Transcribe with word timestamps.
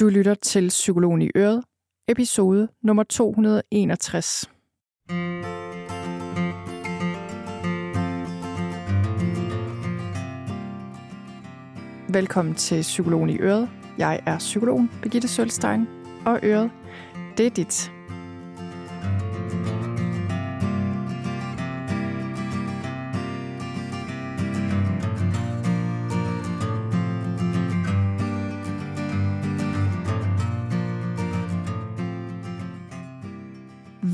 Du 0.00 0.08
lytter 0.08 0.34
til 0.34 0.68
Psykologen 0.68 1.22
i 1.22 1.30
Øret, 1.36 1.64
episode 2.08 2.68
nummer 2.82 3.02
261. 3.02 4.50
Velkommen 12.12 12.54
til 12.54 12.80
Psykologen 12.80 13.30
i 13.30 13.38
Øret. 13.38 13.70
Jeg 13.98 14.22
er 14.26 14.38
psykologen 14.38 14.90
Birgitte 15.02 15.28
Sølstein, 15.28 15.86
og 16.26 16.40
Øret, 16.42 16.70
det 17.36 17.46
er 17.46 17.50
dit. 17.50 17.92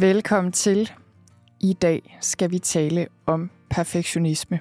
Velkommen 0.00 0.52
til. 0.52 0.91
I 1.60 1.73
dag 1.73 2.18
skal 2.20 2.50
vi 2.50 2.59
tale 2.59 3.06
om 3.27 3.50
perfektionisme. 3.70 4.60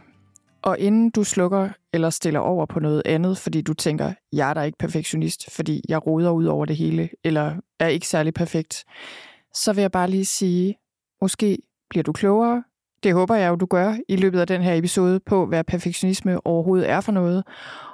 Og 0.62 0.80
inden 0.80 1.09
du 1.09 1.23
slukker 1.23 1.70
eller 1.93 2.09
stiller 2.09 2.39
over 2.39 2.66
på 2.66 2.80
noget 2.80 3.02
andet, 3.05 3.38
fordi 3.38 3.62
du 3.62 3.73
tænker, 3.73 4.13
jeg 4.34 4.49
er 4.49 4.53
da 4.53 4.62
ikke 4.62 4.77
perfektionist, 4.77 5.52
fordi 5.52 5.81
jeg 5.90 6.07
roder 6.07 6.31
ud 6.31 6.45
over 6.45 6.66
det 6.66 6.76
hele, 6.76 7.09
eller 7.23 7.55
er 7.79 7.88
ikke 7.88 8.07
særlig 8.07 8.34
perfekt, 8.34 8.85
så 9.53 9.73
vil 9.73 9.81
jeg 9.81 9.91
bare 9.91 10.09
lige 10.09 10.26
sige, 10.26 10.76
måske 11.21 11.57
bliver 11.90 12.04
du 12.04 12.12
klogere. 12.12 12.63
Det 13.04 13.13
håber 13.13 13.35
jeg 13.35 13.49
jo, 13.49 13.55
du 13.55 13.65
gør 13.65 13.98
i 14.09 14.15
løbet 14.15 14.40
af 14.40 14.48
den 14.48 14.62
her 14.62 14.73
episode 14.76 15.20
på, 15.20 15.45
hvad 15.45 15.63
perfektionisme 15.63 16.48
overhovedet 16.48 16.90
er 16.90 17.02
for 17.02 17.12
noget. 17.12 17.43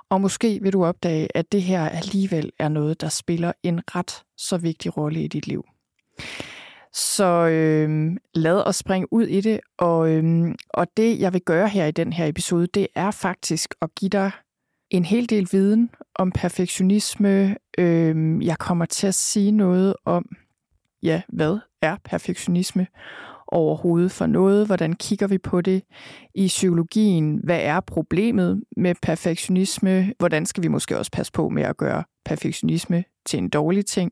Og 0.10 0.22
måske 0.22 0.60
vil 0.62 0.74
du 0.74 0.86
opdage, 0.86 1.38
at 1.38 1.52
det 1.52 1.62
her 1.62 1.90
alligevel 1.90 2.52
er 2.60 2.70
noget, 2.70 3.02
der 3.02 3.10
spiller 3.10 3.52
en 3.64 3.82
ret 3.96 4.24
så 4.38 4.58
vigtig 4.58 4.98
rolle 4.98 5.24
i 5.24 5.28
dit 5.28 5.48
liv. 5.48 5.66
Så 6.94 7.48
øh, 7.48 8.18
lad 8.34 8.68
os 8.68 8.76
springe 8.76 9.14
ud 9.14 9.28
i 9.28 9.42
det. 9.42 9.60
Og, 9.78 10.10
øh, 10.10 10.56
og 10.70 10.88
det, 10.98 11.20
jeg 11.20 11.34
vil 11.34 11.42
gøre 11.42 11.68
her 11.68 11.86
i 11.86 11.92
den 11.92 12.14
her 12.14 12.26
episode, 12.26 12.68
det 12.68 12.88
er 12.96 13.12
faktisk 13.12 13.76
at 13.82 13.96
give 13.96 14.10
dig 14.10 14.32
en 14.90 15.06
hel 15.06 15.30
del 15.30 15.48
viden 15.52 15.90
om 16.16 16.32
perfektionisme. 16.32 17.56
Øh, 17.78 18.46
jeg 18.46 18.58
kommer 18.58 18.86
til 18.86 19.08
at 19.08 19.16
sige 19.16 19.52
noget 19.52 19.96
om, 20.06 20.26
ja, 21.04 21.22
hvad 21.28 21.58
er 21.82 21.96
perfektionisme 22.04 22.88
overhovedet 23.48 24.12
for 24.12 24.26
noget? 24.26 24.66
Hvordan 24.66 24.94
kigger 24.94 25.28
vi 25.28 25.38
på 25.38 25.62
det 25.62 25.84
i 26.36 26.48
psykologien? 26.48 27.40
Hvad 27.44 27.60
er 27.62 27.80
problemet 27.80 28.64
med 28.78 28.96
perfektionisme? 29.02 30.14
Hvordan 30.20 30.46
skal 30.46 30.64
vi 30.64 30.68
måske 30.68 30.98
også 30.98 31.12
passe 31.12 31.32
på 31.32 31.50
med 31.50 31.64
at 31.64 31.78
gøre 31.78 32.04
perfektionisme 32.26 33.04
til 33.26 33.38
en 33.38 33.50
dårlig 33.50 33.86
ting? 33.86 34.12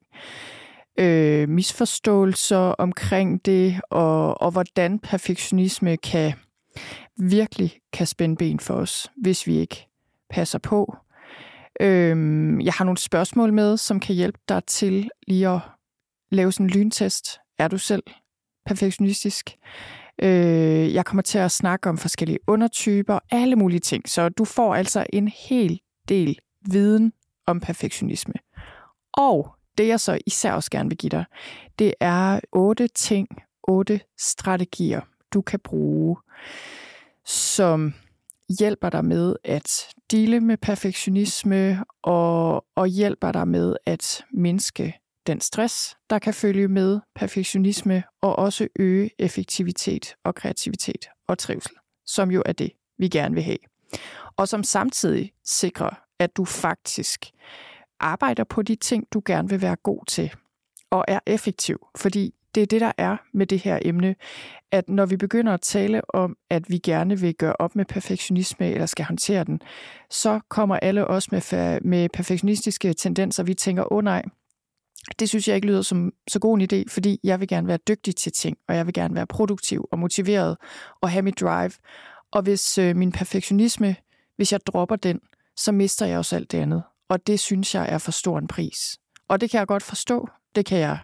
Øh, 1.00 1.50
misforståelser 1.50 2.58
omkring 2.58 3.46
det, 3.46 3.82
og, 3.90 4.42
og 4.42 4.52
hvordan 4.52 5.00
perfektionisme 5.00 5.98
kan 5.98 6.34
virkelig 7.18 7.74
kan 7.94 8.08
spænde 8.08 8.36
ben 8.36 8.60
for 8.60 8.74
os, 8.74 9.12
hvis 9.22 9.48
vi 9.48 9.58
ikke 9.58 9.88
passer 10.30 10.60
på. 10.60 10.96
Øh, 11.82 12.18
jeg 12.66 12.74
har 12.74 12.84
nogle 12.86 12.98
spørgsmål 12.98 13.54
med, 13.54 13.78
som 13.78 14.00
kan 14.00 14.16
hjælpe 14.16 14.40
dig 14.50 14.64
til 14.64 15.10
lige 15.28 15.50
at 15.50 15.60
lave 16.32 16.52
sådan 16.52 16.66
en 16.66 16.70
lyntest. 16.70 17.40
Er 17.60 17.68
du 17.68 17.78
selv 17.78 18.04
perfektionistisk? 18.66 19.58
Øh, 20.22 20.94
jeg 20.94 21.06
kommer 21.06 21.22
til 21.22 21.38
at 21.38 21.52
snakke 21.52 21.90
om 21.90 21.98
forskellige 21.98 22.40
undertyper, 22.48 23.20
alle 23.32 23.56
mulige 23.56 23.80
ting. 23.80 24.10
Så 24.10 24.30
du 24.30 24.46
får 24.46 24.76
altså 24.76 25.06
en 25.14 25.28
hel 25.28 25.80
del 26.10 26.40
viden 26.72 27.14
om 27.48 27.60
perfektionisme. 27.60 28.34
Og 29.14 29.56
det 29.78 29.88
jeg 29.88 30.00
så 30.00 30.20
især 30.26 30.54
også 30.54 30.72
gerne 30.72 30.90
vil 30.90 30.98
give 30.98 31.10
dig, 31.10 31.26
det 31.80 31.94
er 32.00 32.40
otte 32.52 32.88
ting, 32.88 33.28
otte 33.64 34.02
strategier, 34.18 35.02
du 35.34 35.42
kan 35.42 35.60
bruge, 35.60 36.18
som 37.26 37.94
hjælper 38.60 38.90
dig 38.90 39.06
med 39.06 39.36
at 39.44 39.88
dele 40.12 40.40
med 40.40 40.58
perfektionisme 40.58 41.86
og, 42.02 42.66
og 42.76 42.88
hjælper 42.88 43.32
dig 43.32 43.48
med 43.48 43.76
at 43.86 44.26
mindske 44.32 45.00
den 45.28 45.42
stress, 45.42 45.98
der 46.10 46.20
kan 46.20 46.34
følge 46.34 46.68
med 46.68 47.00
perfektionisme, 47.16 48.04
og 48.22 48.36
også 48.36 48.68
øge 48.80 49.10
effektivitet 49.20 50.16
og 50.24 50.36
kreativitet 50.36 51.06
og 51.28 51.38
trivsel, 51.38 51.76
som 52.06 52.32
jo 52.32 52.44
er 52.46 52.54
det, 52.54 52.72
vi 52.98 53.08
gerne 53.08 53.36
vil 53.36 53.44
have. 53.44 53.58
Og 54.38 54.48
som 54.48 54.64
samtidig 54.64 55.32
sikrer, 55.46 55.90
at 56.20 56.38
du 56.38 56.46
faktisk 56.46 57.26
arbejder 58.00 58.44
på 58.44 58.62
de 58.62 58.76
ting, 58.76 59.08
du 59.14 59.22
gerne 59.26 59.50
vil 59.50 59.62
være 59.62 59.76
god 59.76 60.06
til, 60.06 60.32
og 60.90 61.06
er 61.08 61.20
effektiv. 61.26 61.88
Fordi 61.98 62.34
det 62.56 62.64
er 62.64 62.68
det, 62.68 62.82
der 62.82 62.92
er 62.98 63.18
med 63.34 63.48
det 63.48 63.60
her 63.60 63.80
emne, 63.82 64.16
at 64.72 64.90
når 64.90 65.06
vi 65.06 65.18
begynder 65.18 65.54
at 65.54 65.62
tale 65.62 66.16
om, 66.16 66.38
at 66.50 66.70
vi 66.70 66.78
gerne 66.78 67.20
vil 67.20 67.36
gøre 67.36 67.56
op 67.60 67.76
med 67.76 67.86
perfektionisme 67.86 68.72
eller 68.72 68.86
skal 68.86 69.06
håndtere 69.06 69.44
den, 69.44 69.62
så 70.10 70.40
kommer 70.50 70.76
alle 70.76 71.08
os 71.08 71.32
med, 71.32 71.82
med 71.82 72.10
perfektionistiske 72.10 72.94
tendenser, 72.94 73.44
vi 73.44 73.54
tænker, 73.54 73.92
åh 73.92 73.98
oh, 73.98 74.04
nej, 74.04 74.24
det 75.20 75.30
synes 75.30 75.48
jeg 75.48 75.56
ikke 75.56 75.68
lyder 75.68 75.82
som 75.82 76.14
så 76.28 76.40
god 76.40 76.60
en 76.60 76.68
idé, 76.74 76.84
fordi 76.90 77.20
jeg 77.24 77.40
vil 77.40 77.48
gerne 77.48 77.68
være 77.68 77.78
dygtig 77.88 78.16
til 78.16 78.32
ting, 78.32 78.58
og 78.68 78.76
jeg 78.76 78.86
vil 78.86 78.94
gerne 78.94 79.16
være 79.16 79.28
produktiv 79.28 79.88
og 79.92 80.00
motiveret 80.00 80.58
og 81.02 81.10
have 81.10 81.22
mit 81.22 81.40
drive. 81.40 81.72
Og 82.32 82.42
hvis 82.42 82.78
øh, 82.78 82.96
min 82.96 83.12
perfektionisme, 83.12 83.96
hvis 84.36 84.52
jeg 84.52 84.60
dropper 84.66 84.96
den, 84.96 85.20
så 85.56 85.72
mister 85.72 86.06
jeg 86.06 86.18
også 86.18 86.36
alt 86.36 86.52
det 86.52 86.58
andet. 86.58 86.84
Og 87.10 87.28
det 87.28 87.40
synes 87.40 87.76
jeg 87.76 87.90
er 87.90 87.98
for 87.98 88.12
stor 88.12 88.38
en 88.40 88.48
pris. 88.48 89.00
Og 89.28 89.42
det 89.42 89.50
kan 89.50 89.58
jeg 89.58 89.68
godt 89.68 89.84
forstå. 89.84 90.28
Det 90.56 90.66
kan 90.66 90.78
jeg 90.78 91.00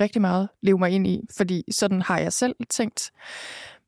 rigtig 0.00 0.20
meget 0.20 0.48
leve 0.60 0.78
mig 0.78 0.90
ind 0.90 1.06
i, 1.06 1.20
fordi 1.36 1.64
sådan 1.70 2.02
har 2.02 2.18
jeg 2.18 2.32
selv 2.32 2.54
tænkt. 2.70 3.12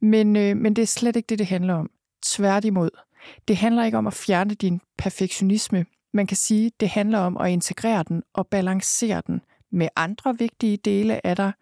Men, 0.01 0.37
øh, 0.37 0.57
men 0.57 0.77
det 0.77 0.83
er 0.83 0.87
slet 0.87 1.17
ikke 1.17 1.27
det, 1.27 1.39
det 1.39 1.47
handler 1.47 1.75
om. 1.75 1.91
Tværtimod. 2.23 2.91
Det 3.49 3.57
handler 3.57 3.85
ikke 3.85 3.99
om 3.99 4.07
at 4.07 4.15
fjerne 4.15 4.55
din 4.55 4.81
perfektionisme. 4.99 5.87
Man 6.13 6.27
kan 6.27 6.37
sige, 6.37 6.73
det 6.81 6.89
handler 6.89 7.19
om 7.19 7.37
at 7.37 7.51
integrere 7.51 8.05
den 8.09 8.23
og 8.33 8.47
balancere 8.47 9.23
den 9.27 9.41
med 9.73 9.89
andre 9.97 10.39
vigtige 10.39 10.77
dele 10.77 11.27
af 11.27 11.37
dig, 11.37 11.53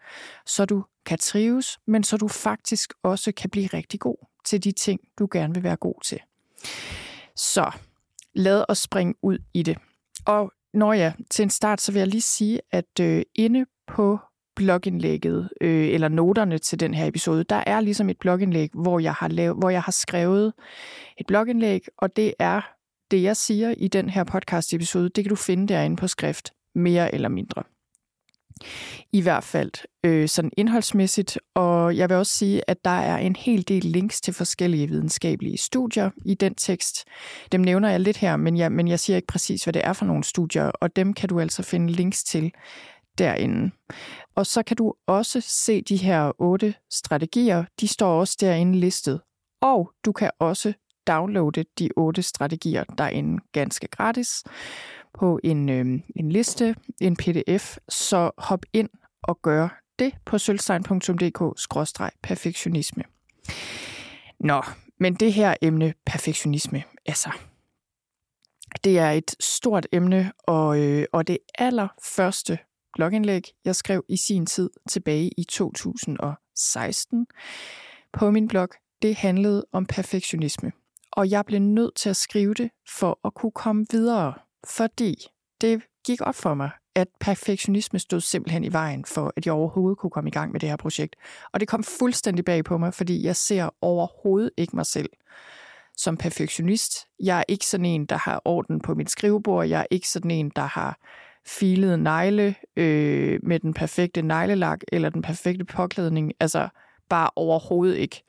så 0.46 0.64
du 0.64 0.84
kan 1.06 1.18
trives, 1.18 1.78
men 1.86 2.04
så 2.04 2.16
du 2.16 2.28
faktisk 2.28 2.92
også 3.02 3.32
kan 3.32 3.50
blive 3.50 3.66
rigtig 3.66 4.00
god 4.00 4.26
til 4.44 4.64
de 4.64 4.72
ting, 4.72 5.00
du 5.18 5.28
gerne 5.32 5.54
vil 5.54 5.62
være 5.62 5.76
god 5.76 5.94
til. 6.04 6.20
Så 7.36 7.70
lad 8.34 8.64
os 8.68 8.78
springe 8.78 9.14
ud 9.22 9.38
i 9.54 9.62
det. 9.62 9.78
Og 10.26 10.52
når 10.74 10.92
jeg 10.92 11.14
til 11.30 11.42
en 11.42 11.50
start, 11.50 11.80
så 11.80 11.92
vil 11.92 11.98
jeg 11.98 12.08
lige 12.08 12.20
sige, 12.22 12.60
at 12.70 13.00
øh, 13.00 13.22
inde 13.34 13.66
på 13.86 14.18
blogindlægget, 14.56 15.48
øh, 15.60 15.88
eller 15.88 16.08
noterne 16.08 16.58
til 16.58 16.80
den 16.80 16.94
her 16.94 17.06
episode, 17.06 17.44
der 17.44 17.64
er 17.66 17.80
ligesom 17.80 18.08
et 18.08 18.18
blogindlæg, 18.18 18.70
hvor 18.74 18.98
jeg 18.98 19.14
har, 19.14 19.28
lavet, 19.28 19.56
hvor 19.56 19.70
jeg 19.70 19.82
har 19.82 19.92
skrevet 19.92 20.52
et 21.18 21.26
blogindlæg, 21.26 21.86
og 21.98 22.16
det 22.16 22.34
er 22.38 22.60
det, 23.10 23.22
jeg 23.22 23.36
siger 23.36 23.74
i 23.76 23.88
den 23.88 24.10
her 24.10 24.24
podcast 24.24 24.74
episode, 24.74 25.08
det 25.08 25.24
kan 25.24 25.28
du 25.28 25.36
finde 25.36 25.68
derinde 25.68 25.96
på 25.96 26.08
skrift, 26.08 26.52
mere 26.74 27.14
eller 27.14 27.28
mindre 27.28 27.62
i 29.12 29.20
hvert 29.20 29.44
fald 29.44 29.70
øh, 30.04 30.28
sådan 30.28 30.50
indholdsmæssigt. 30.56 31.38
Og 31.54 31.96
jeg 31.96 32.08
vil 32.08 32.16
også 32.16 32.32
sige, 32.32 32.70
at 32.70 32.84
der 32.84 32.90
er 32.90 33.16
en 33.18 33.36
hel 33.36 33.68
del 33.68 33.84
links 33.84 34.20
til 34.20 34.34
forskellige 34.34 34.86
videnskabelige 34.86 35.58
studier 35.58 36.10
i 36.24 36.34
den 36.34 36.54
tekst. 36.54 37.04
Dem 37.52 37.60
nævner 37.60 37.90
jeg 37.90 38.00
lidt 38.00 38.16
her, 38.16 38.36
men 38.36 38.56
jeg, 38.56 38.72
men 38.72 38.88
jeg 38.88 39.00
siger 39.00 39.16
ikke 39.16 39.26
præcis, 39.26 39.64
hvad 39.64 39.72
det 39.72 39.82
er 39.84 39.92
for 39.92 40.04
nogle 40.04 40.24
studier, 40.24 40.64
og 40.64 40.96
dem 40.96 41.14
kan 41.14 41.28
du 41.28 41.40
altså 41.40 41.62
finde 41.62 41.92
links 41.92 42.24
til 42.24 42.52
derinde. 43.18 43.70
Og 44.34 44.46
så 44.46 44.62
kan 44.62 44.76
du 44.76 44.94
også 45.06 45.40
se 45.40 45.82
de 45.82 45.96
her 45.96 46.32
otte 46.38 46.74
strategier. 46.90 47.64
De 47.80 47.88
står 47.88 48.20
også 48.20 48.36
derinde 48.40 48.78
listet. 48.78 49.20
Og 49.60 49.90
du 50.04 50.12
kan 50.12 50.30
også 50.38 50.72
downloade 51.06 51.64
de 51.78 51.88
otte 51.96 52.22
strategier 52.22 52.84
derinde 52.98 53.42
ganske 53.52 53.86
gratis 53.86 54.44
på 55.14 55.40
en, 55.44 55.68
øh, 55.68 56.00
en 56.16 56.32
liste, 56.32 56.76
en 57.00 57.16
pdf, 57.16 57.76
så 57.88 58.30
hop 58.38 58.66
ind 58.72 58.88
og 59.22 59.42
gør 59.42 59.80
det 59.98 60.14
på 60.24 60.38
sølvstein.dk-perfektionisme. 60.38 63.02
Nå, 64.40 64.62
men 65.00 65.14
det 65.14 65.32
her 65.32 65.54
emne, 65.62 65.94
perfektionisme, 66.06 66.82
altså, 67.06 67.32
det 68.84 68.98
er 68.98 69.10
et 69.10 69.34
stort 69.40 69.86
emne, 69.92 70.32
og, 70.38 70.80
øh, 70.80 71.04
og 71.12 71.26
det 71.26 71.38
allerførste 71.58 72.58
blogindlæg, 72.94 73.42
jeg 73.64 73.76
skrev 73.76 74.04
i 74.08 74.16
sin 74.16 74.46
tid 74.46 74.70
tilbage 74.88 75.30
i 75.38 75.44
2016 75.44 77.26
på 78.12 78.30
min 78.30 78.48
blog, 78.48 78.68
det 79.02 79.16
handlede 79.16 79.64
om 79.72 79.86
perfektionisme. 79.86 80.72
Og 81.12 81.30
jeg 81.30 81.46
blev 81.46 81.60
nødt 81.60 81.94
til 81.94 82.10
at 82.10 82.16
skrive 82.16 82.54
det 82.54 82.70
for 82.88 83.20
at 83.24 83.34
kunne 83.34 83.52
komme 83.52 83.86
videre 83.90 84.34
fordi 84.66 85.14
det 85.60 85.82
gik 86.06 86.20
op 86.20 86.34
for 86.34 86.54
mig, 86.54 86.70
at 86.94 87.08
perfektionisme 87.20 87.98
stod 87.98 88.20
simpelthen 88.20 88.64
i 88.64 88.72
vejen 88.72 89.04
for, 89.04 89.32
at 89.36 89.46
jeg 89.46 89.54
overhovedet 89.54 89.98
kunne 89.98 90.10
komme 90.10 90.28
i 90.28 90.32
gang 90.32 90.52
med 90.52 90.60
det 90.60 90.68
her 90.68 90.76
projekt. 90.76 91.16
Og 91.52 91.60
det 91.60 91.68
kom 91.68 91.84
fuldstændig 91.84 92.44
bag 92.44 92.64
på 92.64 92.78
mig, 92.78 92.94
fordi 92.94 93.24
jeg 93.24 93.36
ser 93.36 93.74
overhovedet 93.80 94.50
ikke 94.56 94.76
mig 94.76 94.86
selv 94.86 95.10
som 95.96 96.16
perfektionist. 96.16 97.06
Jeg 97.20 97.38
er 97.38 97.44
ikke 97.48 97.66
sådan 97.66 97.86
en, 97.86 98.06
der 98.06 98.16
har 98.16 98.42
orden 98.44 98.80
på 98.80 98.94
mit 98.94 99.10
skrivebord. 99.10 99.66
Jeg 99.66 99.80
er 99.80 99.86
ikke 99.90 100.08
sådan 100.08 100.30
en, 100.30 100.52
der 100.56 100.62
har 100.62 100.98
filede 101.46 101.98
negle 101.98 102.54
øh, 102.76 103.40
med 103.42 103.60
den 103.60 103.74
perfekte 103.74 104.22
neglelak 104.22 104.80
eller 104.92 105.08
den 105.10 105.22
perfekte 105.22 105.64
påklædning. 105.64 106.32
Altså 106.40 106.68
bare 107.08 107.30
overhovedet 107.36 107.96
ikke. 107.96 108.24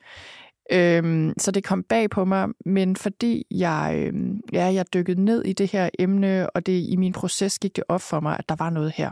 Øhm, 0.72 1.34
så 1.38 1.52
det 1.52 1.64
kom 1.64 1.84
bag 1.84 2.10
på 2.10 2.26
mig, 2.26 2.48
men 2.66 2.96
fordi 2.96 3.46
jeg, 3.52 3.94
øhm, 3.98 4.42
ja, 4.54 4.66
jeg 4.66 4.94
dykkede 4.94 5.26
ned 5.26 5.44
i 5.46 5.54
det 5.54 5.72
her 5.72 5.90
emne, 6.00 6.50
og 6.50 6.66
det 6.66 6.86
i 6.90 6.96
min 6.96 7.14
proces 7.14 7.60
gik 7.60 7.76
det 7.76 7.84
op 7.88 8.02
for 8.02 8.20
mig, 8.20 8.36
at 8.40 8.50
der 8.50 8.56
var 8.60 8.70
noget 8.70 8.92
her. 8.96 9.12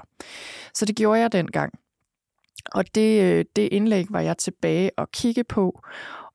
Så 0.74 0.86
det 0.86 0.96
gjorde 0.96 1.20
jeg 1.20 1.32
dengang. 1.32 1.74
Og 2.72 2.96
det, 2.96 3.22
øh, 3.22 3.46
det 3.56 3.70
indlæg 3.72 4.06
var 4.10 4.20
jeg 4.20 4.38
tilbage 4.38 4.92
og 4.98 5.12
kigge 5.12 5.44
på, 5.44 5.82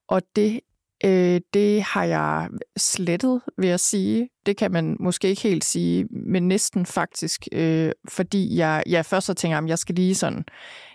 og 0.08 0.22
det 0.36 0.60
Øh, 1.04 1.40
det 1.54 1.82
har 1.82 2.04
jeg 2.04 2.48
slettet, 2.76 3.40
vil 3.58 3.68
jeg 3.68 3.80
sige. 3.80 4.28
Det 4.46 4.56
kan 4.56 4.72
man 4.72 4.96
måske 5.00 5.28
ikke 5.28 5.42
helt 5.42 5.64
sige, 5.64 6.04
men 6.04 6.48
næsten 6.48 6.86
faktisk, 6.86 7.48
øh, 7.52 7.92
fordi 8.08 8.56
jeg, 8.56 8.82
jeg 8.86 9.06
først 9.06 9.26
så 9.26 9.34
tænker, 9.34 9.58
at 9.58 9.68
jeg 9.68 9.78
skal 9.78 9.94
lige 9.94 10.14
sådan 10.14 10.44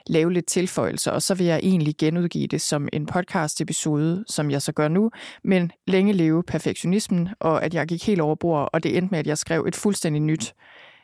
lave 0.07 0.33
lidt 0.33 0.45
tilføjelser, 0.45 1.12
og 1.12 1.21
så 1.21 1.36
vil 1.36 1.45
jeg 1.45 1.59
egentlig 1.63 1.95
genudgive 1.98 2.48
det 2.48 2.62
som 2.62 2.88
en 2.94 3.06
podcast-episode, 3.06 4.24
som 4.27 4.51
jeg 4.51 4.62
så 4.62 4.71
gør 4.71 4.88
nu, 4.88 5.12
men 5.44 5.71
længe 5.88 6.13
leve 6.13 6.44
perfektionismen, 6.44 7.30
og 7.39 7.63
at 7.63 7.74
jeg 7.74 7.88
gik 7.88 8.07
helt 8.07 8.21
over 8.21 8.36
bord, 8.36 8.69
og 8.74 8.83
det 8.83 8.98
endte 8.98 9.12
med, 9.12 9.19
at 9.19 9.27
jeg 9.27 9.38
skrev 9.38 9.65
et 9.68 9.75
fuldstændig 9.75 10.21
nyt 10.21 10.53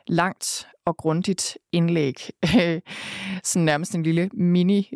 langt 0.08 0.66
og 0.86 0.96
grundigt 0.96 1.58
indlæg. 1.72 2.14
Sådan 3.44 3.64
nærmest 3.64 3.94
en 3.94 4.02
lille 4.02 4.30
mini, 4.32 4.90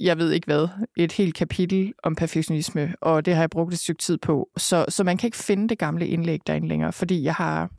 jeg 0.00 0.18
ved 0.18 0.32
ikke 0.32 0.44
hvad, 0.44 0.68
et 0.96 1.12
helt 1.12 1.34
kapitel 1.34 1.92
om 2.02 2.14
perfektionisme, 2.14 2.94
og 3.00 3.24
det 3.24 3.34
har 3.34 3.42
jeg 3.42 3.50
brugt 3.50 3.72
et 3.72 3.78
stykke 3.78 4.02
tid 4.02 4.18
på. 4.18 4.48
Så, 4.56 4.84
så 4.88 5.04
man 5.04 5.16
kan 5.16 5.26
ikke 5.26 5.36
finde 5.36 5.68
det 5.68 5.78
gamle 5.78 6.08
indlæg 6.08 6.40
derinde 6.46 6.68
længere, 6.68 6.92
fordi 6.92 7.22
jeg 7.22 7.34
har, 7.34 7.70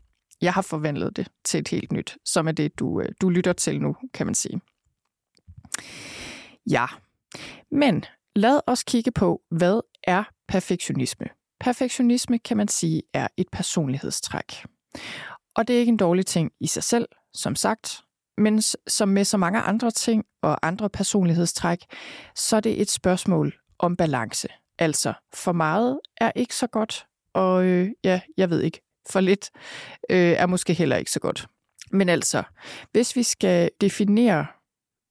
jeg 0.42 0.54
har 0.54 0.62
forvandlet 0.62 1.18
det 1.18 1.28
til 1.46 1.60
et 1.60 1.68
helt 1.68 1.92
nyt, 1.92 2.18
som 2.26 2.48
er 2.48 2.52
det, 2.52 2.80
du, 2.80 3.02
øh, 3.02 3.10
du 3.22 3.30
lytter 3.30 3.54
til 3.54 3.82
nu, 3.82 3.96
kan 4.14 4.26
man 4.26 4.36
sige. 4.36 4.62
Ja, 6.70 6.86
men 7.72 8.06
lad 8.36 8.60
os 8.68 8.84
kigge 8.84 9.12
på, 9.12 9.42
hvad 9.52 9.82
er 10.04 10.24
perfektionisme? 10.48 11.28
Perfektionisme 11.60 12.40
kan 12.40 12.58
man 12.58 12.68
sige 12.68 13.02
er 13.14 13.28
et 13.38 13.48
personlighedstræk. 13.52 14.66
Og 15.56 15.68
det 15.68 15.76
er 15.76 15.80
ikke 15.80 15.90
en 15.90 15.98
dårlig 15.98 16.26
ting 16.26 16.52
i 16.60 16.68
sig 16.68 16.84
selv, 16.84 17.08
som 17.34 17.56
sagt, 17.56 18.02
men 18.38 18.62
som 18.88 19.10
med 19.10 19.26
så 19.26 19.38
mange 19.38 19.60
andre 19.60 19.92
ting 19.92 20.26
og 20.42 20.68
andre 20.68 20.90
personlighedstræk, 20.90 21.80
så 22.36 22.56
er 22.56 22.60
det 22.60 22.82
et 22.82 22.92
spørgsmål 22.92 23.54
om 23.80 23.96
balance. 23.96 24.48
Altså, 24.80 25.14
for 25.34 25.52
meget 25.52 26.00
er 26.18 26.32
ikke 26.36 26.56
så 26.56 26.68
godt, 26.68 27.06
og 27.34 27.66
øh, 27.66 27.90
ja, 28.04 28.22
jeg 28.38 28.50
ved 28.50 28.62
ikke, 28.62 28.82
for 29.10 29.20
lidt 29.20 29.50
øh, 30.10 30.32
er 30.32 30.46
måske 30.46 30.74
heller 30.74 30.96
ikke 30.96 31.12
så 31.12 31.20
godt. 31.20 31.48
Men 31.92 32.10
altså, 32.10 32.44
hvis 32.92 33.16
vi 33.16 33.24
skal 33.24 33.70
definere 33.82 34.46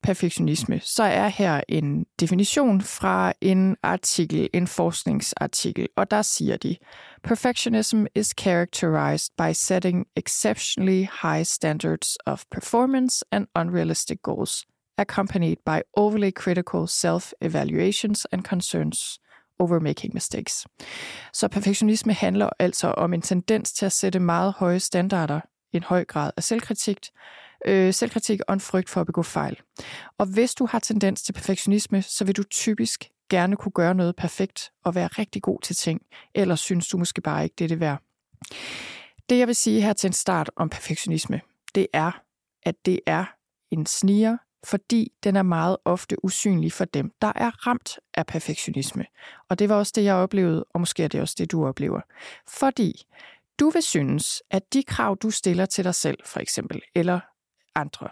perfektionisme, 0.03 0.81
så 0.81 1.03
er 1.03 1.29
her 1.29 1.61
en 1.69 2.07
definition 2.21 2.81
fra 2.81 3.33
en 3.41 3.77
artikel, 3.83 4.49
en 4.55 4.67
forskningsartikel, 4.67 5.89
og 5.97 6.11
der 6.11 6.23
siger 6.23 6.57
de, 6.57 6.77
Perfectionism 7.23 8.05
is 8.15 8.35
characterized 8.41 9.31
by 9.39 9.53
setting 9.53 10.07
exceptionally 10.17 11.07
high 11.23 11.45
standards 11.45 12.17
of 12.27 12.45
performance 12.51 13.25
and 13.33 13.47
unrealistic 13.55 14.19
goals, 14.23 14.67
accompanied 14.99 15.57
by 15.67 15.81
overly 15.97 16.31
critical 16.31 16.89
self-evaluations 16.89 18.25
and 18.33 18.43
concerns 18.43 19.21
over 19.59 19.81
making 19.81 20.15
mistakes. 20.15 20.67
Så 21.33 21.49
perfektionisme 21.49 22.13
handler 22.13 22.51
altså 22.59 22.89
om 22.89 23.15
en 23.15 23.23
tendens 23.23 23.73
til 23.73 23.87
at 23.87 23.93
sætte 23.93 24.19
meget 24.19 24.55
høje 24.59 24.81
standarder, 24.81 25.41
en 25.73 25.83
høj 25.83 26.05
grad 26.05 26.31
af 26.37 26.43
selvkritik, 26.43 26.99
øh, 27.67 27.95
selvkritik 27.95 28.41
og 28.49 28.55
en 28.55 28.61
frygt 28.61 28.89
for 28.89 29.01
at 29.01 29.07
begå 29.07 29.23
fejl. 29.23 29.61
Og 30.19 30.27
hvis 30.27 30.55
du 30.55 30.67
har 30.67 30.79
tendens 30.79 31.23
til 31.23 31.33
perfektionisme, 31.33 32.03
så 32.03 32.25
vil 32.25 32.37
du 32.37 32.43
typisk 32.43 33.11
gerne 33.31 33.57
kunne 33.57 33.73
gøre 33.73 33.95
noget 33.95 34.17
perfekt 34.17 34.71
og 34.85 34.95
være 34.95 35.07
rigtig 35.07 35.43
god 35.43 35.61
til 35.61 35.77
ting, 35.77 36.01
eller 36.35 36.55
synes 36.55 36.89
du 36.89 36.99
måske 36.99 37.21
bare 37.21 37.45
ikke, 37.45 37.55
det 37.59 37.65
er 37.65 37.69
det 37.69 37.81
værd. 37.81 38.03
Det 39.29 39.39
jeg 39.39 39.47
vil 39.47 39.55
sige 39.55 39.81
her 39.81 39.93
til 39.93 40.09
en 40.09 40.13
start 40.13 40.51
om 40.57 40.69
perfektionisme, 40.69 41.41
det 41.75 41.87
er, 41.93 42.21
at 42.63 42.75
det 42.87 43.01
er 43.07 43.25
en 43.71 43.87
sniger, 43.87 44.37
fordi 44.65 45.13
den 45.25 45.37
er 45.37 45.43
meget 45.43 45.77
ofte 45.85 46.25
usynlig 46.25 46.73
for 46.73 46.85
dem, 46.85 47.13
der 47.23 47.33
er 47.35 47.67
ramt 47.67 47.99
af 48.15 48.27
perfektionisme. 48.27 49.05
Og 49.49 49.59
det 49.59 49.69
var 49.69 49.75
også 49.75 49.93
det, 49.97 50.05
jeg 50.05 50.15
oplevede, 50.15 50.65
og 50.75 50.81
måske 50.81 51.05
er 51.05 51.09
det 51.09 51.21
også 51.21 51.35
det, 51.39 51.53
du 51.53 51.67
oplever. 51.67 52.01
Fordi 52.49 52.93
du 53.61 53.71
vil 53.71 53.83
synes, 53.83 54.43
at 54.51 54.73
de 54.73 54.83
krav, 54.83 55.17
du 55.23 55.31
stiller 55.31 55.67
til 55.67 55.85
dig 55.85 55.95
selv, 55.95 56.19
for 56.25 56.41
eksempel, 56.41 56.83
eller 56.95 57.21
andre, 57.75 58.09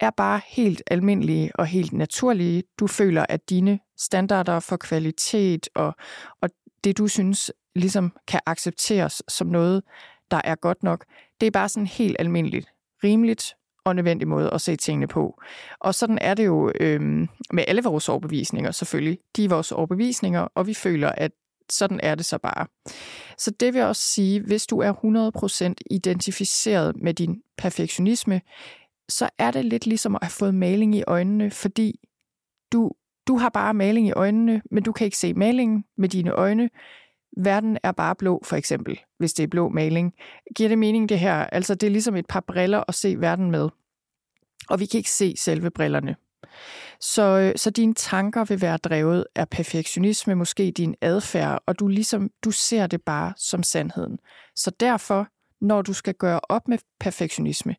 er 0.00 0.10
bare 0.10 0.40
helt 0.46 0.82
almindelige 0.86 1.50
og 1.54 1.66
helt 1.66 1.92
naturlige. 1.92 2.62
Du 2.78 2.86
føler, 2.86 3.26
at 3.28 3.50
dine 3.50 3.78
standarder 3.98 4.60
for 4.60 4.76
kvalitet 4.76 5.68
og, 5.74 5.94
og 6.40 6.50
det, 6.84 6.98
du 6.98 7.08
synes 7.08 7.52
ligesom 7.74 8.12
kan 8.28 8.40
accepteres 8.46 9.22
som 9.28 9.46
noget, 9.46 9.82
der 10.30 10.40
er 10.44 10.54
godt 10.54 10.82
nok, 10.82 11.04
det 11.40 11.46
er 11.46 11.50
bare 11.50 11.68
sådan 11.68 11.86
helt 11.86 12.16
almindeligt, 12.18 12.66
rimeligt 13.04 13.54
og 13.84 13.96
nødvendig 13.96 14.28
måde 14.28 14.50
at 14.50 14.60
se 14.60 14.76
tingene 14.76 15.06
på. 15.06 15.40
Og 15.80 15.94
sådan 15.94 16.18
er 16.20 16.34
det 16.34 16.46
jo 16.46 16.72
øhm, 16.80 17.28
med 17.52 17.64
alle 17.68 17.82
vores 17.82 18.08
overbevisninger 18.08 18.70
selvfølgelig. 18.70 19.18
De 19.36 19.44
er 19.44 19.48
vores 19.48 19.72
overbevisninger, 19.72 20.40
og 20.40 20.66
vi 20.66 20.74
føler, 20.74 21.08
at 21.08 21.32
sådan 21.70 22.00
er 22.02 22.14
det 22.14 22.24
så 22.24 22.38
bare. 22.38 22.66
Så 23.38 23.50
det 23.50 23.74
vil 23.74 23.82
også 23.82 24.02
sige, 24.02 24.40
hvis 24.40 24.66
du 24.66 24.78
er 24.78 25.72
100% 25.72 25.74
identificeret 25.90 26.96
med 26.96 27.14
din 27.14 27.42
perfektionisme, 27.58 28.40
så 29.10 29.28
er 29.38 29.50
det 29.50 29.64
lidt 29.64 29.86
ligesom 29.86 30.14
at 30.14 30.22
have 30.22 30.30
fået 30.30 30.54
maling 30.54 30.94
i 30.94 31.04
øjnene, 31.06 31.50
fordi 31.50 32.00
du, 32.72 32.90
du 33.28 33.36
har 33.36 33.48
bare 33.48 33.74
maling 33.74 34.08
i 34.08 34.12
øjnene, 34.12 34.62
men 34.70 34.82
du 34.82 34.92
kan 34.92 35.04
ikke 35.04 35.16
se 35.16 35.34
malingen 35.34 35.84
med 35.98 36.08
dine 36.08 36.30
øjne. 36.30 36.70
Verden 37.36 37.78
er 37.82 37.92
bare 37.92 38.14
blå, 38.14 38.42
for 38.44 38.56
eksempel, 38.56 39.00
hvis 39.18 39.32
det 39.32 39.42
er 39.42 39.46
blå 39.46 39.68
maling. 39.68 40.14
Giver 40.56 40.68
det 40.68 40.78
mening, 40.78 41.08
det 41.08 41.18
her? 41.18 41.34
Altså, 41.34 41.74
det 41.74 41.86
er 41.86 41.90
ligesom 41.90 42.16
et 42.16 42.26
par 42.26 42.40
briller 42.40 42.84
at 42.88 42.94
se 42.94 43.20
verden 43.20 43.50
med. 43.50 43.68
Og 44.68 44.80
vi 44.80 44.86
kan 44.86 44.98
ikke 44.98 45.10
se 45.10 45.34
selve 45.36 45.70
brillerne. 45.70 46.16
Så, 47.00 47.22
øh, 47.22 47.52
så 47.56 47.70
dine 47.70 47.94
tanker 47.94 48.44
vil 48.44 48.60
være 48.60 48.76
drevet 48.76 49.26
af 49.34 49.48
perfektionisme, 49.48 50.34
måske 50.34 50.70
din 50.70 50.94
adfærd, 51.00 51.62
og 51.66 51.78
du 51.78 51.88
ligesom 51.88 52.30
du 52.44 52.50
ser 52.50 52.86
det 52.86 53.02
bare 53.02 53.32
som 53.36 53.62
sandheden. 53.62 54.18
Så 54.56 54.70
derfor 54.80 55.28
når 55.60 55.82
du 55.82 55.92
skal 55.92 56.14
gøre 56.14 56.40
op 56.48 56.68
med 56.68 56.78
perfektionisme, 57.00 57.76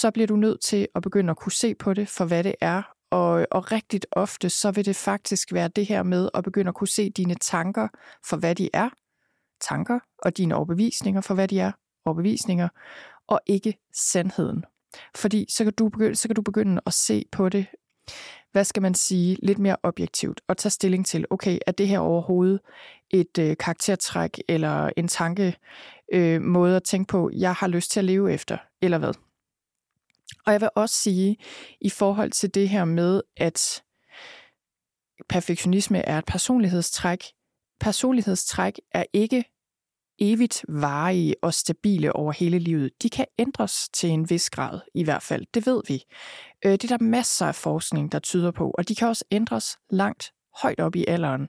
så 0.00 0.10
bliver 0.10 0.26
du 0.26 0.36
nødt 0.36 0.60
til 0.60 0.88
at 0.94 1.02
begynde 1.02 1.30
at 1.30 1.36
kunne 1.36 1.52
se 1.52 1.74
på 1.74 1.94
det 1.94 2.08
for, 2.08 2.24
hvad 2.24 2.44
det 2.44 2.54
er. 2.60 2.82
Og, 3.10 3.46
og 3.50 3.72
rigtigt 3.72 4.06
ofte, 4.12 4.50
så 4.50 4.70
vil 4.70 4.84
det 4.84 4.96
faktisk 4.96 5.52
være 5.52 5.68
det 5.68 5.86
her 5.86 6.02
med 6.02 6.28
at 6.34 6.44
begynde 6.44 6.68
at 6.68 6.74
kunne 6.74 6.88
se 6.88 7.10
dine 7.10 7.34
tanker 7.34 7.88
for, 8.24 8.36
hvad 8.36 8.54
de 8.54 8.70
er. 8.72 8.88
Tanker 9.60 9.98
og 10.18 10.36
dine 10.36 10.54
overbevisninger 10.54 11.20
for, 11.20 11.34
hvad 11.34 11.48
de 11.48 11.60
er. 11.60 11.72
Overbevisninger. 12.04 12.68
Og 13.28 13.40
ikke 13.46 13.78
sandheden. 13.94 14.64
Fordi 15.14 15.46
så 15.50 15.64
kan, 15.64 15.72
du 15.72 15.88
begynde, 15.88 16.16
så 16.16 16.28
kan 16.28 16.34
du 16.34 16.42
begynde 16.42 16.80
at 16.86 16.92
se 16.92 17.24
på 17.32 17.48
det, 17.48 17.66
hvad 18.52 18.64
skal 18.64 18.82
man 18.82 18.94
sige, 18.94 19.38
lidt 19.42 19.58
mere 19.58 19.76
objektivt, 19.82 20.40
og 20.48 20.56
tage 20.56 20.70
stilling 20.70 21.06
til, 21.06 21.26
okay, 21.30 21.58
er 21.66 21.72
det 21.72 21.88
her 21.88 21.98
overhovedet 21.98 22.60
et 23.10 23.38
øh, 23.38 23.56
karaktertræk 23.56 24.42
eller 24.48 24.90
en 24.96 25.08
tanke, 25.08 25.56
øh, 26.12 26.42
måde 26.42 26.76
at 26.76 26.82
tænke 26.82 27.10
på, 27.10 27.30
jeg 27.34 27.54
har 27.54 27.66
lyst 27.66 27.90
til 27.90 28.00
at 28.00 28.04
leve 28.04 28.32
efter, 28.32 28.58
eller 28.82 28.98
hvad. 28.98 29.14
Og 30.46 30.52
jeg 30.52 30.60
vil 30.60 30.68
også 30.76 30.94
sige, 30.94 31.36
i 31.80 31.90
forhold 31.90 32.30
til 32.30 32.54
det 32.54 32.68
her 32.68 32.84
med, 32.84 33.22
at 33.36 33.82
perfektionisme 35.28 35.98
er 35.98 36.18
et 36.18 36.24
personlighedstræk, 36.24 37.24
personlighedstræk 37.80 38.80
er 38.92 39.04
ikke 39.12 39.44
evigt 40.18 40.64
varige 40.68 41.34
og 41.42 41.54
stabile 41.54 42.16
over 42.16 42.32
hele 42.32 42.58
livet. 42.58 42.90
De 43.02 43.10
kan 43.10 43.26
ændres 43.38 43.88
til 43.92 44.10
en 44.10 44.30
vis 44.30 44.50
grad, 44.50 44.80
i 44.94 45.04
hvert 45.04 45.22
fald. 45.22 45.46
Det 45.54 45.66
ved 45.66 45.82
vi. 45.88 46.02
Øh, 46.64 46.72
det 46.72 46.84
er 46.84 46.98
der 46.98 47.04
masser 47.04 47.46
af 47.46 47.54
forskning, 47.54 48.12
der 48.12 48.18
tyder 48.18 48.50
på, 48.50 48.70
og 48.70 48.88
de 48.88 48.94
kan 48.94 49.08
også 49.08 49.24
ændres 49.30 49.76
langt 49.90 50.32
højt 50.56 50.80
op 50.80 50.96
i 50.96 51.04
alderen. 51.08 51.40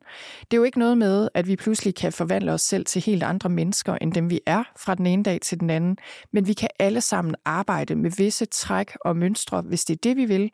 Det 0.41 0.53
er 0.53 0.57
jo 0.57 0.63
ikke 0.63 0.79
noget 0.79 0.97
med, 0.97 1.29
at 1.33 1.47
vi 1.47 1.55
pludselig 1.55 1.95
kan 1.95 2.13
forvandle 2.13 2.51
os 2.51 2.61
selv 2.61 2.85
til 2.85 3.01
helt 3.01 3.23
andre 3.23 3.49
mennesker, 3.49 3.97
end 4.01 4.13
dem 4.13 4.29
vi 4.29 4.39
er 4.45 4.63
fra 4.77 4.95
den 4.95 5.05
ene 5.05 5.23
dag 5.23 5.41
til 5.41 5.59
den 5.59 5.69
anden, 5.69 5.97
men 6.33 6.47
vi 6.47 6.53
kan 6.53 6.69
alle 6.79 7.01
sammen 7.01 7.35
arbejde 7.45 7.95
med 7.95 8.11
visse 8.17 8.45
træk 8.45 8.91
og 9.05 9.17
mønstre, 9.17 9.61
hvis 9.61 9.85
det 9.85 9.93
er 9.93 9.99
det, 10.03 10.17
vi 10.17 10.25
vil, 10.25 10.51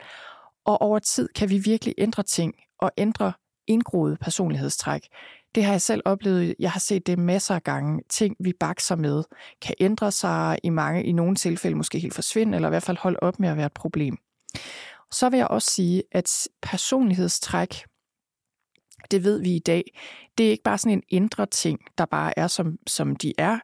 og 0.64 0.82
over 0.82 0.98
tid 0.98 1.28
kan 1.34 1.50
vi 1.50 1.58
virkelig 1.58 1.94
ændre 1.98 2.22
ting 2.22 2.54
og 2.78 2.92
ændre 2.98 3.32
indgroede 3.66 4.16
personlighedstræk. 4.16 5.08
Det 5.54 5.64
har 5.64 5.72
jeg 5.72 5.80
selv 5.80 6.02
oplevet. 6.04 6.54
Jeg 6.58 6.70
har 6.70 6.80
set 6.80 7.06
det 7.06 7.18
masser 7.18 7.54
af 7.54 7.62
gange. 7.62 8.02
Ting, 8.10 8.36
vi 8.40 8.52
bakser 8.60 8.96
med, 8.96 9.22
kan 9.62 9.74
ændre 9.80 10.12
sig 10.12 10.58
i 10.62 10.68
mange, 10.68 11.04
i 11.04 11.12
nogle 11.12 11.36
tilfælde 11.36 11.76
måske 11.76 11.98
helt 11.98 12.14
forsvinde, 12.14 12.56
eller 12.56 12.68
i 12.68 12.70
hvert 12.70 12.82
fald 12.82 12.96
holde 12.96 13.18
op 13.22 13.40
med 13.40 13.48
at 13.48 13.56
være 13.56 13.66
et 13.66 13.72
problem. 13.72 14.16
Så 15.12 15.28
vil 15.30 15.36
jeg 15.36 15.48
også 15.48 15.70
sige, 15.70 16.02
at 16.12 16.48
personlighedstræk 16.62 17.84
det 19.10 19.24
ved 19.24 19.40
vi 19.42 19.56
i 19.56 19.58
dag. 19.58 19.98
Det 20.38 20.46
er 20.46 20.50
ikke 20.50 20.62
bare 20.62 20.78
sådan 20.78 20.98
en 20.98 21.02
indre 21.08 21.46
ting, 21.46 21.80
der 21.98 22.04
bare 22.04 22.38
er, 22.38 22.46
som, 22.46 22.78
som 22.86 23.16
de 23.16 23.32
er. 23.38 23.58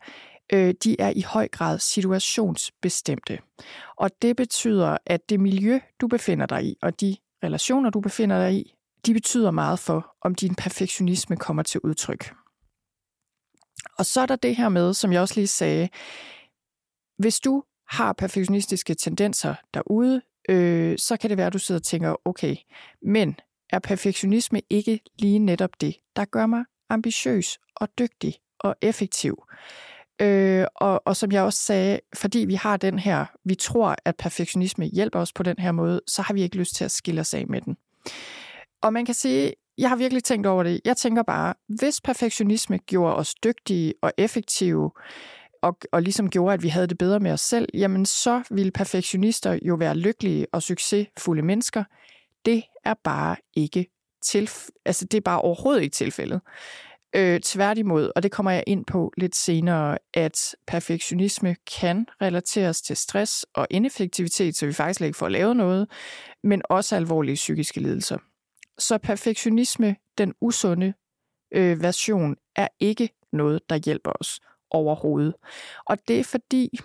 øh, 0.52 0.74
de 0.84 1.00
er 1.00 1.12
i 1.16 1.20
høj 1.20 1.48
grad 1.48 1.78
situationsbestemte. 1.78 3.38
Og 3.96 4.10
det 4.22 4.36
betyder, 4.36 4.96
at 5.06 5.28
det 5.28 5.40
miljø, 5.40 5.80
du 6.00 6.08
befinder 6.08 6.46
dig 6.46 6.64
i, 6.64 6.76
og 6.82 7.00
de 7.00 7.16
relationer, 7.44 7.90
du 7.90 8.00
befinder 8.00 8.38
dig 8.38 8.54
i, 8.54 8.74
de 9.06 9.14
betyder 9.14 9.50
meget 9.50 9.78
for, 9.78 10.16
om 10.22 10.34
din 10.34 10.54
perfektionisme 10.54 11.36
kommer 11.36 11.62
til 11.62 11.80
udtryk. 11.84 12.34
Og 13.98 14.06
så 14.06 14.20
er 14.20 14.26
der 14.26 14.36
det 14.36 14.56
her 14.56 14.68
med, 14.68 14.94
som 14.94 15.12
jeg 15.12 15.20
også 15.20 15.34
lige 15.34 15.46
sagde, 15.46 15.88
hvis 17.18 17.40
du 17.40 17.62
har 17.88 18.12
perfektionistiske 18.12 18.94
tendenser 18.94 19.54
derude, 19.74 20.22
øh, 20.48 20.98
så 20.98 21.16
kan 21.16 21.30
det 21.30 21.38
være, 21.38 21.46
at 21.46 21.52
du 21.52 21.58
sidder 21.58 21.78
og 21.78 21.84
tænker, 21.84 22.16
okay, 22.24 22.56
men 23.02 23.36
er 23.76 23.80
perfektionisme 23.80 24.60
ikke 24.70 25.00
lige 25.18 25.38
netop 25.38 25.70
det, 25.80 25.96
der 26.16 26.24
gør 26.24 26.46
mig 26.46 26.64
ambitiøs 26.88 27.58
og 27.76 27.88
dygtig 27.98 28.34
og 28.58 28.76
effektiv? 28.82 29.42
Øh, 30.22 30.66
og, 30.74 31.02
og 31.04 31.16
som 31.16 31.32
jeg 31.32 31.42
også 31.42 31.58
sagde, 31.58 32.00
fordi 32.16 32.38
vi 32.38 32.54
har 32.54 32.76
den 32.76 32.98
her, 32.98 33.26
vi 33.44 33.54
tror, 33.54 33.96
at 34.04 34.16
perfektionisme 34.16 34.84
hjælper 34.84 35.20
os 35.20 35.32
på 35.32 35.42
den 35.42 35.56
her 35.58 35.72
måde, 35.72 36.00
så 36.06 36.22
har 36.22 36.34
vi 36.34 36.42
ikke 36.42 36.56
lyst 36.56 36.74
til 36.74 36.84
at 36.84 36.90
skille 36.90 37.20
os 37.20 37.34
af 37.34 37.46
med 37.46 37.60
den. 37.60 37.76
Og 38.82 38.92
man 38.92 39.04
kan 39.04 39.14
sige, 39.14 39.52
jeg 39.78 39.88
har 39.88 39.96
virkelig 39.96 40.24
tænkt 40.24 40.46
over 40.46 40.62
det. 40.62 40.80
Jeg 40.84 40.96
tænker 40.96 41.22
bare, 41.22 41.54
hvis 41.68 42.00
perfektionisme 42.00 42.78
gjorde 42.78 43.16
os 43.16 43.34
dygtige 43.34 43.94
og 44.02 44.12
effektive, 44.18 44.90
og, 45.62 45.78
og 45.92 46.02
ligesom 46.02 46.30
gjorde, 46.30 46.54
at 46.54 46.62
vi 46.62 46.68
havde 46.68 46.86
det 46.86 46.98
bedre 46.98 47.20
med 47.20 47.32
os 47.32 47.40
selv, 47.40 47.68
jamen 47.74 48.06
så 48.06 48.42
ville 48.50 48.72
perfektionister 48.72 49.58
jo 49.62 49.74
være 49.74 49.96
lykkelige 49.96 50.46
og 50.52 50.62
succesfulde 50.62 51.42
mennesker. 51.42 51.84
Det 52.46 52.62
er 52.84 52.94
bare 53.04 53.36
ikke 53.54 53.86
til, 54.22 54.50
altså 54.84 55.04
det 55.04 55.16
er 55.16 55.20
bare 55.20 55.40
overhovedet 55.40 55.82
ikke 55.82 55.94
tilfældet. 55.94 56.40
Øh, 57.14 57.40
tværtimod, 57.40 58.10
og 58.16 58.22
det 58.22 58.32
kommer 58.32 58.50
jeg 58.50 58.64
ind 58.66 58.84
på 58.84 59.12
lidt 59.16 59.36
senere, 59.36 59.98
at 60.14 60.54
perfektionisme 60.66 61.56
kan 61.78 62.06
relateres 62.22 62.82
til 62.82 62.96
stress 62.96 63.46
og 63.54 63.66
ineffektivitet, 63.70 64.56
så 64.56 64.66
vi 64.66 64.72
faktisk 64.72 65.00
ikke 65.00 65.18
får 65.18 65.28
lavet 65.28 65.56
noget, 65.56 65.90
men 66.42 66.62
også 66.64 66.96
alvorlige 66.96 67.34
psykiske 67.34 67.80
lidelser. 67.80 68.18
Så 68.78 68.98
perfektionisme, 68.98 69.96
den 70.18 70.34
usunde 70.40 70.94
øh, 71.52 71.82
version, 71.82 72.36
er 72.56 72.68
ikke 72.80 73.08
noget, 73.32 73.70
der 73.70 73.76
hjælper 73.76 74.12
os 74.20 74.40
overhovedet. 74.70 75.34
Og 75.84 76.08
det 76.08 76.20
er 76.20 76.24
fordi, 76.24 76.78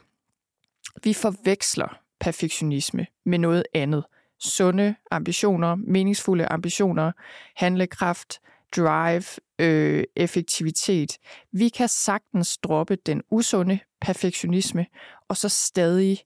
vi 1.03 1.13
forveksler 1.13 1.99
perfektionisme 2.19 3.07
med 3.25 3.37
noget 3.37 3.63
andet. 3.73 4.05
Sunde 4.41 4.95
ambitioner, 5.11 5.75
meningsfulde 5.75 6.45
ambitioner, 6.45 7.11
handlekraft, 7.55 8.39
drive, 8.75 9.23
øh, 9.59 10.03
effektivitet. 10.15 11.17
Vi 11.51 11.69
kan 11.69 11.87
sagtens 11.87 12.57
droppe 12.57 12.95
den 12.95 13.21
usunde 13.31 13.79
perfektionisme, 14.01 14.85
og 15.27 15.37
så 15.37 15.49
stadig, 15.49 16.19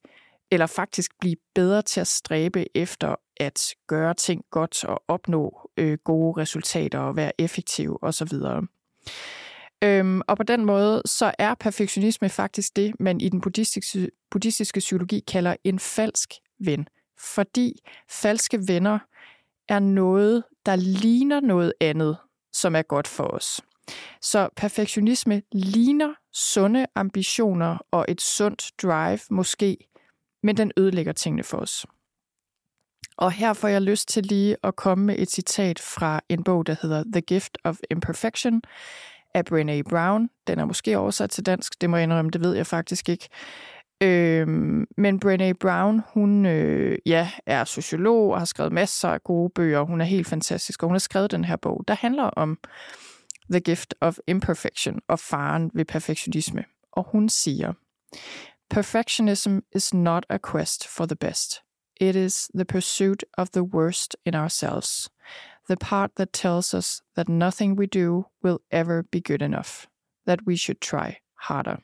eller 0.51 0.65
faktisk 0.65 1.12
blive 1.19 1.36
bedre 1.55 1.81
til 1.81 2.01
at 2.01 2.07
stræbe 2.07 2.77
efter 2.77 3.15
at 3.38 3.75
gøre 3.88 4.13
ting 4.13 4.43
godt 4.51 4.84
og 4.84 5.03
opnå 5.07 5.69
øh, 5.77 5.98
gode 6.03 6.41
resultater 6.41 7.00
og 7.00 7.15
være 7.15 7.31
effektiv 7.41 8.00
osv. 8.01 8.31
Øhm, 9.84 10.22
og 10.27 10.38
på 10.38 10.43
den 10.43 10.65
måde, 10.65 11.01
så 11.05 11.31
er 11.39 11.53
perfektionisme 11.53 12.29
faktisk 12.29 12.75
det, 12.75 13.00
man 13.00 13.22
i 13.22 13.29
den 13.29 13.41
buddhistiske, 13.41 14.10
buddhistiske 14.31 14.79
psykologi 14.79 15.19
kalder 15.19 15.55
en 15.63 15.79
falsk 15.79 16.34
ven. 16.60 16.88
Fordi 17.19 17.74
falske 18.10 18.60
venner 18.67 19.00
er 19.69 19.79
noget, 19.79 20.43
der 20.65 20.75
ligner 20.75 21.39
noget 21.39 21.74
andet, 21.81 22.17
som 22.53 22.75
er 22.75 22.81
godt 22.81 23.07
for 23.07 23.24
os. 23.24 23.62
Så 24.22 24.50
perfektionisme 24.55 25.41
ligner 25.51 26.13
sunde 26.34 26.86
ambitioner 26.95 27.77
og 27.91 28.05
et 28.07 28.22
sundt 28.22 28.72
drive 28.81 29.19
måske, 29.29 29.77
men 30.43 30.57
den 30.57 30.72
ødelægger 30.77 31.13
tingene 31.13 31.43
for 31.43 31.57
os. 31.57 31.86
Og 33.17 33.31
her 33.31 33.53
får 33.53 33.67
jeg 33.67 33.81
lyst 33.81 34.07
til 34.07 34.24
lige 34.24 34.57
at 34.63 34.75
komme 34.75 35.05
med 35.05 35.15
et 35.19 35.31
citat 35.31 35.79
fra 35.79 36.22
en 36.29 36.43
bog, 36.43 36.67
der 36.67 36.75
hedder 36.81 37.03
The 37.13 37.22
Gift 37.22 37.57
of 37.63 37.77
Imperfection 37.91 38.62
af 39.34 39.43
Brené 39.51 39.81
Brown. 39.89 40.29
Den 40.48 40.60
er 40.60 40.65
måske 40.65 40.98
oversat 40.98 41.29
til 41.29 41.45
dansk, 41.45 41.81
det 41.81 41.89
må 41.89 41.98
jeg 41.98 42.03
indrømme, 42.03 42.31
det 42.31 42.41
ved 42.41 42.55
jeg 42.55 42.67
faktisk 42.67 43.10
ikke. 43.10 43.29
Øhm, 44.04 44.88
men 44.98 45.22
Brené 45.25 45.54
Brown, 45.60 46.02
hun 46.14 46.46
øh, 46.46 46.98
ja, 47.06 47.32
er 47.46 47.64
sociolog 47.64 48.32
og 48.32 48.38
har 48.38 48.46
skrevet 48.46 48.72
masser 48.72 49.10
af 49.10 49.24
gode 49.24 49.50
bøger. 49.56 49.82
Hun 49.82 50.02
er 50.02 50.06
helt 50.06 50.28
fantastisk, 50.28 50.84
og 50.84 50.90
hun 50.90 50.94
har 50.94 51.00
skrevet 51.00 51.32
den 51.32 51.44
her 51.44 51.56
bog, 51.56 51.84
der 51.88 51.94
handler 51.94 52.24
om 52.24 52.58
The 53.52 53.60
Gift 53.60 53.96
of 54.02 54.18
Imperfection 54.28 55.00
og 55.08 55.20
faren 55.20 55.72
ved 55.74 55.86
perfektionisme. 55.86 56.64
Og 56.92 57.08
hun 57.12 57.30
siger, 57.30 57.74
Perfectionism 58.70 59.60
is 59.75 59.94
not 59.94 60.25
a 60.30 60.38
quest 60.52 60.88
for 60.88 61.06
the 61.06 61.16
best. 61.16 61.62
It 62.02 62.16
is 62.16 62.50
the 62.56 62.66
pursuit 62.66 63.24
of 63.38 63.50
the 63.50 63.64
worst 63.64 64.18
in 64.25 64.36
ourselves. 64.36 65.10
The 65.70 65.78
part 65.78 66.12
that 66.16 66.34
tells 66.34 66.74
us 66.74 67.02
that 67.16 67.30
nothing 67.30 67.80
we 67.80 67.86
do 67.86 68.25
will 68.44 68.60
ever 68.72 69.04
be 69.12 69.22
good 69.22 69.42
enough, 69.42 69.88
that 70.28 70.40
we 70.46 70.56
should 70.58 70.82
try 70.82 71.18
harder. 71.36 71.78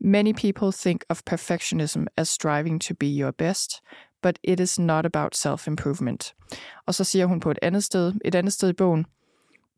Many 0.00 0.32
people 0.32 0.72
think 0.72 1.04
of 1.08 1.24
perfectionism 1.24 2.06
as 2.16 2.28
striving 2.28 2.80
to 2.80 2.94
be 2.94 3.06
your 3.06 3.32
best, 3.32 3.82
but 4.22 4.38
it 4.42 4.60
is 4.60 4.78
not 4.78 5.06
about 5.06 5.36
self-improvement. 5.36 6.34
Og 6.86 6.94
så 6.94 7.04
siger 7.04 7.26
hun 7.26 7.40
på 7.40 7.50
et 7.50 7.58
andet 7.62 7.84
sted, 7.84 8.12
et 8.24 8.34
andet 8.34 8.52
sted 8.52 8.68
i 8.68 8.72
bogen, 8.72 9.06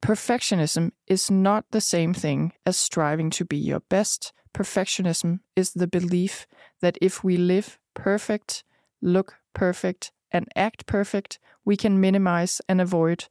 Perfectionism 0.04 0.92
is 1.06 1.30
not 1.30 1.64
the 1.70 1.80
same 1.80 2.12
thing 2.12 2.52
as 2.66 2.76
striving 2.76 3.30
to 3.30 3.44
be 3.44 3.56
your 3.56 3.80
best. 3.88 4.34
Perfectionism 4.52 5.40
is 5.56 5.72
the 5.72 5.86
belief 5.86 6.46
that 6.82 6.98
if 7.00 7.24
we 7.24 7.38
live 7.38 7.78
perfect, 7.94 8.64
look 9.00 9.36
perfect, 9.54 10.12
and 10.30 10.46
act 10.54 10.84
perfect, 10.84 11.38
we 11.64 11.74
can 11.74 12.00
minimize 12.00 12.60
and 12.68 12.82
avoid 12.82 13.28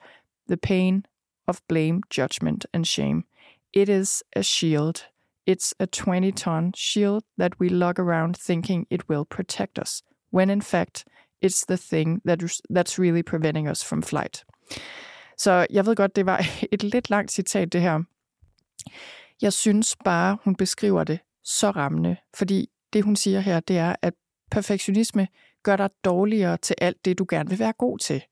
the 0.48 0.58
pain 0.58 1.06
of 1.48 1.62
blame, 1.68 2.02
judgment, 2.10 2.66
and 2.74 2.88
shame. 2.88 3.26
It 3.72 3.88
is 3.88 4.24
a 4.36 4.42
shield 4.42 5.06
It's 5.50 5.74
a 5.80 5.86
20 5.86 6.32
ton 6.32 6.74
shield 6.76 7.24
that 7.40 7.60
we 7.60 7.70
lug 7.70 8.00
around 8.00 8.36
thinking 8.36 8.88
it 8.90 9.10
will 9.10 9.26
protect 9.30 9.78
us, 9.78 10.02
when 10.34 10.50
in 10.50 10.62
fact 10.62 11.06
it's 11.42 11.66
the 11.68 11.78
thing 11.78 12.22
that, 12.26 12.40
that's 12.70 13.00
really 13.00 13.24
preventing 13.24 13.70
us 13.70 13.84
from 13.84 14.04
flight. 14.04 14.46
Så 15.38 15.68
jeg 15.70 15.86
ved 15.86 15.96
godt, 15.96 16.16
det 16.16 16.26
var 16.26 16.46
et 16.72 16.84
lidt 16.84 17.10
langt 17.10 17.32
citat, 17.32 17.74
det 17.74 17.82
her. 17.82 18.00
Jeg 19.42 19.54
synes 19.54 19.96
bare, 20.06 20.38
hun 20.44 20.56
beskriver 20.56 21.04
det 21.04 21.20
så 21.44 21.72
rammende, 21.72 22.16
fordi 22.36 22.70
det, 22.94 23.04
hun 23.04 23.16
siger 23.16 23.40
her, 23.40 23.60
det 23.60 23.78
er, 23.78 23.96
at 24.02 24.14
perfektionisme 24.52 25.28
gør 25.64 25.76
dig 25.76 25.90
dårligere 26.04 26.58
til 26.58 26.76
alt 26.82 27.06
det, 27.06 27.18
du 27.18 27.26
gerne 27.30 27.50
vil 27.50 27.60
være 27.60 27.74
god 27.74 28.00
til, 28.00 28.24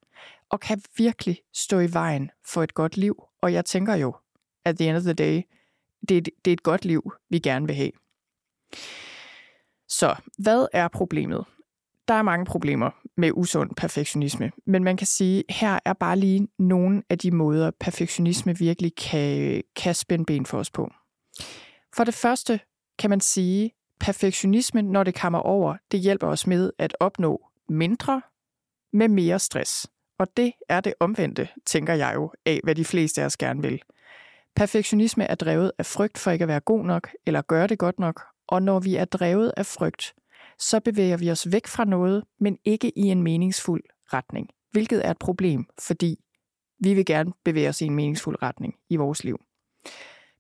og 0.50 0.60
kan 0.60 0.82
virkelig 0.98 1.42
stå 1.54 1.80
i 1.80 1.94
vejen 1.94 2.32
for 2.46 2.64
et 2.64 2.74
godt 2.74 2.98
liv. 2.98 3.24
Og 3.42 3.54
jeg 3.54 3.66
tænker 3.66 3.96
jo, 3.96 4.16
at 4.66 4.78
the 4.78 4.90
end 4.90 4.98
of 4.98 5.04
the 5.04 5.14
day, 5.14 5.42
det, 6.10 6.30
det 6.46 6.52
er 6.52 6.54
et 6.54 6.64
godt 6.64 6.86
liv, 6.86 7.14
vi 7.30 7.40
gerne 7.40 7.68
vil 7.68 7.76
have. 7.76 7.92
Så 9.88 10.16
hvad 10.38 10.68
er 10.74 10.88
problemet? 10.88 11.46
Der 12.08 12.14
er 12.14 12.22
mange 12.22 12.46
problemer 12.46 12.92
med 13.18 13.32
usund 13.34 13.72
perfektionisme, 13.78 14.52
men 14.66 14.84
man 14.84 14.98
kan 14.98 15.08
sige, 15.08 15.44
her 15.50 15.80
er 15.86 15.94
bare 15.94 16.16
lige 16.16 16.48
nogle 16.60 17.04
af 17.10 17.18
de 17.18 17.32
måder, 17.32 17.72
perfektionisme 17.80 18.58
virkelig 18.58 18.96
kan, 18.96 19.64
kan 19.76 19.96
spænde 19.96 20.26
ben 20.26 20.46
for 20.46 20.58
os 20.58 20.72
på. 20.72 20.92
For 21.96 22.04
det 22.04 22.14
første 22.14 22.60
kan 23.00 23.10
man 23.10 23.20
sige, 23.20 23.72
perfektionisme, 24.00 24.82
når 24.82 25.04
det 25.04 25.16
kommer 25.16 25.40
over, 25.40 25.78
det 25.92 26.00
hjælper 26.00 26.28
os 26.28 26.48
med 26.48 26.72
at 26.78 26.98
opnå 27.00 27.48
mindre 27.70 28.22
med 28.94 29.08
mere 29.08 29.40
stress. 29.40 29.88
Og 30.20 30.28
det 30.38 30.52
er 30.70 30.82
det 30.82 30.94
omvendte, 31.00 31.48
tænker 31.66 31.94
jeg 31.94 32.12
jo, 32.16 32.32
af 32.46 32.60
hvad 32.64 32.76
de 32.76 32.86
fleste 32.86 33.22
af 33.22 33.26
os 33.26 33.38
gerne 33.38 33.62
vil. 33.62 33.82
Perfektionisme 34.56 35.24
er 35.24 35.36
drevet 35.36 35.72
af 35.78 35.86
frygt 35.86 36.18
for 36.18 36.32
ikke 36.32 36.44
at 36.44 36.48
være 36.48 36.60
god 36.60 36.86
nok 36.86 37.10
eller 37.26 37.42
gøre 37.42 37.68
det 37.68 37.80
godt 37.80 38.00
nok, 38.00 38.22
og 38.48 38.62
når 38.62 38.80
vi 38.80 38.96
er 38.96 39.06
drevet 39.06 39.54
af 39.58 39.66
frygt, 39.66 40.14
så 40.60 40.80
bevæger 40.80 41.18
vi 41.18 41.32
os 41.32 41.52
væk 41.52 41.68
fra 41.68 41.86
noget, 41.86 42.24
men 42.40 42.58
ikke 42.66 42.98
i 42.98 43.02
en 43.02 43.24
meningsfuld 43.24 43.84
retning, 44.14 44.50
hvilket 44.72 45.06
er 45.06 45.12
et 45.12 45.20
problem, 45.20 45.66
fordi 45.80 46.20
vi 46.80 46.94
vil 46.94 47.06
gerne 47.06 47.34
bevæge 47.46 47.70
os 47.70 47.82
i 47.82 47.86
en 47.86 47.96
meningsfuld 47.96 48.42
retning 48.44 48.76
i 48.90 48.96
vores 48.96 49.24
liv. 49.24 49.42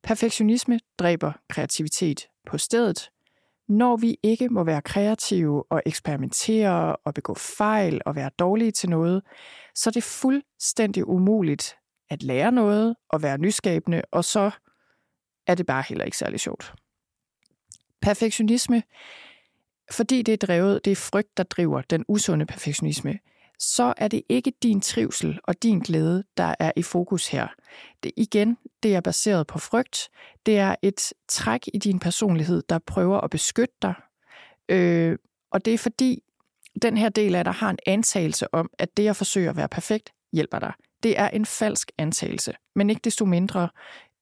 Perfektionisme 0.03 0.79
dræber 0.99 1.31
kreativitet 1.49 2.27
på 2.47 2.57
stedet. 2.57 3.09
Når 3.69 3.97
vi 3.97 4.17
ikke 4.23 4.49
må 4.49 4.63
være 4.63 4.81
kreative 4.81 5.63
og 5.71 5.81
eksperimentere 5.85 6.95
og 6.95 7.13
begå 7.13 7.33
fejl 7.33 8.01
og 8.05 8.15
være 8.15 8.29
dårlige 8.39 8.71
til 8.71 8.89
noget, 8.89 9.23
så 9.75 9.89
er 9.89 9.91
det 9.91 10.03
fuldstændig 10.03 11.07
umuligt 11.07 11.75
at 12.11 12.23
lære 12.23 12.51
noget 12.51 12.95
og 13.09 13.23
være 13.23 13.37
nyskabende, 13.37 14.01
og 14.11 14.25
så 14.25 14.51
er 15.47 15.55
det 15.55 15.65
bare 15.65 15.83
heller 15.89 16.05
ikke 16.05 16.17
særlig 16.17 16.39
sjovt. 16.39 16.73
Perfektionisme, 18.01 18.83
fordi 19.91 20.21
det 20.21 20.33
er 20.33 20.47
drevet, 20.47 20.85
det 20.85 20.91
er 20.91 20.95
frygt, 20.95 21.37
der 21.37 21.43
driver 21.43 21.81
den 21.81 22.05
usunde 22.07 22.45
perfektionisme, 22.45 23.19
så 23.59 23.93
er 23.97 24.07
det 24.07 24.21
ikke 24.29 24.53
din 24.63 24.81
trivsel 24.81 25.39
og 25.43 25.63
din 25.63 25.79
glæde, 25.79 26.23
der 26.37 26.55
er 26.59 26.71
i 26.75 26.83
fokus 26.83 27.27
her. 27.27 27.47
Det, 28.03 28.11
igen, 28.17 28.57
det 28.83 28.95
er 28.95 29.01
baseret 29.01 29.47
på 29.47 29.59
frygt. 29.59 30.09
Det 30.45 30.57
er 30.57 30.75
et 30.81 31.13
træk 31.27 31.67
i 31.73 31.77
din 31.77 31.99
personlighed, 31.99 32.63
der 32.69 32.79
prøver 32.79 33.21
at 33.21 33.29
beskytte 33.29 33.75
dig. 33.81 33.93
Øh, 34.69 35.17
og 35.51 35.65
det 35.65 35.73
er 35.73 35.77
fordi, 35.77 36.23
den 36.81 36.97
her 36.97 37.09
del 37.09 37.35
af 37.35 37.43
dig 37.43 37.53
har 37.53 37.69
en 37.69 37.79
antagelse 37.85 38.53
om, 38.53 38.69
at 38.79 38.97
det 38.97 39.07
at 39.07 39.15
forsøge 39.15 39.49
at 39.49 39.55
være 39.55 39.69
perfekt 39.69 40.13
hjælper 40.33 40.59
dig. 40.59 40.73
Det 41.03 41.19
er 41.19 41.29
en 41.29 41.45
falsk 41.45 41.91
antagelse, 41.97 42.53
men 42.75 42.89
ikke 42.89 43.01
desto 43.03 43.25
mindre, 43.25 43.69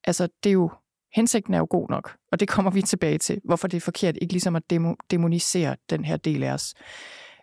altså 0.04 0.28
det 0.44 0.50
er 0.50 0.54
jo, 0.54 0.70
hensigten 1.14 1.54
er 1.54 1.58
jo 1.58 1.66
god 1.70 1.88
nok, 1.88 2.16
og 2.32 2.40
det 2.40 2.48
kommer 2.48 2.70
vi 2.70 2.82
tilbage 2.82 3.18
til, 3.18 3.40
hvorfor 3.44 3.68
det 3.68 3.76
er 3.76 3.80
forkert, 3.80 4.18
ikke 4.22 4.34
ligesom 4.34 4.56
at 4.56 4.70
demo, 4.70 4.94
demonisere 5.10 5.76
den 5.90 6.04
her 6.04 6.16
del 6.16 6.42
af 6.42 6.52
os. 6.52 6.74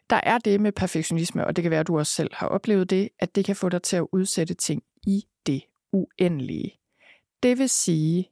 Der 0.10 0.20
er 0.24 0.38
det 0.38 0.62
med 0.62 0.72
perfektionisme, 0.72 1.48
og 1.48 1.56
det 1.56 1.62
kan 1.62 1.72
være, 1.72 1.79
at 1.79 1.88
du 1.88 2.00
også 2.00 2.13
selv 2.13 2.29
har 2.34 2.48
oplevet 2.48 2.89
det, 2.89 3.10
at 3.20 3.36
det 3.36 3.46
kan 3.46 3.56
få 3.56 3.70
dig 3.70 3.82
til 3.82 3.98
at 3.98 4.08
udsætte 4.12 4.53
ting 4.53 4.84
i 5.08 5.24
det 5.46 5.63
uendelige. 5.94 6.79
Det 7.44 7.58
vil 7.58 7.70
sige, 7.70 8.29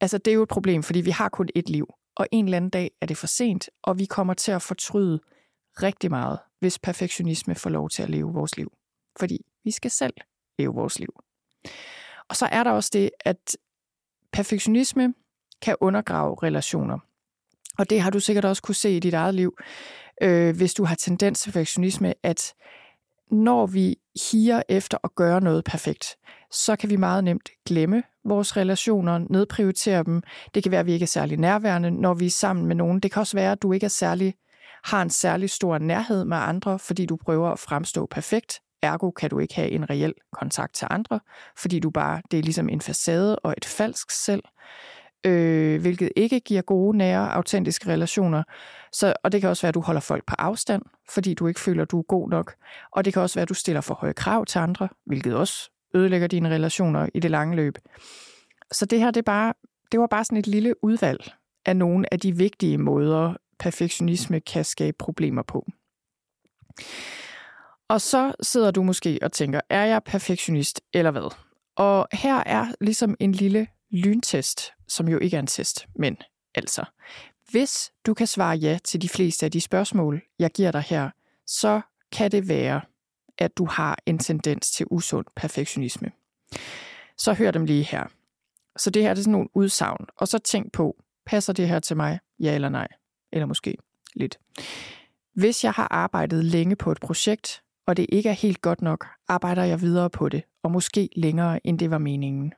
altså 0.00 0.18
det 0.18 0.30
er 0.30 0.34
jo 0.34 0.42
et 0.42 0.48
problem, 0.48 0.82
fordi 0.82 1.00
vi 1.00 1.10
har 1.10 1.28
kun 1.28 1.48
et 1.54 1.68
liv, 1.68 1.86
og 2.16 2.26
en 2.32 2.44
eller 2.44 2.56
anden 2.56 2.70
dag 2.70 2.90
er 3.00 3.06
det 3.06 3.16
for 3.16 3.26
sent, 3.26 3.70
og 3.82 3.98
vi 3.98 4.04
kommer 4.04 4.34
til 4.34 4.52
at 4.52 4.62
fortryde 4.62 5.20
rigtig 5.82 6.10
meget, 6.10 6.38
hvis 6.60 6.78
perfektionisme 6.78 7.54
får 7.54 7.70
lov 7.70 7.88
til 7.88 8.02
at 8.02 8.10
leve 8.10 8.32
vores 8.32 8.56
liv. 8.56 8.72
Fordi 9.18 9.38
vi 9.64 9.70
skal 9.70 9.90
selv 9.90 10.14
leve 10.58 10.74
vores 10.74 10.98
liv. 10.98 11.14
Og 12.28 12.36
så 12.36 12.46
er 12.46 12.64
der 12.64 12.70
også 12.70 12.90
det, 12.92 13.10
at 13.20 13.56
perfektionisme 14.32 15.14
kan 15.62 15.76
undergrave 15.80 16.36
relationer. 16.42 16.98
Og 17.78 17.90
det 17.90 18.00
har 18.00 18.10
du 18.10 18.20
sikkert 18.20 18.44
også 18.44 18.62
kunne 18.62 18.74
se 18.74 18.96
i 18.96 19.00
dit 19.00 19.14
eget 19.14 19.34
liv, 19.34 19.56
øh, 20.22 20.56
hvis 20.56 20.74
du 20.74 20.84
har 20.84 20.94
tendens 20.94 21.40
til 21.40 21.48
perfektionisme, 21.48 22.14
at 22.22 22.54
når 23.30 23.66
vi 23.66 23.96
higer 24.30 24.62
efter 24.68 24.98
at 25.04 25.14
gøre 25.14 25.40
noget 25.40 25.64
perfekt, 25.64 26.16
så 26.50 26.76
kan 26.76 26.90
vi 26.90 26.96
meget 26.96 27.24
nemt 27.24 27.48
glemme 27.66 28.02
vores 28.24 28.56
relationer, 28.56 29.18
nedprioritere 29.18 30.02
dem. 30.02 30.22
Det 30.54 30.62
kan 30.62 30.72
være, 30.72 30.80
at 30.80 30.86
vi 30.86 30.92
ikke 30.92 31.02
er 31.02 31.06
særlig 31.06 31.38
nærværende, 31.38 31.90
når 31.90 32.14
vi 32.14 32.26
er 32.26 32.30
sammen 32.30 32.66
med 32.66 32.76
nogen. 32.76 33.00
Det 33.00 33.12
kan 33.12 33.20
også 33.20 33.36
være, 33.36 33.52
at 33.52 33.62
du 33.62 33.72
ikke 33.72 33.84
er 33.84 33.88
særlig, 33.88 34.34
har 34.84 35.02
en 35.02 35.10
særlig 35.10 35.50
stor 35.50 35.78
nærhed 35.78 36.24
med 36.24 36.36
andre, 36.36 36.78
fordi 36.78 37.06
du 37.06 37.16
prøver 37.16 37.50
at 37.50 37.58
fremstå 37.58 38.06
perfekt. 38.06 38.61
Ergo 38.82 39.10
kan 39.10 39.30
du 39.30 39.38
ikke 39.38 39.54
have 39.54 39.68
en 39.68 39.90
reel 39.90 40.14
kontakt 40.32 40.74
til 40.74 40.86
andre, 40.90 41.20
fordi 41.56 41.78
du 41.78 41.90
bare, 41.90 42.22
det 42.30 42.38
er 42.38 42.42
ligesom 42.42 42.68
en 42.68 42.80
facade 42.80 43.38
og 43.38 43.54
et 43.56 43.64
falsk 43.64 44.10
selv 44.10 44.42
øh, 45.26 45.80
hvilket 45.80 46.12
ikke 46.16 46.40
giver 46.40 46.62
gode, 46.62 46.98
nære, 46.98 47.32
autentiske 47.32 47.88
relationer. 47.88 48.42
Så, 48.92 49.14
og 49.24 49.32
det 49.32 49.40
kan 49.40 49.50
også 49.50 49.62
være, 49.62 49.68
at 49.68 49.74
du 49.74 49.80
holder 49.80 50.00
folk 50.00 50.26
på 50.26 50.34
afstand, 50.38 50.82
fordi 51.10 51.34
du 51.34 51.46
ikke 51.46 51.60
føler, 51.60 51.82
at 51.82 51.90
du 51.90 51.98
er 51.98 52.02
god 52.02 52.30
nok. 52.30 52.54
Og 52.92 53.04
det 53.04 53.12
kan 53.12 53.22
også 53.22 53.34
være, 53.34 53.42
at 53.42 53.48
du 53.48 53.54
stiller 53.54 53.80
for 53.80 53.94
høje 53.94 54.12
krav 54.12 54.46
til 54.46 54.58
andre, 54.58 54.88
hvilket 55.06 55.34
også 55.34 55.70
ødelægger 55.94 56.26
dine 56.26 56.48
relationer 56.48 57.08
i 57.14 57.20
det 57.20 57.30
lange 57.30 57.56
løb. 57.56 57.78
Så 58.72 58.86
det 58.86 58.98
her, 58.98 59.10
det, 59.10 59.20
er 59.20 59.22
bare, 59.22 59.54
det 59.92 60.00
var 60.00 60.06
bare 60.06 60.24
sådan 60.24 60.38
et 60.38 60.46
lille 60.46 60.84
udvalg 60.84 61.32
af 61.66 61.76
nogle 61.76 62.12
af 62.12 62.20
de 62.20 62.36
vigtige 62.36 62.78
måder, 62.78 63.34
perfektionisme 63.58 64.40
kan 64.40 64.64
skabe 64.64 64.96
problemer 64.98 65.42
på. 65.42 65.66
Og 67.92 68.00
så 68.00 68.32
sidder 68.42 68.70
du 68.70 68.82
måske 68.82 69.18
og 69.22 69.32
tænker, 69.32 69.60
er 69.70 69.84
jeg 69.84 70.02
perfektionist 70.04 70.80
eller 70.92 71.10
hvad? 71.10 71.34
Og 71.76 72.08
her 72.12 72.42
er 72.46 72.66
ligesom 72.80 73.16
en 73.20 73.32
lille 73.32 73.66
lyntest, 73.90 74.72
som 74.88 75.08
jo 75.08 75.18
ikke 75.18 75.36
er 75.36 75.40
en 75.40 75.46
test, 75.46 75.86
men 75.96 76.16
altså. 76.54 76.84
Hvis 77.50 77.92
du 78.06 78.14
kan 78.14 78.26
svare 78.26 78.56
ja 78.56 78.78
til 78.84 79.02
de 79.02 79.08
fleste 79.08 79.46
af 79.46 79.52
de 79.52 79.60
spørgsmål, 79.60 80.22
jeg 80.38 80.50
giver 80.50 80.70
dig 80.70 80.80
her, 80.82 81.10
så 81.46 81.80
kan 82.12 82.30
det 82.30 82.48
være, 82.48 82.80
at 83.38 83.56
du 83.58 83.64
har 83.64 83.98
en 84.06 84.18
tendens 84.18 84.70
til 84.70 84.86
usund 84.90 85.26
perfektionisme. 85.36 86.10
Så 87.18 87.32
hør 87.32 87.50
dem 87.50 87.64
lige 87.64 87.84
her. 87.84 88.04
Så 88.76 88.90
det 88.90 89.02
her 89.02 89.10
er 89.10 89.14
sådan 89.14 89.32
nogle 89.32 89.48
udsagn, 89.54 90.06
og 90.16 90.28
så 90.28 90.38
tænk 90.38 90.72
på, 90.72 91.02
passer 91.26 91.52
det 91.52 91.68
her 91.68 91.80
til 91.80 91.96
mig, 91.96 92.18
ja 92.40 92.54
eller 92.54 92.68
nej? 92.68 92.88
Eller 93.32 93.46
måske 93.46 93.76
lidt. 94.14 94.38
Hvis 95.34 95.64
jeg 95.64 95.72
har 95.72 95.88
arbejdet 95.90 96.44
længe 96.44 96.76
på 96.76 96.92
et 96.92 97.00
projekt, 97.00 97.62
og 97.86 97.96
det 97.96 98.06
ikke 98.08 98.28
er 98.28 98.32
helt 98.32 98.62
godt 98.62 98.82
nok, 98.82 99.06
arbejder 99.28 99.64
jeg 99.64 99.80
videre 99.80 100.10
på 100.10 100.28
det, 100.28 100.42
og 100.62 100.70
måske 100.70 101.08
længere, 101.16 101.66
end 101.66 101.78
det 101.78 101.90
var 101.90 101.98
meningen. 101.98 102.52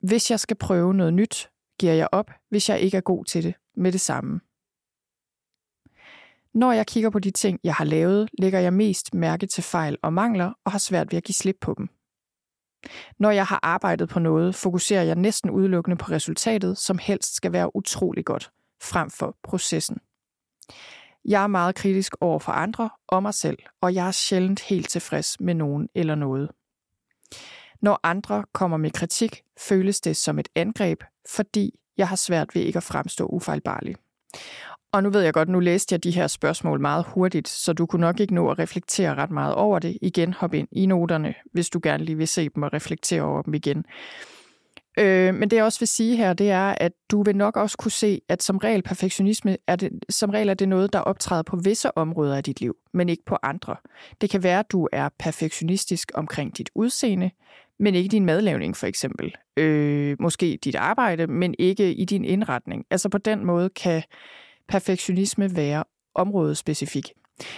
Hvis 0.00 0.30
jeg 0.30 0.40
skal 0.40 0.56
prøve 0.56 0.94
noget 0.94 1.14
nyt, 1.14 1.50
giver 1.80 1.92
jeg 1.92 2.08
op, 2.12 2.30
hvis 2.48 2.68
jeg 2.68 2.80
ikke 2.80 2.96
er 2.96 3.00
god 3.00 3.24
til 3.24 3.42
det 3.42 3.54
med 3.76 3.92
det 3.92 4.00
samme. 4.00 4.40
Når 6.54 6.72
jeg 6.72 6.86
kigger 6.86 7.10
på 7.10 7.18
de 7.18 7.30
ting, 7.30 7.60
jeg 7.64 7.74
har 7.74 7.84
lavet, 7.84 8.28
lægger 8.38 8.60
jeg 8.60 8.72
mest 8.72 9.14
mærke 9.14 9.46
til 9.46 9.62
fejl 9.62 9.98
og 10.02 10.12
mangler 10.12 10.52
og 10.64 10.72
har 10.72 10.78
svært 10.78 11.12
ved 11.12 11.16
at 11.16 11.24
give 11.24 11.34
slip 11.34 11.56
på 11.60 11.74
dem. 11.78 11.88
Når 13.18 13.30
jeg 13.30 13.46
har 13.46 13.60
arbejdet 13.62 14.08
på 14.08 14.18
noget, 14.18 14.54
fokuserer 14.54 15.02
jeg 15.02 15.14
næsten 15.14 15.50
udelukkende 15.50 15.96
på 15.96 16.10
resultatet, 16.10 16.78
som 16.78 16.98
helst 16.98 17.34
skal 17.34 17.52
være 17.52 17.76
utrolig 17.76 18.24
godt, 18.24 18.50
frem 18.82 19.10
for 19.10 19.36
processen. 19.42 19.98
Jeg 21.24 21.42
er 21.42 21.46
meget 21.46 21.74
kritisk 21.74 22.14
over 22.20 22.38
for 22.38 22.52
andre 22.52 22.90
og 23.08 23.22
mig 23.22 23.34
selv, 23.34 23.58
og 23.80 23.94
jeg 23.94 24.06
er 24.06 24.10
sjældent 24.10 24.60
helt 24.60 24.88
tilfreds 24.88 25.40
med 25.40 25.54
nogen 25.54 25.88
eller 25.94 26.14
noget. 26.14 26.50
Når 27.82 28.00
andre 28.02 28.44
kommer 28.52 28.76
med 28.76 28.90
kritik, 28.90 29.42
føles 29.58 30.00
det 30.00 30.16
som 30.16 30.38
et 30.38 30.48
angreb, 30.54 31.02
fordi 31.28 31.78
jeg 31.96 32.08
har 32.08 32.16
svært 32.16 32.54
ved 32.54 32.62
ikke 32.62 32.76
at 32.76 32.82
fremstå 32.82 33.26
ufejlbarlig. 33.26 33.94
Og 34.92 35.02
nu 35.02 35.10
ved 35.10 35.20
jeg 35.20 35.32
godt, 35.32 35.48
nu 35.48 35.60
læste 35.60 35.92
jeg 35.92 36.04
de 36.04 36.10
her 36.10 36.26
spørgsmål 36.26 36.80
meget 36.80 37.04
hurtigt, 37.08 37.48
så 37.48 37.72
du 37.72 37.86
kunne 37.86 38.00
nok 38.00 38.20
ikke 38.20 38.34
nå 38.34 38.50
at 38.50 38.58
reflektere 38.58 39.14
ret 39.14 39.30
meget 39.30 39.54
over 39.54 39.78
det. 39.78 39.98
Igen, 40.02 40.32
hop 40.32 40.54
ind 40.54 40.68
i 40.72 40.86
noterne, 40.86 41.34
hvis 41.52 41.70
du 41.70 41.80
gerne 41.82 42.04
lige 42.04 42.16
vil 42.16 42.28
se 42.28 42.48
dem 42.48 42.62
og 42.62 42.72
reflektere 42.72 43.22
over 43.22 43.42
dem 43.42 43.54
igen. 43.54 43.84
Øh, 44.98 45.34
men 45.34 45.50
det 45.50 45.56
jeg 45.56 45.64
også 45.64 45.78
vil 45.78 45.88
sige 45.88 46.16
her, 46.16 46.32
det 46.32 46.50
er, 46.50 46.74
at 46.80 46.92
du 47.10 47.22
vil 47.22 47.36
nok 47.36 47.56
også 47.56 47.76
kunne 47.76 47.90
se, 47.90 48.20
at 48.28 48.42
som 48.42 48.56
regel 48.58 48.82
perfektionisme 48.82 49.56
er 49.66 49.76
det, 49.76 49.90
som 50.08 50.30
regel 50.30 50.48
er 50.48 50.54
det 50.54 50.68
noget, 50.68 50.92
der 50.92 50.98
optræder 50.98 51.42
på 51.42 51.56
visse 51.56 51.98
områder 51.98 52.36
af 52.36 52.44
dit 52.44 52.60
liv, 52.60 52.76
men 52.92 53.08
ikke 53.08 53.24
på 53.26 53.36
andre. 53.42 53.76
Det 54.20 54.30
kan 54.30 54.42
være, 54.42 54.58
at 54.58 54.72
du 54.72 54.88
er 54.92 55.08
perfektionistisk 55.18 56.10
omkring 56.14 56.58
dit 56.58 56.70
udseende, 56.74 57.30
men 57.78 57.94
ikke 57.94 58.08
din 58.08 58.24
madlavning 58.24 58.76
for 58.76 58.86
eksempel. 58.86 59.34
Øh, 59.56 60.16
måske 60.20 60.58
dit 60.64 60.74
arbejde, 60.74 61.26
men 61.26 61.54
ikke 61.58 61.94
i 61.94 62.04
din 62.04 62.24
indretning. 62.24 62.84
Altså 62.90 63.08
på 63.08 63.18
den 63.18 63.44
måde 63.44 63.70
kan 63.70 64.02
perfektionisme 64.68 65.56
være 65.56 65.84
områdespecifik. 66.14 67.12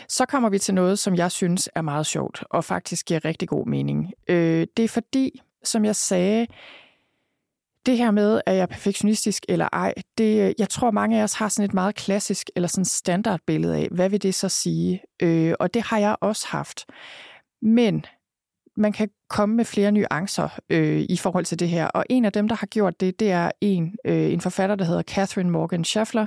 Så 0.09 0.27
kommer 0.27 0.49
vi 0.49 0.59
til 0.59 0.75
noget, 0.75 0.99
som 0.99 1.15
jeg 1.15 1.31
synes 1.31 1.69
er 1.75 1.83
meget 1.83 2.07
sjovt, 2.07 2.45
og 2.51 2.65
faktisk 2.65 3.07
giver 3.07 3.25
rigtig 3.25 3.49
god 3.49 3.67
mening. 3.67 4.13
Øh, 4.29 4.67
det 4.77 4.85
er 4.85 4.89
fordi, 4.89 5.41
som 5.65 5.85
jeg 5.85 5.97
sagde, 5.97 6.47
det 7.87 7.99
her 7.99 8.11
med, 8.11 8.41
at 8.47 8.55
jeg 8.55 8.63
er 8.63 8.67
perfektionistisk 8.67 9.45
eller 9.49 9.69
ej, 9.73 9.95
det, 10.19 10.49
øh, 10.49 10.55
jeg 10.59 10.69
tror 10.69 10.91
mange 10.91 11.19
af 11.19 11.23
os 11.23 11.35
har 11.35 11.49
sådan 11.49 11.65
et 11.65 11.75
meget 11.75 11.95
klassisk 11.95 12.51
eller 12.57 12.69
sådan 12.69 12.85
standardbillede 12.85 13.77
af, 13.77 13.89
hvad 13.91 14.09
vil 14.09 14.23
det 14.23 14.35
så 14.35 14.49
sige? 14.49 15.01
Øh, 15.23 15.55
og 15.61 15.75
det 15.75 15.83
har 15.83 15.99
jeg 15.99 16.17
også 16.21 16.47
haft. 16.49 16.87
Men 17.63 18.05
man 18.77 18.93
kan 18.93 19.09
komme 19.29 19.57
med 19.57 19.65
flere 19.65 19.93
nuancer 19.93 20.49
øh, 20.71 21.07
i 21.09 21.17
forhold 21.17 21.45
til 21.45 21.59
det 21.59 21.69
her. 21.69 21.87
Og 21.87 22.05
en 22.11 22.25
af 22.25 22.33
dem, 22.33 22.49
der 22.49 22.57
har 22.57 22.67
gjort 22.67 23.01
det, 23.01 23.21
det 23.21 23.31
er 23.31 23.51
en, 23.61 23.97
øh, 24.05 24.33
en 24.33 24.41
forfatter, 24.41 24.77
der 24.77 24.85
hedder 24.85 25.03
Catherine 25.03 25.51
Morgan 25.51 25.85
Schaffler. 25.85 26.27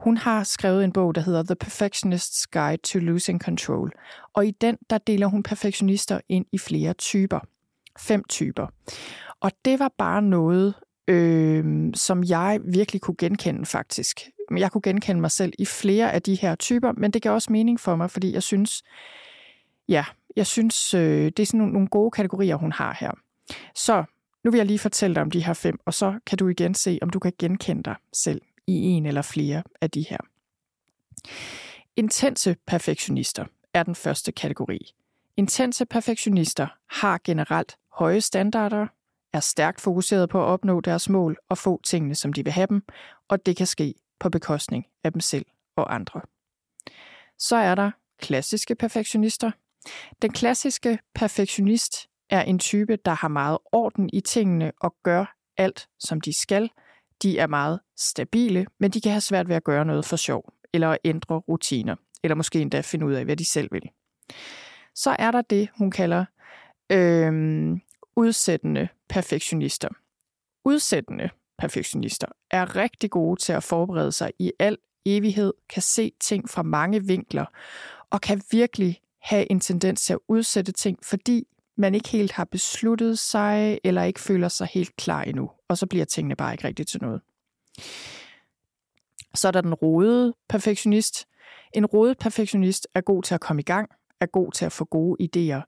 Hun 0.00 0.16
har 0.16 0.44
skrevet 0.44 0.84
en 0.84 0.92
bog, 0.92 1.14
der 1.14 1.20
hedder 1.20 1.42
The 1.42 1.56
Perfectionist's 1.64 2.44
Guide 2.52 2.82
to 2.82 2.98
Losing 2.98 3.40
Control. 3.40 3.92
Og 4.34 4.46
i 4.46 4.50
den, 4.50 4.76
der 4.90 4.98
deler 4.98 5.26
hun 5.26 5.42
perfektionister 5.42 6.20
ind 6.28 6.46
i 6.52 6.58
flere 6.58 6.92
typer. 6.92 7.40
Fem 7.98 8.24
typer. 8.28 8.66
Og 9.40 9.50
det 9.64 9.78
var 9.78 9.90
bare 9.98 10.22
noget, 10.22 10.74
øh, 11.08 11.90
som 11.94 12.24
jeg 12.24 12.60
virkelig 12.64 13.00
kunne 13.00 13.16
genkende 13.18 13.66
faktisk. 13.66 14.20
Jeg 14.56 14.72
kunne 14.72 14.82
genkende 14.82 15.20
mig 15.20 15.30
selv 15.30 15.52
i 15.58 15.64
flere 15.64 16.12
af 16.12 16.22
de 16.22 16.34
her 16.34 16.54
typer, 16.54 16.92
men 16.92 17.10
det 17.10 17.22
gav 17.22 17.32
også 17.32 17.52
mening 17.52 17.80
for 17.80 17.96
mig, 17.96 18.10
fordi 18.10 18.32
jeg 18.32 18.42
synes, 18.42 18.82
ja, 19.88 20.04
jeg 20.36 20.46
synes, 20.46 20.94
øh, 20.94 21.24
det 21.24 21.40
er 21.40 21.46
sådan 21.46 21.58
nogle, 21.58 21.72
nogle 21.72 21.88
gode 21.88 22.10
kategorier, 22.10 22.56
hun 22.56 22.72
har 22.72 22.96
her. 23.00 23.10
Så 23.74 24.04
nu 24.44 24.50
vil 24.50 24.58
jeg 24.58 24.66
lige 24.66 24.78
fortælle 24.78 25.14
dig 25.14 25.22
om 25.22 25.30
de 25.30 25.44
her 25.44 25.54
fem, 25.54 25.78
og 25.86 25.94
så 25.94 26.18
kan 26.26 26.38
du 26.38 26.48
igen 26.48 26.74
se, 26.74 26.98
om 27.02 27.10
du 27.10 27.18
kan 27.18 27.32
genkende 27.38 27.82
dig 27.82 27.96
selv 28.12 28.42
i 28.66 28.72
en 28.72 29.06
eller 29.06 29.22
flere 29.22 29.62
af 29.80 29.90
de 29.90 30.06
her. 30.10 30.18
Intense 31.96 32.56
perfektionister 32.66 33.44
er 33.74 33.82
den 33.82 33.94
første 33.94 34.32
kategori. 34.32 34.94
Intense 35.36 35.86
perfektionister 35.86 36.66
har 36.86 37.20
generelt 37.24 37.76
høje 37.92 38.20
standarder, 38.20 38.86
er 39.34 39.40
stærkt 39.40 39.80
fokuseret 39.80 40.28
på 40.28 40.42
at 40.42 40.46
opnå 40.46 40.80
deres 40.80 41.08
mål 41.08 41.36
og 41.48 41.58
få 41.58 41.80
tingene, 41.84 42.14
som 42.14 42.32
de 42.32 42.44
vil 42.44 42.52
have 42.52 42.66
dem, 42.66 42.82
og 43.28 43.46
det 43.46 43.56
kan 43.56 43.66
ske 43.66 43.94
på 44.20 44.30
bekostning 44.30 44.86
af 45.04 45.12
dem 45.12 45.20
selv 45.20 45.46
og 45.76 45.94
andre. 45.94 46.20
Så 47.38 47.56
er 47.56 47.74
der 47.74 47.90
klassiske 48.20 48.74
perfektionister, 48.74 49.50
den 50.22 50.32
klassiske 50.32 50.98
perfektionist 51.14 52.08
er 52.30 52.42
en 52.42 52.58
type, 52.58 52.96
der 53.04 53.12
har 53.12 53.28
meget 53.28 53.58
orden 53.72 54.10
i 54.12 54.20
tingene 54.20 54.72
og 54.80 54.94
gør 55.02 55.36
alt, 55.56 55.88
som 55.98 56.20
de 56.20 56.32
skal. 56.40 56.70
De 57.22 57.38
er 57.38 57.46
meget 57.46 57.80
stabile, 57.96 58.66
men 58.80 58.90
de 58.90 59.00
kan 59.00 59.12
have 59.12 59.20
svært 59.20 59.48
ved 59.48 59.56
at 59.56 59.64
gøre 59.64 59.84
noget 59.84 60.04
for 60.04 60.16
sjov, 60.16 60.52
eller 60.72 60.90
at 60.90 60.98
ændre 61.04 61.34
rutiner, 61.34 61.96
eller 62.22 62.34
måske 62.34 62.60
endda 62.60 62.80
finde 62.80 63.06
ud 63.06 63.12
af, 63.12 63.24
hvad 63.24 63.36
de 63.36 63.44
selv 63.44 63.68
vil. 63.72 63.90
Så 64.94 65.16
er 65.18 65.30
der 65.30 65.42
det, 65.42 65.68
hun 65.78 65.90
kalder 65.90 66.24
øh, 66.92 67.32
udsættende 68.16 68.88
perfektionister, 69.08 69.88
udsættende 70.64 71.30
perfektionister, 71.58 72.26
er 72.50 72.76
rigtig 72.76 73.10
gode 73.10 73.40
til 73.40 73.52
at 73.52 73.62
forberede 73.62 74.12
sig 74.12 74.32
i 74.38 74.52
al 74.58 74.78
evighed, 75.06 75.52
kan 75.68 75.82
se 75.82 76.12
ting 76.20 76.50
fra 76.50 76.62
mange 76.62 77.06
vinkler, 77.06 77.44
og 78.10 78.20
kan 78.20 78.42
virkelig 78.50 79.00
have 79.22 79.50
en 79.50 79.60
tendens 79.60 80.04
til 80.04 80.12
at 80.12 80.18
udsætte 80.28 80.72
ting, 80.72 80.98
fordi 81.02 81.46
man 81.76 81.94
ikke 81.94 82.08
helt 82.08 82.32
har 82.32 82.44
besluttet 82.44 83.18
sig, 83.18 83.78
eller 83.84 84.02
ikke 84.02 84.20
føler 84.20 84.48
sig 84.48 84.68
helt 84.72 84.96
klar 84.96 85.22
endnu, 85.22 85.50
og 85.68 85.78
så 85.78 85.86
bliver 85.86 86.04
tingene 86.04 86.36
bare 86.36 86.54
ikke 86.54 86.68
rigtigt 86.68 86.88
til 86.88 87.02
noget. 87.02 87.20
Så 89.34 89.48
er 89.48 89.52
der 89.52 89.60
den 89.60 89.74
rodede 89.74 90.34
perfektionist. 90.48 91.26
En 91.72 91.86
rodet 91.86 92.18
perfektionist 92.18 92.88
er 92.94 93.00
god 93.00 93.22
til 93.22 93.34
at 93.34 93.40
komme 93.40 93.60
i 93.60 93.64
gang, 93.64 93.90
er 94.20 94.26
god 94.26 94.52
til 94.52 94.64
at 94.64 94.72
få 94.72 94.84
gode 94.84 95.16
idéer, 95.22 95.62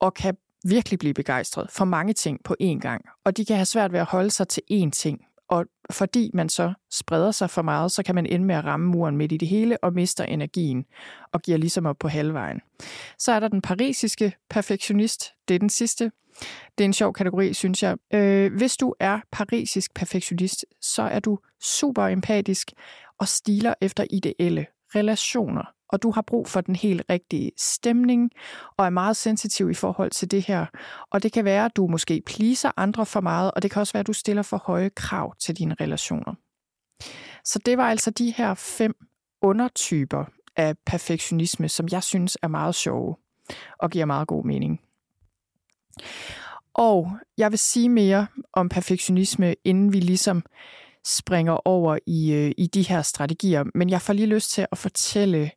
og 0.00 0.14
kan 0.14 0.36
virkelig 0.64 0.98
blive 0.98 1.14
begejstret 1.14 1.70
for 1.70 1.84
mange 1.84 2.12
ting 2.12 2.44
på 2.44 2.56
én 2.62 2.78
gang. 2.78 3.04
Og 3.24 3.36
de 3.36 3.44
kan 3.44 3.56
have 3.56 3.66
svært 3.66 3.92
ved 3.92 4.00
at 4.00 4.06
holde 4.06 4.30
sig 4.30 4.48
til 4.48 4.62
én 4.72 4.90
ting. 4.90 5.20
Og 5.48 5.64
fordi 5.90 6.30
man 6.34 6.48
så 6.48 6.72
spreder 6.90 7.30
sig 7.30 7.50
for 7.50 7.62
meget, 7.62 7.92
så 7.92 8.02
kan 8.02 8.14
man 8.14 8.26
ende 8.26 8.46
med 8.46 8.54
at 8.54 8.64
ramme 8.64 8.86
muren 8.86 9.16
midt 9.16 9.32
i 9.32 9.36
det 9.36 9.48
hele 9.48 9.84
og 9.84 9.92
mister 9.92 10.24
energien 10.24 10.84
og 11.32 11.42
giver 11.42 11.58
ligesom 11.58 11.86
op 11.86 11.96
på 11.98 12.08
halvvejen. 12.08 12.60
Så 13.18 13.32
er 13.32 13.40
der 13.40 13.48
den 13.48 13.62
parisiske 13.62 14.32
perfektionist. 14.50 15.24
Det 15.48 15.54
er 15.54 15.58
den 15.58 15.70
sidste. 15.70 16.12
Det 16.78 16.84
er 16.84 16.88
en 16.88 16.92
sjov 16.92 17.12
kategori, 17.12 17.54
synes 17.54 17.82
jeg. 17.82 17.96
Øh, 18.14 18.56
hvis 18.56 18.76
du 18.76 18.94
er 19.00 19.20
parisisk 19.32 19.94
perfektionist, 19.94 20.64
så 20.80 21.02
er 21.02 21.20
du 21.20 21.38
super 21.60 22.06
empatisk 22.06 22.72
og 23.18 23.28
stiler 23.28 23.74
efter 23.80 24.04
ideelle 24.10 24.66
relationer 24.94 25.64
og 25.92 26.02
du 26.02 26.10
har 26.10 26.22
brug 26.22 26.48
for 26.48 26.60
den 26.60 26.76
helt 26.76 27.02
rigtige 27.10 27.52
stemning, 27.58 28.30
og 28.76 28.86
er 28.86 28.90
meget 28.90 29.16
sensitiv 29.16 29.70
i 29.70 29.74
forhold 29.74 30.10
til 30.10 30.30
det 30.30 30.42
her. 30.42 30.66
Og 31.10 31.22
det 31.22 31.32
kan 31.32 31.44
være, 31.44 31.64
at 31.64 31.76
du 31.76 31.86
måske 31.86 32.22
pleaser 32.26 32.70
andre 32.76 33.06
for 33.06 33.20
meget, 33.20 33.50
og 33.50 33.62
det 33.62 33.70
kan 33.70 33.80
også 33.80 33.92
være, 33.92 34.00
at 34.00 34.06
du 34.06 34.12
stiller 34.12 34.42
for 34.42 34.62
høje 34.66 34.88
krav 34.88 35.34
til 35.36 35.58
dine 35.58 35.76
relationer. 35.80 36.34
Så 37.44 37.58
det 37.66 37.78
var 37.78 37.90
altså 37.90 38.10
de 38.10 38.34
her 38.36 38.54
fem 38.54 38.94
undertyper 39.42 40.24
af 40.56 40.78
perfektionisme, 40.86 41.68
som 41.68 41.88
jeg 41.90 42.02
synes 42.02 42.38
er 42.42 42.48
meget 42.48 42.74
sjove 42.74 43.16
og 43.78 43.90
giver 43.90 44.04
meget 44.04 44.28
god 44.28 44.44
mening. 44.44 44.80
Og 46.74 47.12
jeg 47.38 47.50
vil 47.50 47.58
sige 47.58 47.88
mere 47.88 48.26
om 48.52 48.68
perfektionisme, 48.68 49.54
inden 49.64 49.92
vi 49.92 50.00
ligesom 50.00 50.42
springer 51.04 51.68
over 51.68 51.98
i, 52.06 52.32
øh, 52.32 52.52
i 52.58 52.66
de 52.66 52.82
her 52.82 53.02
strategier. 53.02 53.64
Men 53.74 53.90
jeg 53.90 54.02
får 54.02 54.12
lige 54.12 54.26
lyst 54.26 54.50
til 54.50 54.66
at 54.72 54.78
fortælle, 54.78 55.50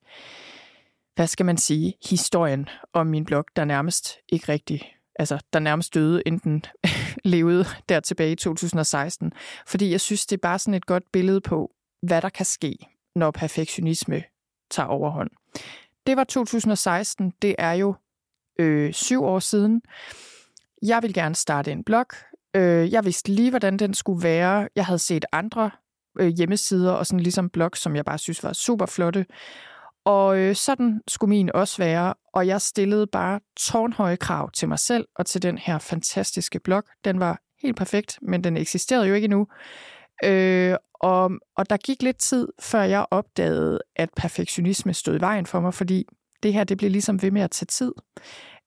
hvad 1.15 1.27
skal 1.27 1.45
man 1.45 1.57
sige, 1.57 1.93
historien 2.09 2.69
om 2.93 3.07
min 3.07 3.25
blog, 3.25 3.45
der 3.55 3.65
nærmest 3.65 4.17
ikke 4.29 4.51
rigtig 4.51 4.95
altså, 5.19 5.39
der 5.53 5.59
nærmest 5.59 5.93
døde, 5.93 6.23
enten 6.25 6.63
levede 7.23 7.65
der 7.89 7.99
tilbage 7.99 8.31
i 8.31 8.35
2016. 8.35 9.31
Fordi 9.67 9.91
jeg 9.91 10.01
synes, 10.01 10.25
det 10.25 10.37
er 10.37 10.41
bare 10.41 10.59
sådan 10.59 10.73
et 10.73 10.85
godt 10.85 11.03
billede 11.11 11.41
på, 11.41 11.71
hvad 12.01 12.21
der 12.21 12.29
kan 12.29 12.45
ske, 12.45 12.77
når 13.15 13.31
perfektionisme 13.31 14.23
tager 14.71 14.87
overhånd. 14.87 15.29
Det 16.07 16.17
var 16.17 16.23
2016, 16.23 17.33
det 17.41 17.55
er 17.57 17.73
jo 17.73 17.95
øh, 18.59 18.93
syv 18.93 19.23
år 19.23 19.39
siden. 19.39 19.81
Jeg 20.81 21.03
vil 21.03 21.13
gerne 21.13 21.35
starte 21.35 21.71
en 21.71 21.83
blog. 21.83 22.07
Øh, 22.55 22.93
jeg 22.93 23.05
vidste 23.05 23.31
lige, 23.31 23.49
hvordan 23.49 23.77
den 23.77 23.93
skulle 23.93 24.23
være. 24.23 24.67
Jeg 24.75 24.85
havde 24.85 24.99
set 24.99 25.25
andre 25.31 25.71
øh, 26.19 26.27
hjemmesider 26.27 26.91
og 26.91 27.05
sådan 27.05 27.19
ligesom 27.19 27.49
blogs, 27.49 27.79
som 27.79 27.95
jeg 27.95 28.05
bare 28.05 28.17
synes 28.17 28.43
var 28.43 28.53
super 28.53 28.85
flotte. 28.85 29.25
Og 30.05 30.37
øh, 30.37 30.55
sådan 30.55 31.01
skulle 31.07 31.29
min 31.29 31.51
også 31.53 31.77
være, 31.77 32.13
og 32.33 32.47
jeg 32.47 32.61
stillede 32.61 33.07
bare 33.07 33.39
tårnhøje 33.59 34.15
krav 34.15 34.51
til 34.51 34.67
mig 34.67 34.79
selv 34.79 35.05
og 35.15 35.25
til 35.25 35.41
den 35.41 35.57
her 35.57 35.79
fantastiske 35.79 36.59
blog. 36.59 36.83
Den 37.05 37.19
var 37.19 37.39
helt 37.61 37.77
perfekt, 37.77 38.19
men 38.21 38.43
den 38.43 38.57
eksisterede 38.57 39.07
jo 39.07 39.13
ikke 39.13 39.25
endnu. 39.25 39.47
Øh, 40.23 40.75
og, 40.93 41.31
og 41.57 41.69
der 41.69 41.77
gik 41.77 42.01
lidt 42.01 42.17
tid, 42.17 42.47
før 42.61 42.81
jeg 42.81 43.05
opdagede, 43.11 43.79
at 43.95 44.09
perfektionisme 44.15 44.93
stod 44.93 45.17
i 45.17 45.21
vejen 45.21 45.45
for 45.45 45.59
mig, 45.59 45.73
fordi 45.73 46.05
det 46.43 46.53
her 46.53 46.63
det 46.63 46.77
blev 46.77 46.91
ligesom 46.91 47.21
ved 47.21 47.31
med 47.31 47.41
at 47.41 47.51
tage 47.51 47.65
tid. 47.65 47.91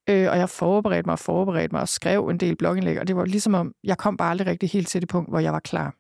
Øh, 0.09 0.31
og 0.31 0.39
jeg 0.39 0.49
forberedte 0.49 1.07
mig 1.07 1.13
og 1.13 1.19
forberedte 1.19 1.75
mig 1.75 1.81
og 1.81 1.89
skrev 1.89 2.29
en 2.29 2.39
del 2.39 2.57
blogindlæg, 2.57 3.01
og 3.01 3.09
det 3.09 3.17
var 3.17 3.25
ligesom 3.25 3.55
om, 3.55 3.75
jeg 3.85 3.99
kom 3.99 4.17
bare 4.17 4.31
aldrig 4.31 4.47
rigtig 4.47 4.71
helt 4.71 4.89
til 4.89 5.01
det 5.01 5.09
punkt, 5.09 5.31
hvor 5.31 5.39
jeg 5.39 5.53
var 5.53 5.61
klar. 5.61 5.95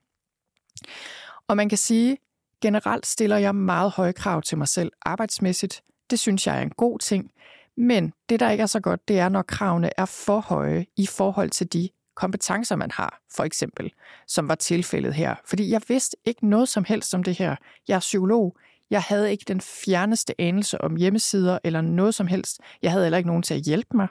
Og 1.48 1.56
man 1.56 1.68
kan 1.68 1.78
sige, 1.78 2.16
generelt 2.62 3.06
stiller 3.06 3.36
jeg 3.36 3.54
meget 3.54 3.90
høje 3.90 4.12
krav 4.12 4.42
til 4.42 4.58
mig 4.58 4.68
selv 4.68 4.92
arbejdsmæssigt. 5.02 5.82
Det 6.10 6.18
synes 6.18 6.46
jeg 6.46 6.58
er 6.58 6.62
en 6.62 6.70
god 6.70 6.98
ting. 6.98 7.30
Men 7.76 8.12
det, 8.28 8.40
der 8.40 8.50
ikke 8.50 8.62
er 8.62 8.66
så 8.66 8.80
godt, 8.80 9.08
det 9.08 9.18
er, 9.18 9.28
når 9.28 9.42
kravene 9.42 9.90
er 9.96 10.04
for 10.04 10.40
høje 10.40 10.86
i 10.96 11.06
forhold 11.06 11.50
til 11.50 11.72
de 11.72 11.88
kompetencer, 12.16 12.76
man 12.76 12.90
har, 12.90 13.20
for 13.36 13.44
eksempel, 13.44 13.92
som 14.26 14.48
var 14.48 14.54
tilfældet 14.54 15.14
her. 15.14 15.34
Fordi 15.44 15.70
jeg 15.70 15.80
vidste 15.88 16.16
ikke 16.24 16.48
noget 16.48 16.68
som 16.68 16.84
helst 16.84 17.14
om 17.14 17.22
det 17.22 17.38
her. 17.38 17.56
Jeg 17.88 17.94
er 17.94 18.00
psykolog. 18.00 18.56
Jeg 18.90 19.02
havde 19.02 19.30
ikke 19.30 19.44
den 19.48 19.60
fjerneste 19.60 20.40
anelse 20.40 20.80
om 20.80 20.96
hjemmesider 20.96 21.58
eller 21.64 21.80
noget 21.80 22.14
som 22.14 22.26
helst. 22.26 22.60
Jeg 22.82 22.90
havde 22.90 23.04
heller 23.04 23.18
ikke 23.18 23.28
nogen 23.28 23.42
til 23.42 23.54
at 23.54 23.60
hjælpe 23.60 23.96
mig 23.96 24.08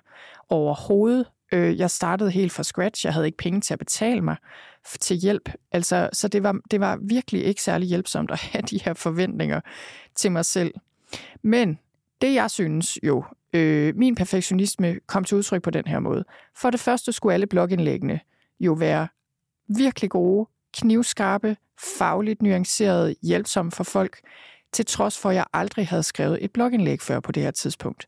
overhovedet. 0.50 1.26
Øh, 1.52 1.80
jeg 1.80 1.92
startede 1.92 2.32
helt 2.32 2.52
fra 2.52 2.64
scratch. 2.64 3.06
Jeg 3.06 3.14
havde 3.14 3.26
ikke 3.26 3.38
penge 3.38 3.62
til 3.62 3.74
at 3.74 3.80
betale 3.80 4.22
mig 4.22 4.36
til 5.00 5.18
hjælp. 5.18 5.50
Altså, 5.72 6.10
så 6.14 6.28
det 6.28 6.44
var, 6.44 6.60
det 6.72 6.80
var 6.80 7.00
virkelig 7.02 7.46
ikke 7.46 7.62
særlig 7.62 7.88
hjælpsomt 7.88 8.32
at 8.32 8.40
have 8.40 8.62
de 8.72 8.80
her 8.84 8.94
forventninger 8.94 9.62
til 10.16 10.32
mig 10.32 10.46
selv. 10.46 10.74
Men 11.42 11.80
det, 12.22 12.34
jeg 12.34 12.52
synes 12.52 13.00
jo, 13.04 13.24
øh, 13.54 13.96
min 13.96 14.16
perfektionisme 14.16 15.00
kom 15.08 15.24
til 15.24 15.38
udtryk 15.38 15.62
på 15.62 15.70
den 15.70 15.86
her 15.86 16.00
måde. 16.00 16.24
For 16.56 16.70
det 16.70 16.80
første 16.80 17.12
skulle 17.12 17.34
alle 17.34 17.48
blogindlæggene 17.48 18.20
jo 18.60 18.74
være 18.74 19.08
virkelig 19.68 20.10
gode, 20.10 20.50
knivskarpe, 20.74 21.58
fagligt 21.98 22.42
nuancerede, 22.42 23.16
hjælpsomme 23.24 23.72
for 23.72 23.84
folk 23.84 24.20
til 24.74 24.86
trods 24.86 25.18
for, 25.18 25.30
at 25.30 25.36
jeg 25.36 25.46
aldrig 25.54 25.88
havde 25.88 26.04
skrevet 26.04 26.44
et 26.44 26.52
blogindlæg 26.52 27.02
før 27.02 27.20
på 27.20 27.32
det 27.32 27.44
her 27.44 27.52
tidspunkt. 27.52 28.08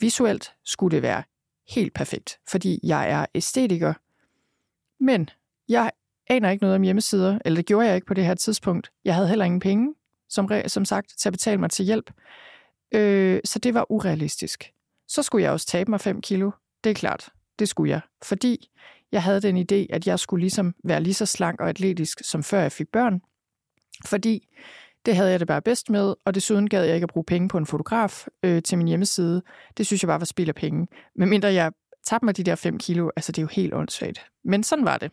Visuelt 0.00 0.52
skulle 0.64 0.94
det 0.94 1.02
være 1.02 1.22
helt 1.68 1.94
perfekt, 1.94 2.38
fordi 2.48 2.80
jeg 2.82 3.10
er 3.10 3.26
æstetiker. 3.34 3.94
Men 5.00 5.30
jeg 5.68 5.90
aner 6.26 6.50
ikke 6.50 6.62
noget 6.62 6.76
om 6.76 6.82
hjemmesider, 6.82 7.38
eller 7.44 7.56
det 7.56 7.66
gjorde 7.66 7.86
jeg 7.86 7.94
ikke 7.94 8.06
på 8.06 8.14
det 8.14 8.24
her 8.24 8.34
tidspunkt. 8.34 8.90
Jeg 9.04 9.14
havde 9.14 9.28
heller 9.28 9.44
ingen 9.44 9.60
penge, 9.60 9.94
som, 10.28 10.50
som 10.66 10.84
sagt, 10.84 11.14
til 11.18 11.28
at 11.28 11.32
betale 11.32 11.60
mig 11.60 11.70
til 11.70 11.84
hjælp. 11.84 12.10
Øh, 12.94 13.40
så 13.44 13.58
det 13.58 13.74
var 13.74 13.92
urealistisk. 13.92 14.72
Så 15.08 15.22
skulle 15.22 15.44
jeg 15.44 15.52
også 15.52 15.66
tabe 15.66 15.90
mig 15.90 16.00
5 16.00 16.20
kilo. 16.20 16.50
Det 16.84 16.90
er 16.90 16.94
klart, 16.94 17.28
det 17.58 17.68
skulle 17.68 17.90
jeg. 17.90 18.00
Fordi 18.22 18.70
jeg 19.12 19.22
havde 19.22 19.40
den 19.40 19.56
idé, 19.56 19.86
at 19.94 20.06
jeg 20.06 20.18
skulle 20.18 20.40
ligesom 20.40 20.74
være 20.84 21.00
lige 21.00 21.14
så 21.14 21.26
slank 21.26 21.60
og 21.60 21.68
atletisk, 21.68 22.20
som 22.24 22.42
før 22.42 22.60
jeg 22.60 22.72
fik 22.72 22.88
børn. 22.92 23.20
Fordi 24.06 24.48
det 25.06 25.16
havde 25.16 25.30
jeg 25.30 25.40
det 25.40 25.48
bare 25.48 25.62
bedst 25.62 25.90
med, 25.90 26.14
og 26.24 26.34
desuden 26.34 26.68
gad 26.68 26.84
jeg 26.84 26.94
ikke 26.94 27.04
at 27.04 27.10
bruge 27.10 27.24
penge 27.24 27.48
på 27.48 27.58
en 27.58 27.66
fotograf 27.66 28.26
øh, 28.42 28.62
til 28.62 28.78
min 28.78 28.88
hjemmeside. 28.88 29.42
Det 29.76 29.86
synes 29.86 30.02
jeg 30.02 30.08
bare 30.08 30.20
var 30.20 30.24
spild 30.24 30.48
af 30.48 30.54
penge. 30.54 30.86
Men 31.16 31.28
mindre 31.28 31.52
jeg 31.52 31.72
tabte 32.06 32.24
mig 32.24 32.36
de 32.36 32.44
der 32.44 32.54
5 32.54 32.78
kilo, 32.78 33.10
altså 33.16 33.32
det 33.32 33.38
er 33.38 33.42
jo 33.42 33.48
helt 33.52 33.74
åndssvagt. 33.74 34.26
Men 34.44 34.62
sådan 34.62 34.84
var 34.84 34.98
det. 34.98 35.12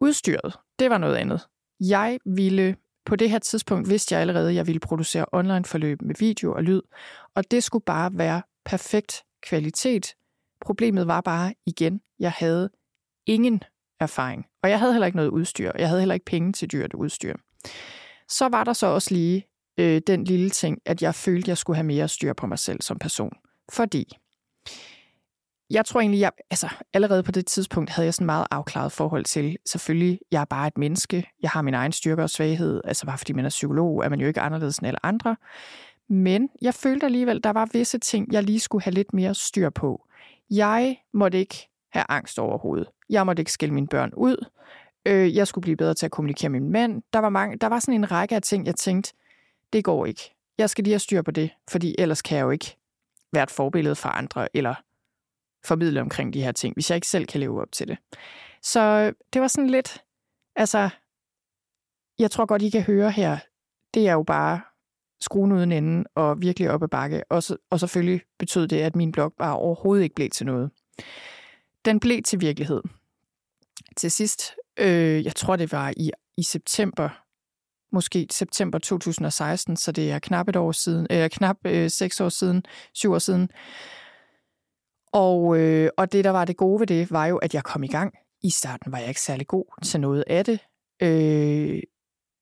Udstyret, 0.00 0.58
det 0.78 0.90
var 0.90 0.98
noget 0.98 1.16
andet. 1.16 1.46
Jeg 1.80 2.18
ville, 2.24 2.76
på 3.06 3.16
det 3.16 3.30
her 3.30 3.38
tidspunkt 3.38 3.90
vidste 3.90 4.14
jeg 4.14 4.20
allerede, 4.20 4.48
at 4.48 4.54
jeg 4.54 4.66
ville 4.66 4.80
producere 4.80 5.26
online-forløb 5.32 6.02
med 6.02 6.14
video 6.18 6.54
og 6.54 6.62
lyd, 6.62 6.82
og 7.34 7.50
det 7.50 7.64
skulle 7.64 7.84
bare 7.84 8.10
være 8.14 8.42
perfekt 8.64 9.22
kvalitet. 9.42 10.14
Problemet 10.60 11.06
var 11.06 11.20
bare, 11.20 11.54
igen, 11.66 12.00
jeg 12.18 12.32
havde 12.32 12.70
ingen 13.26 13.62
erfaring, 14.00 14.46
og 14.62 14.70
jeg 14.70 14.78
havde 14.78 14.92
heller 14.92 15.06
ikke 15.06 15.16
noget 15.16 15.30
udstyr. 15.30 15.72
Jeg 15.78 15.88
havde 15.88 16.00
heller 16.00 16.14
ikke 16.14 16.26
penge 16.26 16.52
til 16.52 16.72
dyrt 16.72 16.94
udstyr. 16.94 17.34
Så 18.28 18.48
var 18.48 18.64
der 18.64 18.72
så 18.72 18.86
også 18.86 19.14
lige 19.14 19.46
øh, 19.78 20.00
den 20.06 20.24
lille 20.24 20.50
ting, 20.50 20.78
at 20.84 21.02
jeg 21.02 21.14
følte, 21.14 21.48
jeg 21.48 21.58
skulle 21.58 21.76
have 21.76 21.86
mere 21.86 22.08
styr 22.08 22.32
på 22.32 22.46
mig 22.46 22.58
selv 22.58 22.82
som 22.82 22.98
person. 22.98 23.32
Fordi 23.72 24.16
jeg 25.70 25.84
tror 25.84 26.00
egentlig, 26.00 26.20
jeg, 26.20 26.32
altså 26.50 26.68
allerede 26.92 27.22
på 27.22 27.32
det 27.32 27.46
tidspunkt 27.46 27.90
havde 27.90 28.06
jeg 28.06 28.14
sådan 28.14 28.26
meget 28.26 28.46
afklaret 28.50 28.92
forhold 28.92 29.24
til, 29.24 29.56
selvfølgelig, 29.66 30.20
jeg 30.30 30.40
er 30.40 30.44
bare 30.44 30.66
et 30.66 30.78
menneske, 30.78 31.30
jeg 31.42 31.50
har 31.50 31.62
min 31.62 31.74
egen 31.74 31.92
styrke 31.92 32.22
og 32.22 32.30
svaghed, 32.30 32.80
altså 32.84 33.06
bare 33.06 33.18
fordi 33.18 33.32
man 33.32 33.44
er 33.44 33.48
psykolog, 33.48 34.04
er 34.04 34.08
man 34.08 34.20
jo 34.20 34.26
ikke 34.26 34.40
anderledes 34.40 34.78
end 34.78 34.86
alle 34.86 35.06
andre. 35.06 35.36
Men 36.08 36.48
jeg 36.62 36.74
følte 36.74 37.06
alligevel, 37.06 37.44
der 37.44 37.50
var 37.50 37.68
visse 37.72 37.98
ting, 37.98 38.32
jeg 38.32 38.42
lige 38.42 38.60
skulle 38.60 38.82
have 38.82 38.94
lidt 38.94 39.14
mere 39.14 39.34
styr 39.34 39.70
på. 39.70 40.04
Jeg 40.50 40.96
måtte 41.14 41.38
ikke 41.38 41.68
have 41.92 42.04
angst 42.08 42.38
overhovedet. 42.38 42.88
Jeg 43.10 43.26
måtte 43.26 43.40
ikke 43.40 43.52
skille 43.52 43.74
mine 43.74 43.86
børn 43.86 44.12
ud. 44.16 44.44
Øh, 45.08 45.36
jeg 45.36 45.46
skulle 45.46 45.62
blive 45.62 45.76
bedre 45.76 45.94
til 45.94 46.06
at 46.06 46.12
kommunikere 46.12 46.50
med 46.50 46.60
min 46.60 46.72
mand. 46.72 47.02
Der 47.12 47.18
var, 47.18 47.28
mange, 47.28 47.56
der 47.56 47.66
var 47.66 47.78
sådan 47.78 47.94
en 47.94 48.10
række 48.10 48.34
af 48.34 48.42
ting, 48.42 48.66
jeg 48.66 48.74
tænkte, 48.74 49.12
det 49.72 49.84
går 49.84 50.06
ikke. 50.06 50.34
Jeg 50.58 50.70
skal 50.70 50.84
lige 50.84 50.92
have 50.92 50.98
styr 50.98 51.22
på 51.22 51.30
det, 51.30 51.50
fordi 51.70 51.94
ellers 51.98 52.22
kan 52.22 52.38
jeg 52.38 52.44
jo 52.44 52.50
ikke 52.50 52.76
være 53.32 53.42
et 53.42 53.50
forbillede 53.50 53.96
for 53.96 54.08
andre, 54.08 54.56
eller 54.56 54.74
formidle 55.64 56.00
omkring 56.00 56.34
de 56.34 56.42
her 56.42 56.52
ting, 56.52 56.74
hvis 56.74 56.90
jeg 56.90 56.96
ikke 56.96 57.06
selv 57.06 57.26
kan 57.26 57.40
leve 57.40 57.60
op 57.60 57.72
til 57.72 57.88
det. 57.88 57.98
Så 58.62 58.80
øh, 58.80 59.12
det 59.32 59.40
var 59.40 59.48
sådan 59.48 59.70
lidt, 59.70 60.04
altså, 60.56 60.90
jeg 62.18 62.30
tror 62.30 62.46
godt, 62.46 62.62
I 62.62 62.70
kan 62.70 62.82
høre 62.82 63.10
her, 63.10 63.38
det 63.94 64.08
er 64.08 64.12
jo 64.12 64.22
bare 64.22 64.60
skruen 65.20 65.52
uden 65.52 65.72
enden 65.72 66.06
og 66.14 66.42
virkelig 66.42 66.70
op 66.70 66.82
ad 66.82 66.88
bakke. 66.88 67.22
Og, 67.30 67.42
så, 67.42 67.56
og 67.70 67.80
selvfølgelig 67.80 68.22
betød 68.38 68.68
det, 68.68 68.80
at 68.80 68.96
min 68.96 69.12
blog 69.12 69.32
bare 69.38 69.56
overhovedet 69.56 70.02
ikke 70.02 70.14
blev 70.14 70.30
til 70.30 70.46
noget. 70.46 70.70
Den 71.84 72.00
blev 72.00 72.22
til 72.22 72.40
virkelighed. 72.40 72.82
til 73.96 74.10
sidst, 74.10 74.54
øh, 74.78 75.24
jeg 75.24 75.36
tror 75.36 75.56
det 75.56 75.72
var 75.72 75.92
i, 75.96 76.10
i 76.36 76.42
september, 76.42 77.08
måske 77.92 78.26
september 78.30 78.78
2016, 78.78 79.76
så 79.76 79.92
det 79.92 80.10
er 80.10 80.18
knap 80.18 80.48
et 80.48 80.56
år 80.56 80.72
siden, 80.72 81.06
øh, 81.10 81.30
knap 81.30 81.56
øh, 81.64 81.90
seks 81.90 82.20
år 82.20 82.28
siden, 82.28 82.62
syv 82.94 83.12
år 83.12 83.18
siden. 83.18 83.48
Og, 85.12 85.58
øh, 85.58 85.90
og 85.96 86.12
det, 86.12 86.24
der 86.24 86.30
var 86.30 86.44
det 86.44 86.56
gode 86.56 86.80
ved 86.80 86.86
det, 86.86 87.10
var 87.10 87.26
jo, 87.26 87.36
at 87.36 87.54
jeg 87.54 87.64
kom 87.64 87.82
i 87.82 87.88
gang. 87.88 88.14
I 88.42 88.50
starten 88.50 88.92
var 88.92 88.98
jeg 88.98 89.08
ikke 89.08 89.20
særlig 89.20 89.46
god 89.46 89.82
til 89.84 90.00
noget 90.00 90.24
af 90.26 90.44
det. 90.44 90.60
Øh, 91.02 91.82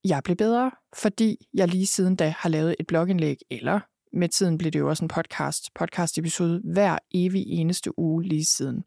jeg 0.05 0.23
blev 0.25 0.37
bedre, 0.37 0.71
fordi 0.97 1.49
jeg 1.55 1.69
lige 1.69 1.87
siden 1.87 2.17
da 2.17 2.35
har 2.39 2.49
lavet 2.49 2.77
et 2.81 2.87
blogindlæg, 2.87 3.37
eller 3.51 3.81
med 4.13 4.29
tiden 4.29 4.59
blev 4.59 4.73
det 4.73 4.79
jo 4.79 4.89
også 4.89 5.05
en 5.05 5.09
podcast, 5.09 5.75
podcast 5.75 6.19
episode 6.19 6.61
hver 6.65 6.99
evig 7.15 7.45
eneste 7.47 7.99
uge 7.99 8.23
lige 8.23 8.45
siden. 8.45 8.85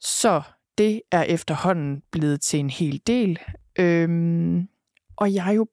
Så 0.00 0.42
det 0.78 1.02
er 1.12 1.22
efterhånden 1.22 2.02
blevet 2.10 2.40
til 2.40 2.60
en 2.60 2.70
hel 2.70 3.00
del. 3.06 3.38
Øhm, 3.78 4.68
og 5.16 5.34
jeg 5.34 5.48
er 5.48 5.52
jo 5.52 5.66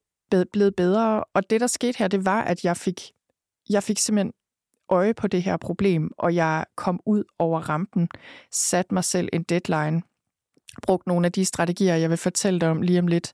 blevet 0.52 0.76
bedre. 0.76 1.24
Og 1.34 1.50
det, 1.50 1.62
der 1.62 1.68
skete 1.68 1.98
her, 1.98 2.08
det 2.08 2.26
var, 2.26 2.42
at 2.42 2.63
jeg 2.63 2.78
fik, 2.78 3.02
jeg 3.70 3.84
fik 3.84 3.98
simpelthen 3.98 4.34
øje 4.89 5.13
på 5.13 5.28
det 5.28 5.44
her 5.44 5.58
problem, 5.58 6.12
og 6.18 6.36
jeg 6.36 6.66
kom 6.76 7.00
ud 7.06 7.24
over 7.39 7.60
rampen, 7.60 8.10
satte 8.52 8.94
mig 8.94 9.04
selv 9.04 9.30
en 9.34 9.44
deadline, 9.44 10.02
brugte 10.82 11.10
nogle 11.10 11.26
af 11.26 11.32
de 11.32 11.46
strategier, 11.46 11.96
jeg 11.96 12.10
vil 12.10 12.18
fortælle 12.18 12.60
dig 12.60 12.70
om 12.70 12.82
lige 12.82 13.00
om 13.00 13.08
lidt, 13.08 13.34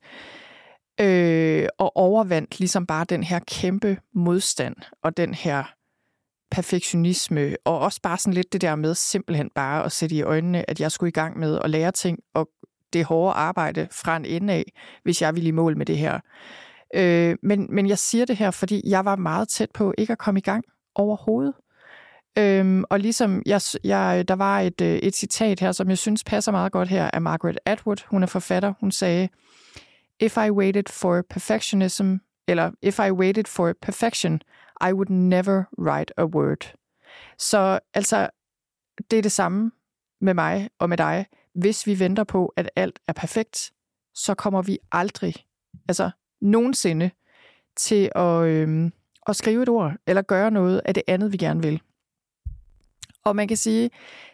øh, 1.02 1.68
og 1.78 1.98
overvandt 1.98 2.60
ligesom 2.60 2.86
bare 2.86 3.06
den 3.06 3.24
her 3.24 3.40
kæmpe 3.40 3.98
modstand, 4.14 4.76
og 5.04 5.18
den 5.18 5.34
her 5.34 5.74
perfektionisme, 6.52 7.56
og 7.66 7.80
også 7.80 8.00
bare 8.04 8.18
sådan 8.18 8.34
lidt 8.34 8.54
det 8.54 8.62
der 8.62 8.76
med 8.76 8.96
simpelthen 8.96 9.50
bare 9.56 9.86
at 9.86 9.92
sætte 9.92 10.16
i 10.16 10.22
øjnene, 10.22 10.70
at 10.70 10.80
jeg 10.80 10.92
skulle 10.92 11.08
i 11.08 11.12
gang 11.12 11.40
med 11.40 11.60
at 11.64 11.70
lære 11.70 11.92
ting, 11.92 12.20
og 12.34 12.50
det 12.94 13.06
hårde 13.06 13.34
arbejde 13.34 13.88
fra 13.92 14.18
en 14.18 14.26
ende 14.26 14.54
af, 14.54 14.72
hvis 15.04 15.22
jeg 15.22 15.36
ville 15.36 15.48
i 15.48 15.52
mål 15.52 15.78
med 15.78 15.86
det 15.86 15.98
her. 15.98 16.20
Øh, 16.96 17.36
men, 17.44 17.68
men 17.70 17.88
jeg 17.88 17.98
siger 17.98 18.26
det 18.26 18.38
her, 18.38 18.52
fordi 18.52 18.82
jeg 18.86 19.06
var 19.06 19.16
meget 19.16 19.50
tæt 19.50 19.72
på 19.74 19.94
ikke 19.98 20.14
at 20.14 20.20
komme 20.20 20.38
i 20.38 20.44
gang 20.44 20.64
overhovedet. 20.96 21.54
Øhm, 22.38 22.84
og 22.90 23.00
ligesom 23.00 23.42
jeg, 23.46 23.62
jeg, 23.84 24.28
der 24.28 24.34
var 24.36 24.60
et, 24.60 24.82
øh, 24.82 24.98
et 24.98 25.16
citat 25.16 25.60
her, 25.60 25.72
som 25.72 25.90
jeg 25.90 25.98
synes 25.98 26.24
passer 26.24 26.52
meget 26.52 26.72
godt 26.72 26.90
her, 26.90 27.10
af 27.14 27.22
Margaret 27.22 27.60
Atwood. 27.66 27.98
Hun 28.08 28.24
er 28.24 28.28
forfatter. 28.28 28.74
Hun 28.80 28.92
sagde, 28.92 29.30
If 30.20 30.38
I 30.38 30.52
waited 30.52 30.84
for 30.90 31.24
perfectionism, 31.30 32.16
eller 32.50 32.72
if 32.82 33.00
I 33.00 33.12
waited 33.12 33.46
for 33.48 33.74
perfection, 33.82 34.42
I 34.90 34.94
would 34.94 35.10
never 35.10 35.64
write 35.78 36.14
a 36.18 36.26
word. 36.26 36.74
Så 37.38 37.80
altså, 37.94 38.30
det 39.12 39.18
er 39.18 39.22
det 39.22 39.32
samme 39.32 39.72
med 40.22 40.34
mig 40.34 40.70
og 40.80 40.90
med 40.90 40.98
dig. 40.98 41.26
Hvis 41.56 41.88
vi 41.88 42.00
venter 42.00 42.24
på, 42.24 42.54
at 42.56 42.70
alt 42.76 43.00
er 43.08 43.14
perfekt, 43.14 43.72
så 44.14 44.34
kommer 44.34 44.62
vi 44.62 44.78
aldrig, 44.92 45.34
altså 45.88 46.12
nogensinde, 46.42 47.12
til 47.76 48.12
at, 48.16 48.44
øhm, 48.44 48.94
at 49.28 49.36
skrive 49.36 49.64
et 49.64 49.70
ord, 49.70 49.94
eller 50.08 50.22
gøre 50.22 50.52
noget 50.52 50.82
af 50.86 50.94
det 50.94 51.04
andet, 51.08 51.32
vi 51.32 51.38
gerne 51.38 51.62
vil. 51.62 51.82
Og 53.26 53.36
man 53.36 53.48
kan 53.48 53.58
sige, 53.58 53.90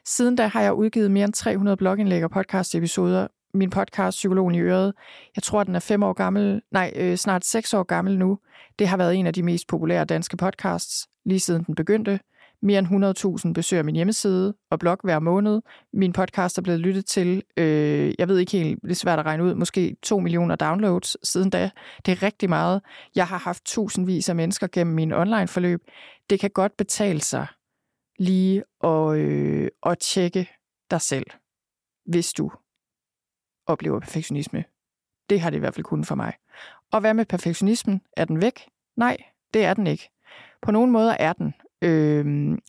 siden 0.06 0.36
da 0.36 0.48
har 0.48 0.62
jeg 0.62 0.74
udgivet 0.74 1.12
mere 1.12 1.26
end 1.26 1.34
300 1.34 1.78
blogindlæg 1.78 2.24
og 2.24 2.32
podcast-episoder. 2.32 3.28
Min 3.56 3.70
podcast, 3.70 4.16
Psykologen 4.16 4.56
i 4.56 4.60
Øret, 4.60 4.94
jeg 5.36 5.44
tror, 5.44 5.64
den 5.64 5.76
er 5.76 5.80
fem 5.80 6.04
år 6.04 6.14
gammel, 6.14 6.62
nej, 6.72 6.94
øh, 6.96 7.16
snart 7.16 7.46
seks 7.46 7.74
år 7.74 7.84
gammel 7.84 8.18
nu. 8.18 8.40
Det 8.80 8.88
har 8.88 8.98
været 8.98 9.16
en 9.16 9.28
af 9.28 9.34
de 9.34 9.44
mest 9.44 9.68
populære 9.68 10.06
danske 10.06 10.38
podcasts, 10.38 11.08
lige 11.26 11.40
siden 11.40 11.64
den 11.64 11.76
begyndte. 11.76 12.20
Mere 12.62 12.80
end 12.80 13.48
100.000 13.48 13.54
besøger 13.54 13.84
min 13.84 13.96
hjemmeside 13.96 14.54
og 14.72 14.80
blog 14.80 14.98
hver 15.04 15.20
måned. 15.20 15.62
Min 15.94 16.14
podcast 16.14 16.58
er 16.58 16.62
blevet 16.62 16.80
lyttet 16.80 17.06
til, 17.06 17.44
øh, 17.58 18.14
jeg 18.20 18.28
ved 18.28 18.38
ikke 18.38 18.52
helt, 18.52 18.82
det 18.82 18.92
er 18.92 18.96
svært 18.96 19.20
at 19.20 19.26
regne 19.26 19.44
ud, 19.44 19.56
måske 19.56 19.96
2 20.04 20.20
millioner 20.20 20.56
downloads 20.56 21.28
siden 21.30 21.50
da. 21.50 21.70
Det 22.06 22.12
er 22.12 22.24
rigtig 22.24 22.50
meget. 22.50 22.82
Jeg 23.16 23.28
har 23.28 23.38
haft 23.38 23.66
tusindvis 23.66 24.30
af 24.30 24.36
mennesker 24.36 24.68
gennem 24.72 24.96
min 24.96 25.14
online-forløb. 25.14 25.82
Det 26.30 26.40
kan 26.40 26.50
godt 26.50 26.78
betale 26.78 27.22
sig 27.22 27.48
lige 28.20 28.64
at, 28.84 29.18
øh, 29.18 29.68
at 29.86 30.00
tjekke 30.00 30.50
dig 30.92 31.02
selv, 31.02 31.26
hvis 32.06 32.34
du 32.34 32.52
oplever 33.68 34.00
perfektionisme. 34.00 34.64
Det 35.30 35.42
har 35.42 35.50
det 35.50 35.58
i 35.58 35.60
hvert 35.60 35.76
fald 35.76 35.84
kun 35.84 36.04
for 36.04 36.16
mig. 36.16 36.34
Og 36.92 37.00
hvad 37.00 37.14
med 37.14 37.26
perfektionismen? 37.26 38.02
Er 38.18 38.26
den 38.26 38.42
væk? 38.42 38.70
Nej, 38.96 39.18
det 39.54 39.66
er 39.66 39.74
den 39.74 39.88
ikke. 39.88 40.10
På 40.62 40.72
nogle 40.72 40.92
måder 40.92 41.16
er 41.20 41.34
den. 41.34 41.54
Øh, 41.82 42.26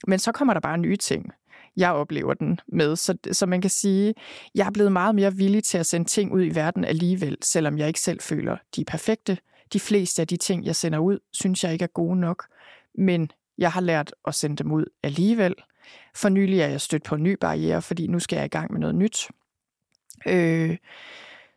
men 0.06 0.18
så 0.18 0.32
kommer 0.32 0.54
der 0.54 0.60
bare 0.60 0.78
nye 0.78 0.96
ting, 0.96 1.32
jeg 1.76 1.92
oplever 1.92 2.34
den 2.34 2.60
med. 2.68 2.96
Så, 2.96 3.16
så 3.32 3.46
man 3.46 3.60
kan 3.60 3.70
sige, 3.70 4.14
jeg 4.54 4.66
er 4.66 4.70
blevet 4.70 4.92
meget 4.92 5.14
mere 5.14 5.34
villig 5.34 5.64
til 5.64 5.78
at 5.78 5.86
sende 5.86 6.08
ting 6.08 6.32
ud 6.32 6.44
i 6.44 6.54
verden 6.54 6.84
alligevel, 6.84 7.36
selvom 7.42 7.78
jeg 7.78 7.88
ikke 7.88 8.00
selv 8.00 8.20
føler, 8.20 8.56
de 8.76 8.80
er 8.80 8.84
perfekte. 8.84 9.38
De 9.72 9.80
fleste 9.80 10.22
af 10.22 10.28
de 10.28 10.36
ting, 10.36 10.64
jeg 10.64 10.76
sender 10.76 10.98
ud, 10.98 11.18
synes 11.32 11.64
jeg 11.64 11.72
ikke 11.72 11.82
er 11.82 11.94
gode 11.94 12.20
nok. 12.20 12.46
Men 12.94 13.30
jeg 13.58 13.72
har 13.72 13.80
lært 13.80 14.14
at 14.26 14.34
sende 14.34 14.56
dem 14.56 14.72
ud 14.72 14.84
alligevel. 15.02 15.54
For 16.14 16.28
nylig 16.28 16.60
er 16.60 16.68
jeg 16.68 16.80
stødt 16.80 17.02
på 17.02 17.14
en 17.14 17.22
ny 17.22 17.36
barriere, 17.40 17.82
fordi 17.82 18.06
nu 18.06 18.18
skal 18.18 18.36
jeg 18.36 18.44
i 18.44 18.48
gang 18.48 18.72
med 18.72 18.80
noget 18.80 18.94
nyt. 18.94 19.28
Øh, 20.26 20.76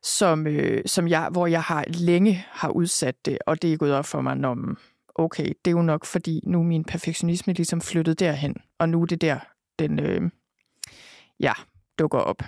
som, 0.04 0.48
øh, 0.48 0.84
som 0.86 1.08
jeg, 1.08 1.30
hvor 1.32 1.48
jeg 1.48 1.62
har 1.62 1.86
længe 1.88 2.46
har 2.48 2.70
udsat 2.70 3.26
det, 3.26 3.38
og 3.46 3.62
det 3.62 3.74
er 3.74 3.78
gået 3.78 3.94
op 3.94 4.06
for 4.06 4.22
mig, 4.22 4.36
når 4.36 4.54
mm, 4.54 4.78
okay, 5.16 5.46
det 5.66 5.72
er 5.72 5.76
jo 5.76 5.82
nok, 5.82 6.06
fordi 6.06 6.42
nu 6.44 6.60
er 6.60 6.64
min 6.64 6.84
perfektionisme 6.84 7.54
ligesom 7.54 7.82
flyttet 7.82 8.20
derhen, 8.20 8.56
og 8.80 8.90
nu 8.90 9.02
er 9.02 9.06
det 9.06 9.22
der, 9.22 9.40
den 9.80 10.00
øh, 10.00 10.22
ja, 11.40 11.54
dukker 12.00 12.20
op. 12.20 12.42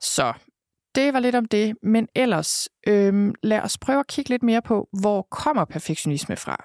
Så 0.00 0.32
det 0.94 1.12
var 1.12 1.20
lidt 1.20 1.34
om 1.34 1.44
det, 1.44 1.76
men 1.82 2.08
ellers 2.14 2.68
øh, 2.86 3.32
lad 3.42 3.60
os 3.60 3.78
prøve 3.78 4.00
at 4.00 4.06
kigge 4.06 4.30
lidt 4.30 4.42
mere 4.42 4.62
på, 4.62 4.88
hvor 5.00 5.22
kommer 5.22 5.64
perfektionisme 5.64 6.36
fra? 6.36 6.64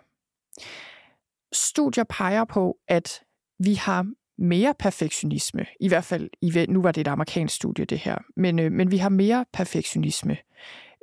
Studier 1.54 2.04
peger 2.04 2.46
på, 2.46 2.78
at 2.88 3.22
vi 3.60 3.74
har 3.74 4.06
mere 4.40 4.74
perfektionisme, 4.80 5.66
i 5.80 5.88
hvert 5.88 6.04
fald, 6.04 6.30
i, 6.42 6.66
nu 6.70 6.82
var 6.82 6.92
det 6.92 7.02
et 7.02 7.08
amerikansk 7.08 7.56
studie 7.56 7.86
det 7.86 7.98
her, 7.98 8.18
men, 8.36 8.60
øh, 8.60 8.72
men 8.72 8.92
vi 8.92 8.98
har 8.98 9.10
mere 9.10 9.46
perfektionisme 9.54 10.38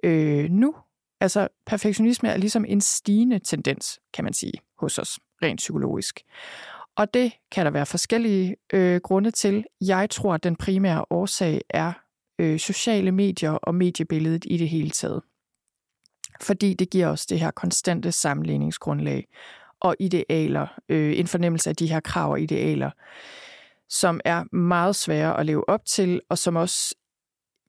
øh, 0.03 0.51
nu. 0.51 0.75
Altså 1.21 1.49
perfektionisme 1.67 2.29
er 2.29 2.37
ligesom 2.37 2.65
en 2.69 2.81
stigende 2.81 3.39
tendens, 3.39 4.01
kan 4.15 4.25
man 4.25 4.33
sige, 4.33 4.53
hos 4.79 4.99
os, 4.99 5.19
rent 5.43 5.59
psykologisk. 5.59 6.21
Og 6.97 7.15
det 7.15 7.33
kan 7.53 7.67
der 7.67 7.71
være 7.71 7.87
forskellige 7.87 8.57
øh, 8.73 9.01
grunde 9.01 9.31
til. 9.31 9.65
Jeg 9.81 10.11
tror, 10.11 10.35
at 10.35 10.45
den 10.45 10.57
primære 10.57 11.05
årsag 11.11 11.61
er 11.71 11.93
øh, 12.39 12.59
sociale 12.59 13.13
medier 13.13 13.51
og 13.51 13.75
mediebilledet 13.75 14.45
i 14.47 14.57
det 14.57 14.69
hele 14.69 14.91
taget. 14.91 15.23
Fordi 16.41 16.75
det 16.75 16.91
giver 16.91 17.09
os 17.09 17.27
det 17.27 17.41
her 17.41 17.51
konstante 17.51 18.13
sammenligningsgrundlag 18.13 19.27
og 19.87 19.97
idealer, 20.01 20.67
øh, 20.89 21.19
en 21.19 21.27
fornemmelse 21.27 21.71
af 21.71 21.77
de 21.77 21.87
her 21.87 22.01
krav 22.01 22.31
og 22.31 22.41
idealer, 22.41 22.91
som 23.89 24.21
er 24.25 24.57
meget 24.57 24.97
svære 24.97 25.41
at 25.41 25.47
leve 25.47 25.69
op 25.69 25.85
til, 25.85 26.21
og 26.29 26.39
som 26.39 26.57
også 26.57 26.95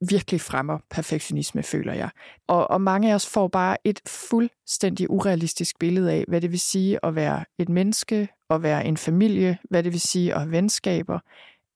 virkelig 0.08 0.40
fremmer 0.40 0.78
perfektionisme, 0.90 1.62
føler 1.62 1.92
jeg. 1.92 2.10
Og, 2.46 2.70
og 2.70 2.80
mange 2.80 3.10
af 3.10 3.14
os 3.14 3.26
får 3.26 3.48
bare 3.48 3.76
et 3.84 4.00
fuldstændig 4.06 5.10
urealistisk 5.10 5.78
billede 5.78 6.12
af, 6.12 6.24
hvad 6.28 6.40
det 6.40 6.50
vil 6.50 6.60
sige 6.60 6.98
at 7.02 7.14
være 7.14 7.44
et 7.58 7.68
menneske, 7.68 8.28
at 8.50 8.62
være 8.62 8.84
en 8.84 8.96
familie, 8.96 9.58
hvad 9.70 9.82
det 9.82 9.92
vil 9.92 10.00
sige 10.00 10.34
at 10.34 10.40
have 10.40 10.52
venskaber, 10.52 11.18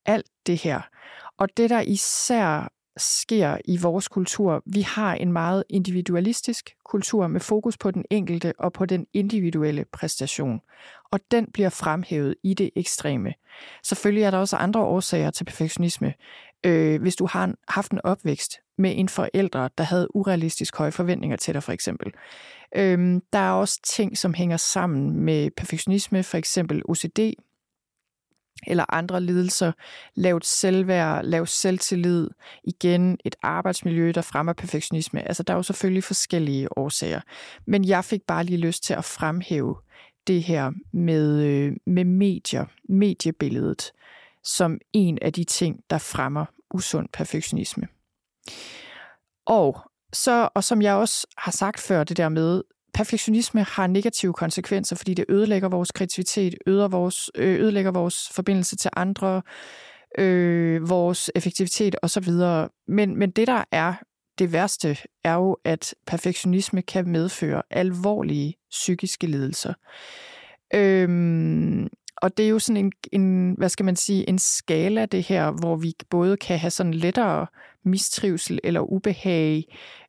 alt 0.07 0.27
det 0.47 0.59
her. 0.59 0.81
Og 1.39 1.57
det, 1.57 1.71
der 1.71 1.81
især 1.81 2.73
sker 2.97 3.59
i 3.65 3.77
vores 3.77 4.09
kultur. 4.09 4.63
Vi 4.67 4.81
har 4.81 5.15
en 5.15 5.33
meget 5.33 5.65
individualistisk 5.69 6.71
kultur 6.85 7.27
med 7.27 7.41
fokus 7.41 7.79
på 7.79 7.91
den 7.91 8.05
enkelte 8.11 8.53
og 8.59 8.73
på 8.73 8.87
den 8.87 9.07
individuelle 9.13 9.85
præstation. 9.93 10.61
Og 11.11 11.21
den 11.31 11.47
bliver 11.53 11.69
fremhævet 11.69 12.35
i 12.43 12.55
det 12.55 12.71
ekstreme. 12.77 13.35
Selvfølgelig 13.85 14.23
er 14.23 14.31
der 14.31 14.39
også 14.39 14.57
andre 14.57 14.81
årsager 14.81 15.31
til 15.31 15.45
perfektionisme. 15.45 16.15
Øh, 16.65 17.01
hvis 17.03 17.17
du 17.17 17.27
har 17.27 17.55
haft 17.69 17.93
en 17.93 18.01
opvækst 18.05 18.59
med 18.79 18.93
en 18.97 19.09
forælder, 19.09 19.69
der 19.69 19.85
havde 19.85 20.17
urealistisk 20.17 20.77
høje 20.77 20.93
forventninger 20.93 21.37
til 21.37 21.55
dig, 21.55 21.63
for 21.63 21.73
eksempel. 21.73 22.13
Øh, 22.77 23.21
der 23.33 23.39
er 23.39 23.53
også 23.53 23.81
ting, 23.85 24.19
som 24.19 24.35
hænger 24.35 24.57
sammen 24.57 25.21
med 25.21 25.51
perfektionisme, 25.57 26.23
for 26.23 26.39
eksempel 26.39 26.83
OCD, 26.85 27.19
eller 28.67 28.85
andre 28.89 29.21
lidelser, 29.21 29.73
lavt 30.15 30.47
selvværd, 30.47 31.25
lav 31.25 31.47
selvtillid, 31.47 32.29
igen 32.65 33.19
et 33.25 33.37
arbejdsmiljø, 33.43 34.13
der 34.15 34.23
fremmer 34.23 34.53
perfektionisme. 34.53 35.29
Altså 35.29 35.43
der 35.43 35.53
er 35.53 35.57
jo 35.57 35.63
selvfølgelig 35.63 36.05
forskellige 36.05 36.79
årsager. 36.79 37.21
Men 37.67 37.85
jeg 37.85 38.05
fik 38.05 38.23
bare 38.23 38.45
lige 38.45 38.59
lyst 38.59 38.85
til 38.85 38.95
at 38.95 39.05
fremhæve 39.05 39.77
det 40.27 40.43
her 40.43 40.73
med, 40.93 41.45
øh, 41.45 41.73
med 41.87 42.05
medier, 42.05 42.65
mediebilledet, 42.89 43.93
som 44.45 44.79
en 44.93 45.19
af 45.23 45.33
de 45.33 45.45
ting, 45.45 45.81
der 45.91 45.99
fremmer 45.99 46.45
usund 46.71 47.09
perfektionisme. 47.13 47.89
Og 49.47 49.81
så, 50.13 50.49
og 50.55 50.65
som 50.65 50.83
jeg 50.83 50.95
også 50.95 51.27
har 51.37 51.53
sagt 51.53 51.81
før, 51.81 52.05
det 52.05 52.17
der 52.17 52.29
med, 52.29 52.63
perfektionisme 52.95 53.63
har 53.63 53.87
negative 53.87 54.33
konsekvenser, 54.33 54.97
fordi 54.97 55.15
det 55.15 55.25
ødelægger 55.29 55.69
vores 55.69 55.93
kreativitet, 55.93 56.55
øder 56.67 56.89
vores, 56.89 57.31
øh, 57.35 57.61
ødelægger 57.61 57.91
vores 57.91 58.29
forbindelse 58.35 58.77
til 58.77 58.91
andre, 58.97 59.43
øh, 60.19 60.89
vores 60.89 61.31
effektivitet 61.35 61.97
osv. 62.03 62.33
Men, 62.89 63.19
men 63.19 63.31
det, 63.31 63.47
der 63.47 63.65
er 63.73 63.95
det 64.39 64.53
værste, 64.53 64.97
er 65.25 65.35
jo, 65.35 65.57
at 65.65 65.95
perfektionisme 66.07 66.83
kan 66.83 67.09
medføre 67.09 67.63
alvorlige 67.71 68.55
psykiske 68.71 69.27
lidelser. 69.27 69.75
Øhm, 70.75 71.89
og 72.23 72.37
det 72.37 72.45
er 72.45 72.49
jo 72.49 72.59
sådan 72.59 72.85
en, 72.85 72.93
en, 73.13 73.55
hvad 73.59 73.69
skal 73.69 73.85
man 73.85 73.97
sige, 73.97 74.29
en 74.29 74.39
skala 74.39 75.07
det 75.07 75.23
her, 75.23 75.51
hvor 75.51 75.77
vi 75.77 75.95
både 76.11 76.37
kan 76.37 76.59
have 76.59 76.71
sådan 76.71 76.95
lettere 76.95 77.47
mistrivsel 77.85 78.59
eller 78.65 78.81
ubehag, 78.81 79.65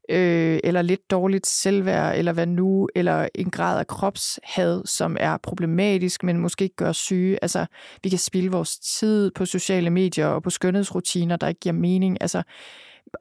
øh, 0.09 0.59
eller 0.63 0.81
lidt 0.81 1.11
dårligt 1.11 1.47
selvværd, 1.47 2.17
eller 2.17 2.33
hvad 2.33 2.45
nu, 2.45 2.89
eller 2.95 3.27
en 3.35 3.51
grad 3.51 3.79
af 3.79 3.87
kropshad, 3.87 4.85
som 4.85 5.17
er 5.19 5.37
problematisk, 5.37 6.23
men 6.23 6.37
måske 6.37 6.63
ikke 6.63 6.75
gør 6.75 6.91
syge. 6.91 7.39
Altså, 7.41 7.65
vi 8.03 8.09
kan 8.09 8.19
spille 8.19 8.51
vores 8.51 8.79
tid 8.79 9.31
på 9.31 9.45
sociale 9.45 9.89
medier 9.89 10.27
og 10.27 10.43
på 10.43 10.49
skønhedsrutiner, 10.49 11.35
der 11.35 11.47
ikke 11.47 11.59
giver 11.59 11.73
mening. 11.73 12.17
Altså, 12.21 12.43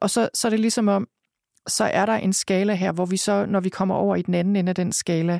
og 0.01 0.09
så, 0.09 0.29
så 0.33 0.47
er 0.47 0.49
det 0.49 0.59
ligesom 0.59 0.87
om, 0.87 1.07
så 1.67 1.83
er 1.83 2.05
der 2.05 2.13
en 2.13 2.33
skala 2.33 2.73
her, 2.73 2.91
hvor 2.91 3.05
vi 3.05 3.17
så, 3.17 3.45
når 3.45 3.59
vi 3.59 3.69
kommer 3.69 3.95
over 3.95 4.15
i 4.15 4.21
den 4.21 4.33
anden 4.33 4.55
ende 4.55 4.69
af 4.69 4.75
den 4.75 4.91
skala, 4.91 5.39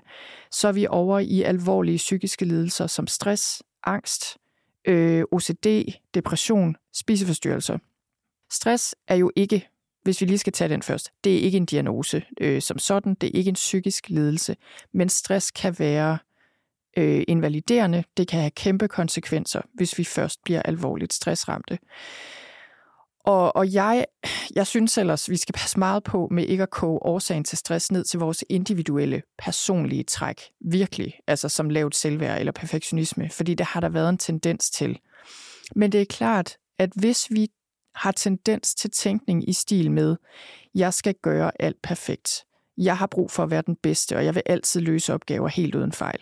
så 0.52 0.68
er 0.68 0.72
vi 0.72 0.88
over 0.90 1.20
i 1.20 1.42
alvorlige 1.42 1.98
psykiske 1.98 2.46
lidelser 2.46 2.88
som 2.88 3.08
stress, 3.08 3.64
angst, 3.84 4.38
øh, 4.88 5.24
OCD, 5.32 5.68
depression, 6.14 6.76
spiseforstyrrelser. 6.94 7.78
Stress 8.52 8.96
er 9.08 9.16
jo 9.16 9.32
ikke, 9.36 9.70
hvis 10.04 10.22
vi 10.22 10.26
lige 10.26 10.38
skal 10.38 10.54
tage 10.54 10.70
den 10.70 10.82
først, 10.82 11.12
det 11.24 11.36
er 11.36 11.40
ikke 11.40 11.58
en 11.58 11.66
diagnose 11.66 12.26
øh, 12.42 12.62
som 12.62 12.80
sådan, 12.80 13.16
det 13.22 13.28
er 13.28 13.38
ikke 13.38 13.50
en 13.50 13.56
psykisk 13.56 14.10
lidelse, 14.10 14.56
men 14.94 15.10
stress 15.10 15.52
kan 15.52 15.76
være 15.80 16.18
øh, 16.98 17.24
invaliderende, 17.28 18.04
det 18.18 18.28
kan 18.28 18.40
have 18.40 18.52
kæmpe 18.52 18.88
konsekvenser, 18.88 19.62
hvis 19.74 19.98
vi 19.98 20.04
først 20.04 20.44
bliver 20.44 20.62
alvorligt 20.62 21.14
stressramte. 21.14 21.80
Og, 23.26 23.56
og 23.56 23.74
jeg, 23.74 24.06
jeg 24.56 24.68
synes 24.68 24.98
ellers, 24.98 25.30
vi 25.30 25.38
skal 25.38 25.54
passe 25.54 25.80
meget 25.80 26.04
på 26.04 26.28
med 26.32 26.46
ikke 26.46 26.64
at 26.64 26.70
koge 26.70 27.00
årsagen 27.02 27.44
til 27.44 27.58
stress 27.58 27.92
ned 27.92 28.04
til 28.04 28.20
vores 28.20 28.44
individuelle, 28.50 29.22
personlige 29.38 30.04
træk. 30.04 30.42
Virkelig, 30.62 31.14
altså 31.28 31.50
som 31.50 31.70
lavt 31.70 31.96
selvværd 31.96 32.40
eller 32.40 32.52
perfektionisme, 32.52 33.30
fordi 33.30 33.54
det 33.54 33.66
har 33.66 33.80
der 33.80 33.90
været 33.90 34.10
en 34.10 34.18
tendens 34.18 34.70
til. 34.70 35.00
Men 35.76 35.92
det 35.92 36.02
er 36.02 36.06
klart, 36.06 36.58
at 36.80 36.90
hvis 36.96 37.28
vi 37.30 37.48
har 37.96 38.12
tendens 38.12 38.76
til 38.76 38.92
tænkning 38.92 39.50
i 39.50 39.54
stil 39.54 39.92
med, 39.92 40.16
jeg 40.76 40.94
skal 40.94 41.16
gøre 41.22 41.52
alt 41.60 41.82
perfekt. 41.82 42.46
Jeg 42.78 42.98
har 42.98 43.08
brug 43.08 43.32
for 43.32 43.44
at 43.44 43.52
være 43.52 43.64
den 43.66 43.76
bedste, 43.76 44.18
og 44.18 44.26
jeg 44.26 44.36
vil 44.36 44.44
altid 44.46 44.82
løse 44.82 45.14
opgaver 45.14 45.48
helt 45.48 45.76
uden 45.76 45.92
fejl. 45.92 46.20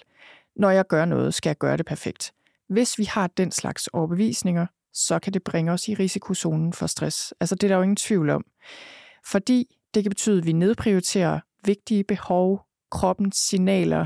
Når 0.56 0.70
jeg 0.70 0.88
gør 0.88 1.06
noget, 1.06 1.34
skal 1.34 1.50
jeg 1.50 1.58
gøre 1.58 1.78
det 1.78 1.86
perfekt. 1.86 2.34
Hvis 2.70 2.98
vi 2.98 3.04
har 3.04 3.28
den 3.28 3.52
slags 3.52 3.88
overbevisninger, 3.88 4.66
så 4.94 5.20
kan 5.20 5.34
det 5.34 5.44
bringe 5.44 5.72
os 5.72 5.88
i 5.88 5.94
risikozonen 5.94 6.74
for 6.74 6.88
stress. 6.88 7.34
Altså 7.40 7.56
det 7.56 7.64
er 7.64 7.68
der 7.68 7.76
jo 7.76 7.82
ingen 7.82 7.96
tvivl 7.96 8.30
om. 8.30 8.46
Fordi 9.26 9.78
det 9.94 10.04
kan 10.04 10.10
betyde, 10.10 10.38
at 10.38 10.46
vi 10.46 10.52
nedprioriterer 10.52 11.40
vigtige 11.66 12.04
behov, 12.04 12.66
kroppens 12.92 13.36
signaler, 13.36 14.06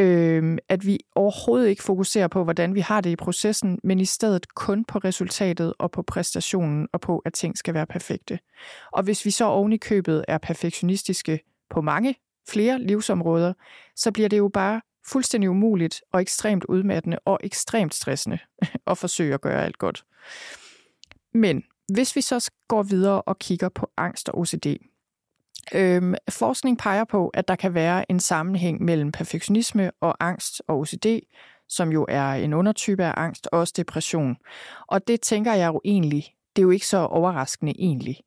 øh, 0.00 0.58
at 0.68 0.86
vi 0.86 0.98
overhovedet 1.14 1.68
ikke 1.68 1.82
fokuserer 1.82 2.28
på, 2.28 2.44
hvordan 2.44 2.74
vi 2.74 2.80
har 2.80 3.00
det 3.00 3.10
i 3.10 3.16
processen, 3.16 3.78
men 3.84 4.00
i 4.00 4.04
stedet 4.04 4.54
kun 4.54 4.84
på 4.84 4.98
resultatet 4.98 5.74
og 5.78 5.90
på 5.90 6.02
præstationen 6.02 6.88
og 6.92 7.00
på, 7.00 7.18
at 7.18 7.32
ting 7.32 7.58
skal 7.58 7.74
være 7.74 7.86
perfekte. 7.86 8.38
Og 8.92 9.02
hvis 9.02 9.24
vi 9.24 9.30
så 9.30 9.44
oven 9.44 9.72
i 9.72 9.76
købet 9.76 10.24
er 10.28 10.38
perfektionistiske 10.38 11.40
på 11.70 11.80
mange 11.80 12.14
flere 12.48 12.78
livsområder, 12.78 13.52
så 13.96 14.12
bliver 14.12 14.28
det 14.28 14.38
jo 14.38 14.48
bare 14.48 14.80
fuldstændig 15.06 15.50
umuligt 15.50 16.02
og 16.12 16.20
ekstremt 16.20 16.64
udmattende 16.64 17.18
og 17.24 17.38
ekstremt 17.42 17.94
stressende 17.94 18.38
at 18.90 18.98
forsøge 18.98 19.34
at 19.34 19.40
gøre 19.40 19.64
alt 19.64 19.78
godt. 19.78 20.04
Men 21.34 21.62
hvis 21.92 22.16
vi 22.16 22.20
så 22.20 22.50
går 22.68 22.82
videre 22.82 23.22
og 23.22 23.38
kigger 23.38 23.68
på 23.68 23.90
angst 23.96 24.28
og 24.28 24.38
OCD, 24.38 24.66
øhm, 25.74 26.14
forskning 26.30 26.78
peger 26.78 27.04
på, 27.04 27.28
at 27.28 27.48
der 27.48 27.56
kan 27.56 27.74
være 27.74 28.10
en 28.10 28.20
sammenhæng 28.20 28.82
mellem 28.82 29.12
perfektionisme 29.12 29.90
og 30.00 30.16
angst 30.20 30.62
og 30.68 30.78
OCD, 30.78 31.06
som 31.68 31.92
jo 31.92 32.06
er 32.08 32.32
en 32.32 32.52
undertype 32.52 33.04
af 33.04 33.14
angst, 33.16 33.48
og 33.52 33.58
også 33.58 33.74
depression. 33.76 34.36
Og 34.86 35.08
det 35.08 35.20
tænker 35.20 35.52
jeg 35.52 35.68
jo 35.68 35.80
egentlig, 35.84 36.34
det 36.56 36.62
er 36.62 36.66
jo 36.66 36.70
ikke 36.70 36.86
så 36.86 36.98
overraskende 36.98 37.72
egentlig. 37.78 38.20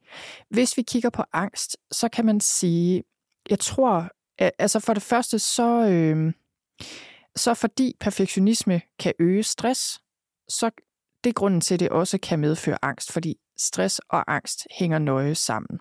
Hvis 0.49 0.77
vi 0.77 0.81
kigger 0.81 1.09
på 1.09 1.23
angst, 1.33 1.77
så 1.91 2.09
kan 2.09 2.25
man 2.25 2.39
sige, 2.39 3.03
jeg 3.49 3.59
tror, 3.59 4.09
at, 4.37 4.51
altså 4.59 4.79
for 4.79 4.93
det 4.93 5.03
første 5.03 5.39
så, 5.39 5.87
øh, 5.87 6.33
så 7.35 7.53
fordi 7.53 7.95
perfektionisme 7.99 8.81
kan 8.99 9.13
øge 9.19 9.43
stress, 9.43 9.99
så 10.49 10.71
det 11.23 11.29
er 11.29 11.33
grunden 11.33 11.61
til, 11.61 11.73
at 11.73 11.79
det 11.79 11.89
også 11.89 12.17
kan 12.17 12.39
medføre 12.39 12.77
angst, 12.81 13.11
fordi 13.11 13.35
stress 13.57 13.99
og 13.99 14.33
angst 14.33 14.67
hænger 14.79 14.99
nøje 14.99 15.35
sammen. 15.35 15.79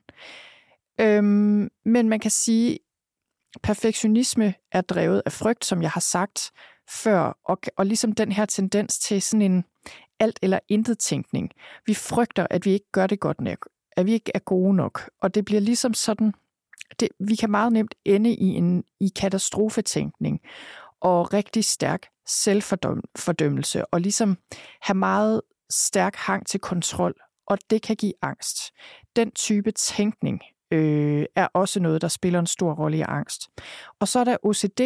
Øhm, 1.01 1.69
men 1.85 2.09
man 2.09 2.21
kan 2.21 2.31
sige, 2.31 2.79
perfektionisme 3.63 4.55
er 4.73 4.81
drevet 4.81 5.23
af 5.27 5.33
frygt, 5.33 5.65
som 5.65 5.83
jeg 5.83 5.91
har 5.91 6.01
sagt 6.01 6.51
før, 6.91 7.39
og, 7.45 7.59
og 7.77 7.87
ligesom 7.87 8.13
den 8.13 8.33
her 8.33 8.47
tendens 8.47 8.99
til 8.99 9.23
sådan 9.23 9.43
en 9.43 9.65
alt 10.21 10.39
eller 10.43 10.59
intet 10.69 10.99
tænkning. 10.99 11.51
Vi 11.87 11.95
frygter, 11.95 12.47
at 12.51 12.65
vi 12.65 12.73
ikke 12.73 12.91
gør 12.93 13.07
det 13.07 13.21
godt 13.21 13.41
nok, 13.41 13.69
at 13.97 14.07
vi 14.07 14.13
ikke 14.13 14.31
er 14.35 14.39
gode 14.39 14.77
nok, 14.77 15.11
og 15.21 15.35
det 15.35 15.45
bliver 15.45 15.61
ligesom 15.61 15.95
sådan, 15.95 16.33
det, 17.01 17.09
vi 17.19 17.37
kan 17.37 17.51
meget 17.51 17.73
nemt 17.73 17.95
ende 18.05 18.35
i 18.35 18.47
en 18.47 18.85
i 19.01 19.09
katastrofetænkning 19.17 20.41
og 21.01 21.33
rigtig 21.33 21.65
stærk 21.65 22.07
selvfordømmelse, 22.27 23.87
og 23.87 24.01
ligesom 24.01 24.39
have 24.81 24.97
meget 24.97 25.41
stærk 25.71 26.17
hang 26.17 26.47
til 26.47 26.61
kontrol, 26.61 27.15
og 27.47 27.59
det 27.71 27.83
kan 27.83 27.97
give 27.97 28.13
angst. 28.23 28.57
Den 29.17 29.31
type 29.31 29.71
tænkning 29.71 30.41
øh, 30.73 31.25
er 31.37 31.47
også 31.55 31.81
noget, 31.81 32.03
der 32.03 32.09
spiller 32.09 32.39
en 32.39 32.47
stor 32.47 32.75
rolle 32.75 32.99
i 32.99 33.05
angst. 33.09 33.49
Og 34.01 34.09
så 34.09 34.19
er 34.19 34.25
der 34.25 34.37
OCD, 34.43 34.81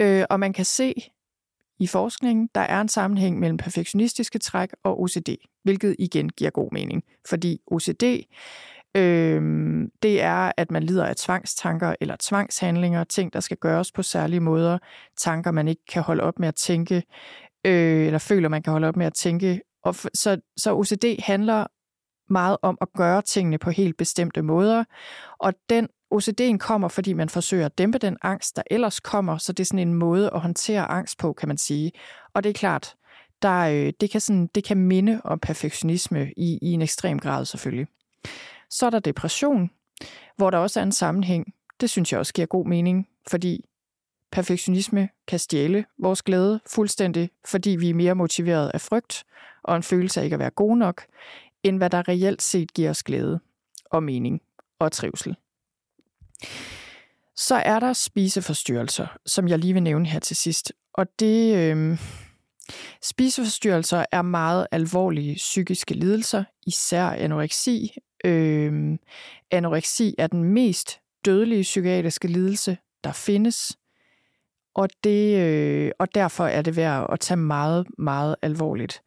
øh, 0.00 0.24
og 0.30 0.40
man 0.40 0.52
kan 0.52 0.64
se 0.64 0.94
i 1.78 1.86
forskningen, 1.86 2.48
der 2.54 2.60
er 2.60 2.80
en 2.80 2.88
sammenhæng 2.88 3.38
mellem 3.38 3.56
perfektionistiske 3.56 4.38
træk 4.38 4.68
og 4.84 5.00
OCD, 5.00 5.28
hvilket 5.62 5.96
igen 5.98 6.28
giver 6.28 6.50
god 6.50 6.68
mening, 6.72 7.02
fordi 7.28 7.60
OCD 7.66 8.02
øh, 8.96 9.42
det 10.02 10.22
er, 10.22 10.52
at 10.56 10.70
man 10.70 10.82
lider 10.82 11.06
af 11.06 11.16
tvangstanker 11.16 11.94
eller 12.00 12.16
tvangshandlinger, 12.20 13.04
ting, 13.04 13.32
der 13.32 13.40
skal 13.40 13.56
gøres 13.56 13.92
på 13.92 14.02
særlige 14.02 14.40
måder, 14.40 14.78
tanker, 15.16 15.50
man 15.50 15.68
ikke 15.68 15.82
kan 15.88 16.02
holde 16.02 16.22
op 16.22 16.38
med 16.38 16.48
at 16.48 16.54
tænke, 16.54 17.02
øh, 17.66 18.06
eller 18.06 18.18
føler, 18.18 18.48
man 18.48 18.62
kan 18.62 18.70
holde 18.70 18.88
op 18.88 18.96
med 18.96 19.06
at 19.06 19.14
tænke. 19.14 19.60
Og 19.84 19.94
så, 19.94 20.40
så 20.56 20.74
OCD 20.74 21.04
handler 21.22 21.66
meget 22.32 22.56
om 22.62 22.78
at 22.80 22.88
gøre 22.96 23.22
tingene 23.22 23.58
på 23.58 23.70
helt 23.70 23.96
bestemte 23.96 24.42
måder, 24.42 24.84
og 25.38 25.54
den 25.70 25.88
OCD'en 26.14 26.56
kommer, 26.58 26.88
fordi 26.88 27.12
man 27.12 27.28
forsøger 27.28 27.66
at 27.66 27.78
dæmpe 27.78 27.98
den 27.98 28.16
angst, 28.22 28.56
der 28.56 28.62
ellers 28.70 29.00
kommer, 29.00 29.38
så 29.38 29.52
det 29.52 29.60
er 29.60 29.66
sådan 29.66 29.88
en 29.88 29.94
måde 29.94 30.30
at 30.34 30.40
håndtere 30.40 30.90
angst 30.90 31.18
på, 31.18 31.32
kan 31.32 31.48
man 31.48 31.58
sige. 31.58 31.92
Og 32.34 32.44
det 32.44 32.50
er 32.50 32.54
klart, 32.54 32.94
der, 33.42 33.58
øh, 33.58 33.92
det, 34.00 34.10
kan 34.10 34.20
sådan, 34.20 34.46
det 34.54 34.64
kan 34.64 34.76
minde 34.76 35.20
om 35.24 35.38
perfektionisme 35.38 36.32
i, 36.36 36.58
i 36.62 36.72
en 36.72 36.82
ekstrem 36.82 37.18
grad 37.18 37.44
selvfølgelig. 37.44 37.86
Så 38.70 38.86
er 38.86 38.90
der 38.90 38.98
depression, 38.98 39.70
hvor 40.36 40.50
der 40.50 40.58
også 40.58 40.80
er 40.80 40.84
en 40.84 40.92
sammenhæng. 40.92 41.54
Det 41.80 41.90
synes 41.90 42.12
jeg 42.12 42.20
også 42.20 42.32
giver 42.32 42.46
god 42.46 42.66
mening, 42.66 43.08
fordi 43.28 43.64
perfektionisme 44.32 45.08
kan 45.28 45.38
stjæle 45.38 45.84
vores 45.98 46.22
glæde 46.22 46.60
fuldstændig, 46.66 47.30
fordi 47.44 47.70
vi 47.70 47.90
er 47.90 47.94
mere 47.94 48.14
motiveret 48.14 48.70
af 48.74 48.80
frygt 48.80 49.24
og 49.62 49.76
en 49.76 49.82
følelse 49.82 50.20
af 50.20 50.24
ikke 50.24 50.34
at 50.34 50.40
være 50.40 50.50
god 50.50 50.76
nok, 50.76 51.04
end 51.62 51.76
hvad 51.76 51.90
der 51.90 52.08
reelt 52.08 52.42
set 52.42 52.74
giver 52.74 52.90
os 52.90 53.02
glæde 53.02 53.40
og 53.84 54.02
mening 54.02 54.40
og 54.78 54.92
trivsel. 54.92 55.36
Så 57.36 57.54
er 57.54 57.80
der 57.80 57.92
spiseforstyrrelser, 57.92 59.06
som 59.26 59.48
jeg 59.48 59.58
lige 59.58 59.72
vil 59.72 59.82
nævne 59.82 60.06
her 60.06 60.20
til 60.20 60.36
sidst. 60.36 60.72
Og 60.94 61.06
det, 61.18 61.56
øh, 61.56 61.98
spiseforstyrrelser 63.02 64.04
er 64.12 64.22
meget 64.22 64.66
alvorlige 64.70 65.34
psykiske 65.34 65.94
lidelser, 65.94 66.44
især 66.66 67.06
anoreksi, 67.06 67.96
Øh, 68.24 68.98
anoreksi 69.50 70.14
er 70.18 70.26
den 70.26 70.44
mest 70.44 71.00
dødelige 71.24 71.62
psykiatriske 71.62 72.28
lidelse, 72.28 72.78
der 73.04 73.12
findes, 73.12 73.78
og, 74.74 74.88
det, 75.04 75.38
øh, 75.38 75.90
og 75.98 76.14
derfor 76.14 76.46
er 76.46 76.62
det 76.62 76.76
værd 76.76 77.06
at 77.12 77.20
tage 77.20 77.38
meget, 77.38 77.86
meget 77.98 78.36
alvorligt. 78.42 79.02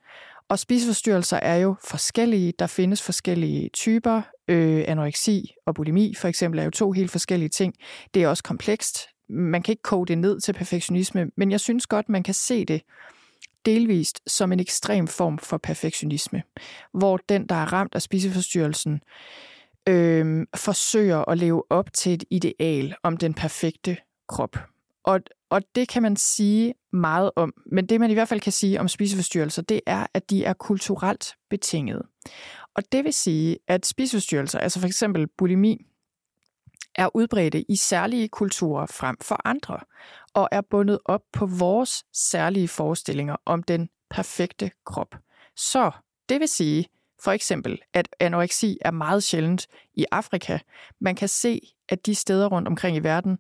Og 0.50 0.60
spiseforstyrrelser 0.60 1.38
er 1.38 1.56
jo 1.56 1.76
forskellige. 1.84 2.54
Der 2.60 2.68
findes 2.68 3.02
forskellige 3.02 3.70
typer. 3.70 4.22
Øh, 4.48 4.84
anoreksi 4.88 5.54
og 5.66 5.76
bulimi 5.76 6.14
for 6.18 6.28
eksempel 6.28 6.60
er 6.60 6.64
jo 6.64 6.70
to 6.70 6.92
helt 6.92 7.12
forskellige 7.12 7.50
ting. 7.50 7.74
Det 8.14 8.24
er 8.24 8.28
også 8.28 8.44
komplekst. 8.44 9.00
Man 9.30 9.64
kan 9.64 9.72
ikke 9.72 9.84
koge 9.84 10.08
det 10.08 10.18
ned 10.18 10.40
til 10.40 10.54
perfektionisme, 10.54 11.32
men 11.38 11.52
jeg 11.52 11.60
synes 11.60 11.88
godt, 11.88 12.10
man 12.10 12.24
kan 12.24 12.34
se 12.34 12.66
det 12.66 12.82
delvist 13.66 14.22
som 14.28 14.52
en 14.52 14.60
ekstrem 14.60 15.08
form 15.08 15.38
for 15.38 15.58
perfektionisme, 15.58 16.44
hvor 16.94 17.18
den, 17.30 17.48
der 17.48 17.56
er 17.56 17.74
ramt 17.74 17.96
af 17.96 18.02
spiseforstyrrelsen, 18.02 19.02
øh, 19.90 20.46
forsøger 20.56 21.30
at 21.30 21.38
leve 21.38 21.64
op 21.70 21.94
til 21.94 22.14
et 22.14 22.24
ideal 22.30 22.96
om 23.04 23.18
den 23.18 23.34
perfekte 23.34 23.98
krop. 24.28 24.58
Og, 25.04 25.20
og 25.50 25.62
det 25.76 25.88
kan 25.88 26.02
man 26.02 26.16
sige 26.16 26.74
meget 26.94 27.32
om. 27.36 27.54
Men 27.72 27.86
det, 27.86 28.00
man 28.00 28.12
i 28.12 28.14
hvert 28.14 28.28
fald 28.28 28.42
kan 28.42 28.52
sige 28.52 28.80
om 28.80 28.88
spiseforstyrrelser, 28.88 29.62
det 29.62 29.82
er, 29.86 30.06
at 30.14 30.30
de 30.30 30.46
er 30.46 30.54
kulturelt 30.54 31.34
betinget. 31.50 32.02
Og 32.76 32.84
det 32.92 33.04
vil 33.04 33.14
sige, 33.14 33.58
at 33.68 33.86
spiseforstyrrelser, 33.86 34.60
altså 34.60 34.80
for 34.80 34.88
eksempel 34.88 35.28
bulimi, 35.38 35.86
er 36.96 37.16
udbredte 37.16 37.72
i 37.72 37.76
særlige 37.76 38.28
kulturer 38.28 38.86
frem 38.86 39.18
for 39.22 39.42
andre, 39.46 39.80
og 40.34 40.50
er 40.52 40.62
bundet 40.62 41.00
op 41.06 41.22
på 41.34 41.46
vores 41.46 42.04
særlige 42.14 42.68
forestillinger 42.68 43.36
om 43.46 43.64
den 43.64 43.90
perfekte 44.10 44.72
krop. 44.86 45.16
Så 45.56 45.92
det 46.30 46.40
vil 46.40 46.48
sige, 46.48 46.88
for 47.24 47.32
eksempel, 47.32 47.82
at 47.94 48.08
anoreksi 48.20 48.78
er 48.82 48.92
meget 48.92 49.24
sjældent 49.24 49.68
i 49.94 50.06
Afrika. 50.12 50.60
Man 51.02 51.16
kan 51.16 51.28
se, 51.28 51.62
at 51.90 52.06
de 52.06 52.16
steder 52.16 52.48
rundt 52.48 52.68
omkring 52.68 52.98
i 52.98 53.00
verden, 53.00 53.38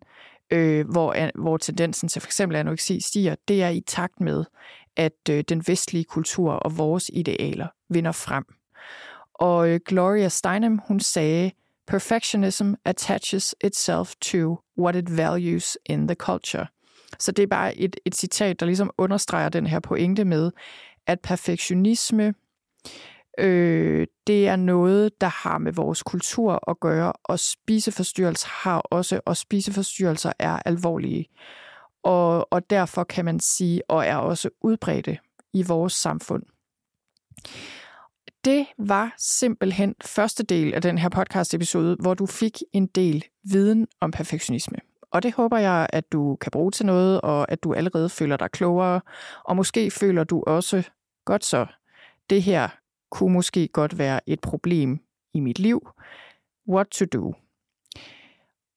øh, 0.51 0.89
hvor, 0.89 1.39
hvor 1.41 1.57
tendensen 1.57 2.09
til 2.09 2.21
for 2.21 2.27
eksempel 2.27 2.55
anoreksi 2.55 2.99
stiger, 2.99 3.35
det 3.47 3.63
er 3.63 3.69
i 3.69 3.81
takt 3.87 4.21
med, 4.21 4.45
at 4.95 5.29
øh, 5.29 5.43
den 5.49 5.63
vestlige 5.67 6.03
kultur 6.03 6.51
og 6.51 6.77
vores 6.77 7.11
idealer 7.13 7.67
vinder 7.89 8.11
frem. 8.11 8.45
Og 9.33 9.69
øh, 9.69 9.79
Gloria 9.85 10.29
Steinem, 10.29 10.79
hun 10.87 10.99
sagde, 10.99 11.51
Perfectionism 11.87 12.73
attaches 12.85 13.55
itself 13.63 14.15
to 14.21 14.59
what 14.77 14.95
it 14.95 15.17
values 15.17 15.77
in 15.85 16.07
the 16.07 16.15
culture. 16.15 16.67
Så 17.19 17.31
det 17.31 17.43
er 17.43 17.47
bare 17.47 17.77
et, 17.77 17.95
et 18.05 18.15
citat, 18.15 18.59
der 18.59 18.65
ligesom 18.65 18.91
understreger 18.97 19.49
den 19.49 19.67
her 19.67 19.79
pointe 19.79 20.25
med, 20.25 20.51
at 21.07 21.19
perfektionisme 21.19 22.33
Øh, 23.37 24.07
det 24.27 24.47
er 24.47 24.55
noget, 24.55 25.21
der 25.21 25.27
har 25.27 25.57
med 25.57 25.71
vores 25.73 26.03
kultur 26.03 26.69
at 26.69 26.79
gøre, 26.79 27.13
og 27.23 27.39
spiseforstyrrelser 27.39 28.47
har 28.51 28.79
også, 28.79 29.19
og 29.25 29.37
spiseforstyrrelser 29.37 30.31
er 30.39 30.59
alvorlige. 30.65 31.25
Og, 32.03 32.53
og 32.53 32.69
derfor 32.69 33.03
kan 33.03 33.25
man 33.25 33.39
sige, 33.39 33.81
og 33.89 34.05
er 34.05 34.15
også 34.15 34.49
udbredte 34.61 35.17
i 35.53 35.63
vores 35.63 35.93
samfund. 35.93 36.43
Det 38.45 38.65
var 38.77 39.13
simpelthen 39.17 39.95
første 40.05 40.43
del 40.43 40.73
af 40.73 40.81
den 40.81 40.97
her 40.97 41.09
podcast-episode, 41.09 41.97
hvor 41.99 42.13
du 42.13 42.25
fik 42.25 42.57
en 42.73 42.87
del 42.87 43.25
viden 43.43 43.87
om 44.01 44.11
perfektionisme. 44.11 44.77
Og 45.11 45.23
det 45.23 45.33
håber 45.33 45.57
jeg, 45.57 45.87
at 45.89 46.11
du 46.11 46.35
kan 46.35 46.51
bruge 46.51 46.71
til 46.71 46.85
noget, 46.85 47.21
og 47.21 47.51
at 47.51 47.63
du 47.63 47.73
allerede 47.73 48.09
føler 48.09 48.37
dig 48.37 48.51
klogere. 48.51 49.01
Og 49.43 49.55
måske 49.55 49.91
føler 49.91 50.23
du 50.23 50.43
også, 50.47 50.83
godt 51.25 51.45
så, 51.45 51.65
det 52.29 52.43
her 52.43 52.69
kunne 53.15 53.33
måske 53.33 53.67
godt 53.67 53.97
være 53.97 54.19
et 54.29 54.41
problem 54.41 54.99
i 55.33 55.39
mit 55.39 55.59
liv. 55.59 55.89
What 56.69 56.87
to 56.87 57.05
do? 57.05 57.33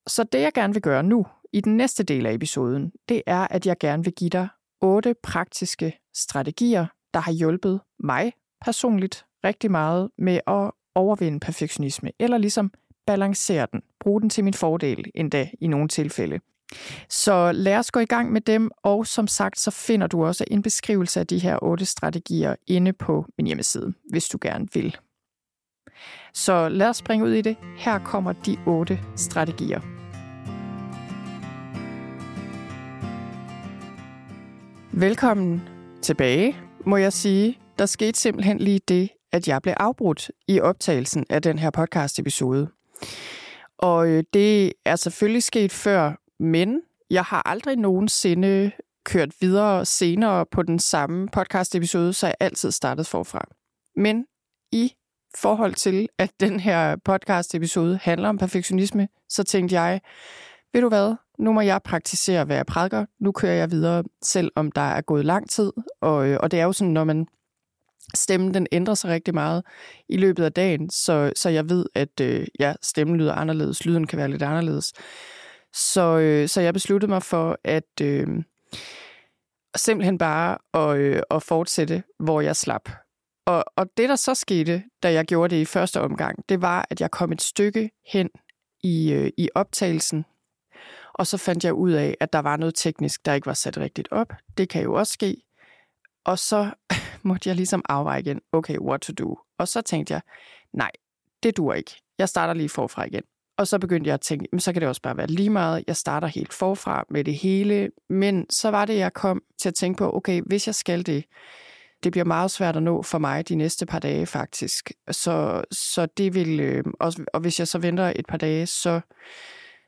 Så 0.06 0.24
det, 0.32 0.40
jeg 0.40 0.52
gerne 0.52 0.72
vil 0.72 0.82
gøre 0.82 1.02
nu, 1.02 1.26
i 1.52 1.60
den 1.60 1.76
næste 1.76 2.04
del 2.04 2.26
af 2.26 2.32
episoden, 2.32 2.92
det 3.08 3.22
er, 3.26 3.46
at 3.50 3.66
jeg 3.66 3.76
gerne 3.78 4.04
vil 4.04 4.12
give 4.12 4.30
dig 4.30 4.48
otte 4.80 5.14
praktiske 5.22 5.98
strategier, 6.14 6.86
der 7.14 7.20
har 7.20 7.32
hjulpet 7.32 7.80
mig 8.00 8.32
personligt 8.64 9.26
rigtig 9.44 9.70
meget 9.70 10.10
med 10.18 10.40
at 10.46 10.70
overvinde 10.94 11.40
perfektionisme, 11.40 12.12
eller 12.18 12.38
ligesom 12.38 12.72
balancere 13.06 13.66
den, 13.72 13.82
bruge 14.00 14.20
den 14.20 14.30
til 14.30 14.44
min 14.44 14.54
fordel 14.54 15.10
endda 15.14 15.50
i 15.60 15.66
nogle 15.66 15.88
tilfælde. 15.88 16.40
Så 17.08 17.52
lad 17.52 17.76
os 17.76 17.90
gå 17.90 18.00
i 18.00 18.04
gang 18.06 18.32
med 18.32 18.40
dem, 18.40 18.70
og 18.82 19.06
som 19.06 19.26
sagt, 19.26 19.60
så 19.60 19.70
finder 19.70 20.06
du 20.06 20.24
også 20.24 20.44
en 20.50 20.62
beskrivelse 20.62 21.20
af 21.20 21.26
de 21.26 21.38
her 21.38 21.58
otte 21.62 21.86
strategier 21.86 22.54
inde 22.66 22.92
på 22.92 23.26
min 23.38 23.46
hjemmeside, 23.46 23.92
hvis 24.10 24.28
du 24.28 24.38
gerne 24.40 24.66
vil. 24.74 24.96
Så 26.34 26.68
lad 26.68 26.88
os 26.88 26.96
springe 26.96 27.24
ud 27.24 27.32
i 27.32 27.40
det. 27.40 27.56
Her 27.78 27.98
kommer 27.98 28.32
de 28.32 28.56
otte 28.66 29.00
strategier. 29.16 29.80
Velkommen 34.92 35.62
tilbage, 36.02 36.56
må 36.86 36.96
jeg 36.96 37.12
sige. 37.12 37.58
Der 37.78 37.86
skete 37.86 38.20
simpelthen 38.20 38.58
lige 38.58 38.80
det, 38.88 39.10
at 39.32 39.48
jeg 39.48 39.62
blev 39.62 39.74
afbrudt 39.76 40.30
i 40.48 40.60
optagelsen 40.60 41.26
af 41.30 41.42
den 41.42 41.58
her 41.58 41.70
podcast-episode. 41.70 42.68
Og 43.78 44.08
øh, 44.08 44.24
det 44.32 44.72
er 44.84 44.96
selvfølgelig 44.96 45.42
sket 45.42 45.72
før 45.72 46.27
men 46.40 46.82
jeg 47.10 47.24
har 47.24 47.42
aldrig 47.48 47.76
nogensinde 47.76 48.72
kørt 49.04 49.34
videre 49.40 49.84
senere 49.84 50.46
på 50.46 50.62
den 50.62 50.78
samme 50.78 51.28
podcast-episode, 51.28 52.12
så 52.12 52.26
jeg 52.26 52.34
altid 52.40 52.70
startet 52.70 53.06
forfra. 53.06 53.48
Men 53.96 54.24
i 54.72 54.94
forhold 55.36 55.74
til, 55.74 56.08
at 56.18 56.30
den 56.40 56.60
her 56.60 56.96
podcast-episode 57.04 57.98
handler 58.02 58.28
om 58.28 58.38
perfektionisme, 58.38 59.08
så 59.28 59.44
tænkte 59.44 59.80
jeg, 59.80 60.00
ved 60.72 60.80
du 60.80 60.88
hvad, 60.88 61.14
nu 61.38 61.52
må 61.52 61.60
jeg 61.60 61.82
praktisere, 61.82 62.44
hvad 62.44 62.56
jeg 62.56 62.66
prædiker. 62.66 63.06
Nu 63.20 63.32
kører 63.32 63.52
jeg 63.52 63.70
videre, 63.70 64.04
selvom 64.22 64.72
der 64.72 64.80
er 64.80 65.00
gået 65.00 65.24
lang 65.24 65.50
tid. 65.50 65.72
Og, 66.00 66.28
øh, 66.28 66.38
og 66.42 66.50
det 66.50 66.60
er 66.60 66.64
jo 66.64 66.72
sådan, 66.72 66.92
når 66.92 67.04
man 67.04 67.26
stemmen 68.14 68.54
den 68.54 68.66
ændrer 68.72 68.94
sig 68.94 69.10
rigtig 69.10 69.34
meget 69.34 69.62
i 70.08 70.16
løbet 70.16 70.44
af 70.44 70.52
dagen, 70.52 70.90
så, 70.90 71.32
så 71.36 71.48
jeg 71.48 71.68
ved, 71.70 71.86
at 71.94 72.20
øh, 72.20 72.46
ja, 72.60 72.74
stemmen 72.82 73.16
lyder 73.16 73.32
anderledes, 73.32 73.86
lyden 73.86 74.06
kan 74.06 74.18
være 74.18 74.28
lidt 74.28 74.42
anderledes. 74.42 74.92
Så, 75.74 76.18
øh, 76.18 76.48
så 76.48 76.60
jeg 76.60 76.74
besluttede 76.74 77.10
mig 77.10 77.22
for 77.22 77.58
at 77.64 78.00
øh, 78.02 78.26
simpelthen 79.76 80.18
bare 80.18 80.58
at, 80.74 80.98
øh, 80.98 81.22
at 81.30 81.42
fortsætte, 81.42 82.02
hvor 82.18 82.40
jeg 82.40 82.56
slap. 82.56 82.90
Og, 83.46 83.64
og 83.76 83.86
det, 83.96 84.08
der 84.08 84.16
så 84.16 84.34
skete, 84.34 84.84
da 85.02 85.12
jeg 85.12 85.24
gjorde 85.24 85.54
det 85.54 85.60
i 85.60 85.64
første 85.64 86.00
omgang, 86.00 86.48
det 86.48 86.62
var, 86.62 86.86
at 86.90 87.00
jeg 87.00 87.10
kom 87.10 87.32
et 87.32 87.42
stykke 87.42 87.90
hen 88.06 88.30
i, 88.82 89.12
øh, 89.12 89.30
i 89.36 89.48
optagelsen, 89.54 90.24
og 91.14 91.26
så 91.26 91.36
fandt 91.36 91.64
jeg 91.64 91.72
ud 91.72 91.92
af, 91.92 92.16
at 92.20 92.32
der 92.32 92.38
var 92.38 92.56
noget 92.56 92.74
teknisk, 92.74 93.26
der 93.26 93.34
ikke 93.34 93.46
var 93.46 93.54
sat 93.54 93.78
rigtigt 93.78 94.08
op. 94.10 94.32
Det 94.58 94.68
kan 94.68 94.82
jo 94.82 94.94
også 94.94 95.12
ske. 95.12 95.36
Og 96.24 96.38
så 96.38 96.70
måtte 97.28 97.48
jeg 97.48 97.56
ligesom 97.56 97.82
afveje 97.88 98.20
igen, 98.20 98.40
okay, 98.52 98.78
what 98.78 99.00
to 99.00 99.12
do? 99.12 99.38
Og 99.58 99.68
så 99.68 99.80
tænkte 99.80 100.14
jeg, 100.14 100.22
nej, 100.72 100.90
det 101.42 101.56
dur 101.56 101.74
ikke. 101.74 102.02
Jeg 102.18 102.28
starter 102.28 102.54
lige 102.54 102.68
forfra 102.68 103.04
igen. 103.04 103.22
Og 103.58 103.68
så 103.68 103.78
begyndte 103.78 104.08
jeg 104.08 104.14
at 104.14 104.20
tænke, 104.20 104.48
men 104.52 104.60
så 104.60 104.72
kan 104.72 104.80
det 104.80 104.88
også 104.88 105.02
bare 105.02 105.16
være 105.16 105.26
lige 105.26 105.50
meget. 105.50 105.84
Jeg 105.86 105.96
starter 105.96 106.28
helt 106.28 106.52
forfra 106.52 107.04
med 107.10 107.24
det 107.24 107.34
hele. 107.34 107.90
Men 108.08 108.46
så 108.50 108.70
var 108.70 108.84
det, 108.84 108.96
jeg 108.96 109.12
kom 109.12 109.42
til 109.58 109.68
at 109.68 109.74
tænke 109.74 109.98
på, 109.98 110.16
okay, 110.16 110.42
hvis 110.46 110.66
jeg 110.66 110.74
skal 110.74 111.06
det, 111.06 111.24
det 112.04 112.12
bliver 112.12 112.24
meget 112.24 112.50
svært 112.50 112.76
at 112.76 112.82
nå 112.82 113.02
for 113.02 113.18
mig 113.18 113.48
de 113.48 113.54
næste 113.54 113.86
par 113.86 113.98
dage 113.98 114.26
faktisk. 114.26 114.92
Så, 115.10 115.64
så 115.70 116.06
det 116.06 116.34
vil, 116.34 116.60
øh, 116.60 116.84
også, 117.00 117.24
og 117.34 117.40
hvis 117.40 117.58
jeg 117.58 117.68
så 117.68 117.78
venter 117.78 118.12
et 118.16 118.26
par 118.26 118.36
dage, 118.36 118.66
så, 118.66 119.00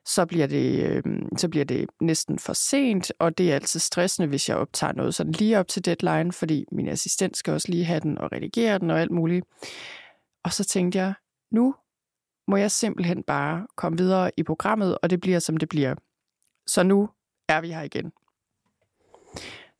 så, 0.07 0.27
bliver 0.27 0.47
det, 0.47 0.85
øh, 0.85 1.03
så 1.37 1.49
bliver 1.49 1.65
det 1.65 1.87
næsten 2.01 2.39
for 2.39 2.53
sent, 2.53 3.13
og 3.19 3.39
det 3.39 3.51
er 3.51 3.55
altid 3.55 3.81
stressende, 3.81 4.29
hvis 4.29 4.49
jeg 4.49 4.57
optager 4.57 4.93
noget 4.93 5.15
sådan 5.15 5.33
lige 5.33 5.59
op 5.59 5.69
til 5.69 5.85
deadline, 5.85 6.33
fordi 6.33 6.65
min 6.73 6.89
assistent 6.89 7.37
skal 7.37 7.53
også 7.53 7.69
lige 7.71 7.85
have 7.85 8.01
den 8.01 8.19
og 8.19 8.33
redigere 8.33 8.79
den 8.79 8.91
og 8.91 9.01
alt 9.01 9.11
muligt. 9.11 9.47
Og 10.45 10.53
så 10.53 10.65
tænkte 10.65 10.99
jeg, 10.99 11.15
nu 11.53 11.75
må 12.49 12.57
jeg 12.57 12.71
simpelthen 12.71 13.23
bare 13.23 13.67
komme 13.77 13.99
videre 13.99 14.31
i 14.37 14.43
programmet, 14.43 14.99
og 15.03 15.11
det 15.11 15.21
bliver, 15.21 15.39
som 15.39 15.57
det 15.57 15.69
bliver. 15.69 15.95
Så 16.67 16.83
nu 16.83 17.09
er 17.49 17.61
vi 17.61 17.73
her 17.73 17.83
igen. 17.83 18.13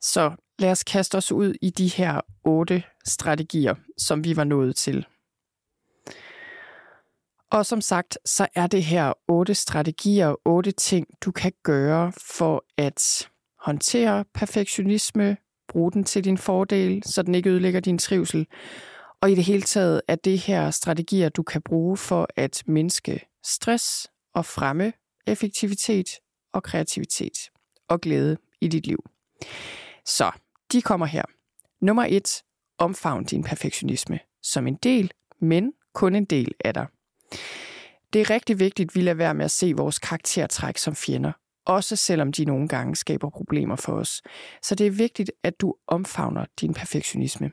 Så 0.01 0.31
lad 0.59 0.71
os 0.71 0.83
kaste 0.83 1.15
os 1.15 1.31
ud 1.31 1.53
i 1.61 1.69
de 1.69 1.87
her 1.87 2.21
otte 2.43 2.83
strategier, 3.05 3.75
som 3.97 4.23
vi 4.23 4.35
var 4.35 4.43
nået 4.43 4.75
til. 4.75 5.05
Og 7.51 7.65
som 7.65 7.81
sagt, 7.81 8.17
så 8.25 8.47
er 8.55 8.67
det 8.67 8.83
her 8.83 9.13
otte 9.27 9.55
strategier, 9.55 10.35
otte 10.45 10.71
ting, 10.71 11.07
du 11.21 11.31
kan 11.31 11.51
gøre 11.63 12.13
for 12.37 12.65
at 12.77 13.29
håndtere 13.59 14.25
perfektionisme, 14.33 15.37
bruge 15.67 15.91
den 15.91 16.03
til 16.03 16.23
din 16.23 16.37
fordel, 16.37 17.03
så 17.05 17.21
den 17.21 17.35
ikke 17.35 17.49
ødelægger 17.49 17.79
din 17.79 17.97
trivsel, 17.97 18.47
og 19.21 19.31
i 19.31 19.35
det 19.35 19.43
hele 19.43 19.61
taget 19.61 20.01
er 20.07 20.15
det 20.15 20.39
her 20.39 20.71
strategier, 20.71 21.29
du 21.29 21.43
kan 21.43 21.61
bruge 21.61 21.97
for 21.97 22.27
at 22.35 22.63
mindske 22.65 23.25
stress 23.43 24.07
og 24.33 24.45
fremme 24.45 24.93
effektivitet 25.27 26.09
og 26.53 26.63
kreativitet 26.63 27.37
og 27.87 28.01
glæde 28.01 28.37
i 28.61 28.67
dit 28.67 28.87
liv. 28.87 29.09
Så 30.05 30.31
de 30.71 30.81
kommer 30.81 31.05
her. 31.05 31.23
Nummer 31.81 32.05
et, 32.09 32.43
omfavn 32.77 33.23
din 33.23 33.43
perfektionisme 33.43 34.19
som 34.43 34.67
en 34.67 34.75
del, 34.75 35.11
men 35.39 35.73
kun 35.93 36.15
en 36.15 36.25
del 36.25 36.51
af 36.65 36.73
dig. 36.73 36.87
Det 38.13 38.21
er 38.21 38.29
rigtig 38.29 38.59
vigtigt, 38.59 38.91
at 38.91 38.95
vi 38.95 39.01
lader 39.01 39.15
være 39.17 39.33
med 39.33 39.45
at 39.45 39.51
se 39.51 39.73
vores 39.77 39.99
karaktertræk 39.99 40.77
som 40.77 40.95
fjender, 40.95 41.31
også 41.65 41.95
selvom 41.95 42.31
de 42.31 42.45
nogle 42.45 42.67
gange 42.67 42.95
skaber 42.95 43.29
problemer 43.29 43.75
for 43.75 43.93
os. 43.93 44.21
Så 44.61 44.75
det 44.75 44.87
er 44.87 44.91
vigtigt, 44.91 45.31
at 45.43 45.61
du 45.61 45.75
omfavner 45.87 46.45
din 46.61 46.73
perfektionisme. 46.73 47.51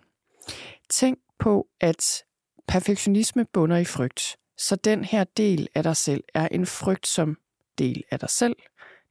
Tænk 0.91 1.19
på, 1.39 1.68
at 1.80 2.24
perfektionisme 2.68 3.45
bunder 3.45 3.76
i 3.76 3.84
frygt. 3.84 4.36
Så 4.57 4.76
den 4.76 5.05
her 5.05 5.24
del 5.24 5.68
af 5.74 5.82
dig 5.82 5.97
selv 5.97 6.24
er 6.34 6.49
en 6.49 6.66
frygtsom 6.66 7.36
del 7.78 8.05
af 8.11 8.18
dig 8.18 8.30
selv, 8.30 8.57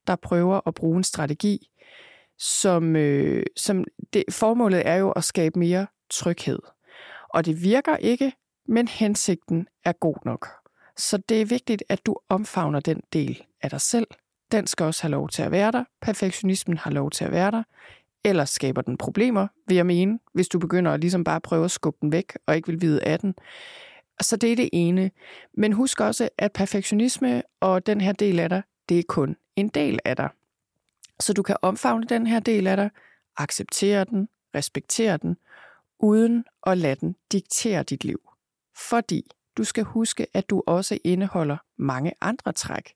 der 0.07 0.15
prøver 0.15 0.67
at 0.67 0.73
bruge 0.73 0.97
en 0.97 1.03
strategi, 1.03 1.69
som, 2.37 2.95
øh, 2.95 3.45
som 3.55 3.83
det, 4.13 4.23
formålet 4.31 4.87
er 4.87 4.95
jo 4.95 5.11
at 5.11 5.23
skabe 5.23 5.59
mere 5.59 5.87
tryghed. 6.09 6.59
Og 7.29 7.45
det 7.45 7.63
virker 7.63 7.95
ikke, 7.95 8.33
men 8.67 8.87
hensigten 8.87 9.67
er 9.85 9.91
god 9.91 10.15
nok. 10.25 10.47
Så 10.97 11.17
det 11.17 11.41
er 11.41 11.45
vigtigt, 11.45 11.83
at 11.89 12.05
du 12.05 12.15
omfavner 12.29 12.79
den 12.79 13.01
del 13.13 13.43
af 13.61 13.69
dig 13.69 13.81
selv, 13.81 14.07
den 14.51 14.67
skal 14.67 14.83
også 14.83 15.01
have 15.01 15.11
lov 15.11 15.29
til 15.29 15.41
at 15.41 15.51
være 15.51 15.71
der. 15.71 15.83
Perfektionismen 16.01 16.77
har 16.77 16.91
lov 16.91 17.11
til 17.11 17.25
at 17.25 17.31
være 17.31 17.51
der. 17.51 17.63
Ellers 18.27 18.49
skaber 18.49 18.81
den 18.81 18.97
problemer, 18.97 19.47
vil 19.67 19.75
jeg 19.75 19.85
mene, 19.85 20.19
hvis 20.33 20.47
du 20.47 20.59
begynder 20.59 20.91
at 20.91 20.99
ligesom 20.99 21.23
bare 21.23 21.41
prøve 21.41 21.65
at 21.65 21.71
skubbe 21.71 21.97
den 22.01 22.11
væk 22.11 22.37
og 22.45 22.55
ikke 22.55 22.67
vil 22.67 22.81
vide 22.81 23.03
af 23.03 23.19
den. 23.19 23.35
Så 24.21 24.37
det 24.37 24.51
er 24.51 24.55
det 24.55 24.69
ene. 24.73 25.11
Men 25.53 25.73
husk 25.73 25.99
også, 25.99 26.29
at 26.37 26.51
perfektionisme 26.53 27.43
og 27.59 27.85
den 27.85 28.01
her 28.01 28.11
del 28.11 28.39
af 28.39 28.49
dig, 28.49 28.61
det 28.89 28.99
er 28.99 29.03
kun 29.07 29.35
en 29.55 29.67
del 29.67 29.99
af 30.05 30.15
dig. 30.15 30.29
Så 31.19 31.33
du 31.33 31.43
kan 31.43 31.55
omfavne 31.61 32.05
den 32.09 32.27
her 32.27 32.39
del 32.39 32.67
af 32.67 32.77
dig, 32.77 32.89
acceptere 33.37 34.03
den, 34.03 34.29
respektere 34.55 35.17
den, 35.17 35.37
uden 35.99 36.43
at 36.65 36.77
lade 36.77 36.95
den 36.95 37.15
diktere 37.31 37.83
dit 37.83 38.03
liv. 38.03 38.29
Fordi 38.89 39.31
du 39.57 39.63
skal 39.63 39.83
huske, 39.83 40.27
at 40.33 40.49
du 40.49 40.63
også 40.67 40.97
indeholder 41.03 41.57
mange 41.77 42.13
andre 42.21 42.51
træk. 42.53 42.93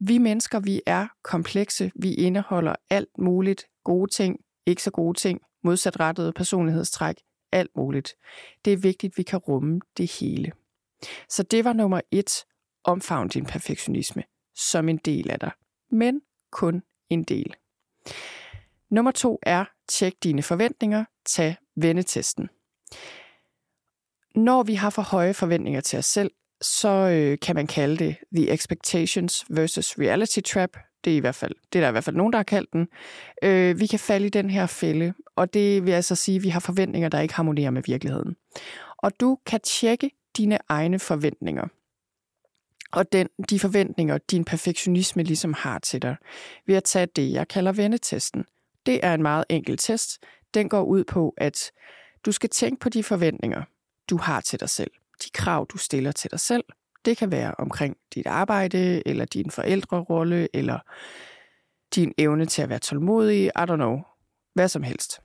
Vi 0.00 0.18
mennesker, 0.18 0.60
vi 0.60 0.82
er 0.86 1.06
komplekse. 1.22 1.92
Vi 1.96 2.14
indeholder 2.14 2.74
alt 2.90 3.18
muligt. 3.18 3.64
Gode 3.84 4.10
ting, 4.10 4.40
ikke 4.66 4.82
så 4.82 4.90
gode 4.90 5.18
ting, 5.18 5.40
modsatrettede 5.64 6.32
personlighedstræk, 6.32 7.16
alt 7.52 7.70
muligt. 7.76 8.14
Det 8.64 8.72
er 8.72 8.76
vigtigt, 8.76 9.12
at 9.12 9.18
vi 9.18 9.22
kan 9.22 9.38
rumme 9.38 9.80
det 9.96 10.12
hele. 10.20 10.52
Så 11.28 11.42
det 11.42 11.64
var 11.64 11.72
nummer 11.72 12.00
et. 12.10 12.44
Omfavn 12.84 13.28
din 13.28 13.44
perfektionisme 13.44 14.22
som 14.56 14.88
en 14.88 14.96
del 14.96 15.30
af 15.30 15.40
dig, 15.40 15.50
men 15.90 16.20
kun 16.50 16.82
en 17.08 17.24
del. 17.24 17.54
Nummer 18.90 19.10
to 19.10 19.38
er, 19.42 19.64
tjek 19.88 20.14
dine 20.22 20.42
forventninger, 20.42 21.04
tag 21.26 21.56
vennetesten. 21.76 22.48
Når 24.34 24.62
vi 24.62 24.74
har 24.74 24.90
for 24.90 25.02
høje 25.02 25.34
forventninger 25.34 25.80
til 25.80 25.98
os 25.98 26.04
selv, 26.04 26.30
så 26.60 26.88
øh, 26.88 27.38
kan 27.42 27.56
man 27.56 27.66
kalde 27.66 27.96
det 27.96 28.16
The 28.36 28.50
Expectations 28.50 29.44
versus 29.50 29.98
Reality 29.98 30.40
Trap. 30.40 30.70
Det 31.04 31.12
er, 31.12 31.16
i 31.16 31.20
hvert 31.20 31.34
fald, 31.34 31.54
det 31.72 31.78
er 31.78 31.82
der 31.82 31.88
i 31.88 31.92
hvert 31.92 32.04
fald 32.04 32.16
nogen, 32.16 32.32
der 32.32 32.38
har 32.38 32.44
kaldt 32.44 32.72
den. 32.72 32.88
Øh, 33.42 33.80
vi 33.80 33.86
kan 33.86 33.98
falde 33.98 34.26
i 34.26 34.30
den 34.30 34.50
her 34.50 34.66
fælde, 34.66 35.14
og 35.36 35.54
det 35.54 35.86
vil 35.86 35.92
altså 35.92 36.14
sige, 36.14 36.36
at 36.36 36.42
vi 36.42 36.48
har 36.48 36.60
forventninger, 36.60 37.08
der 37.08 37.20
ikke 37.20 37.34
harmonerer 37.34 37.70
med 37.70 37.82
virkeligheden. 37.86 38.36
Og 38.98 39.20
du 39.20 39.38
kan 39.46 39.60
tjekke 39.60 40.10
dine 40.36 40.58
egne 40.68 40.98
forventninger. 40.98 41.66
Og 42.92 43.12
den, 43.12 43.28
de 43.50 43.60
forventninger, 43.60 44.18
din 44.18 44.44
perfektionisme 44.44 45.22
ligesom 45.22 45.52
har 45.52 45.78
til 45.78 46.02
dig, 46.02 46.16
ved 46.66 46.74
at 46.74 46.84
tage 46.84 47.06
det, 47.06 47.32
jeg 47.32 47.48
kalder 47.48 47.72
vendetesten. 47.72 48.44
Det 48.86 49.00
er 49.02 49.14
en 49.14 49.22
meget 49.22 49.44
enkel 49.48 49.76
test. 49.76 50.18
Den 50.54 50.68
går 50.68 50.82
ud 50.82 51.04
på, 51.04 51.34
at 51.36 51.72
du 52.26 52.32
skal 52.32 52.50
tænke 52.50 52.80
på 52.80 52.88
de 52.88 53.02
forventninger, 53.02 53.62
du 54.10 54.16
har 54.16 54.40
til 54.40 54.60
dig 54.60 54.68
selv. 54.68 54.90
De 55.24 55.30
krav, 55.30 55.66
du 55.72 55.78
stiller 55.78 56.12
til 56.12 56.30
dig 56.30 56.40
selv. 56.40 56.64
Det 57.04 57.16
kan 57.16 57.30
være 57.30 57.54
omkring 57.58 57.96
dit 58.14 58.26
arbejde, 58.26 59.08
eller 59.08 59.24
din 59.24 59.50
forældrerolle, 59.50 60.48
eller 60.54 60.78
din 61.94 62.14
evne 62.18 62.46
til 62.46 62.62
at 62.62 62.68
være 62.68 62.78
tålmodig, 62.78 63.44
I 63.44 63.50
don't 63.58 63.74
know, 63.74 63.98
hvad 64.54 64.68
som 64.68 64.82
helst. 64.82 65.20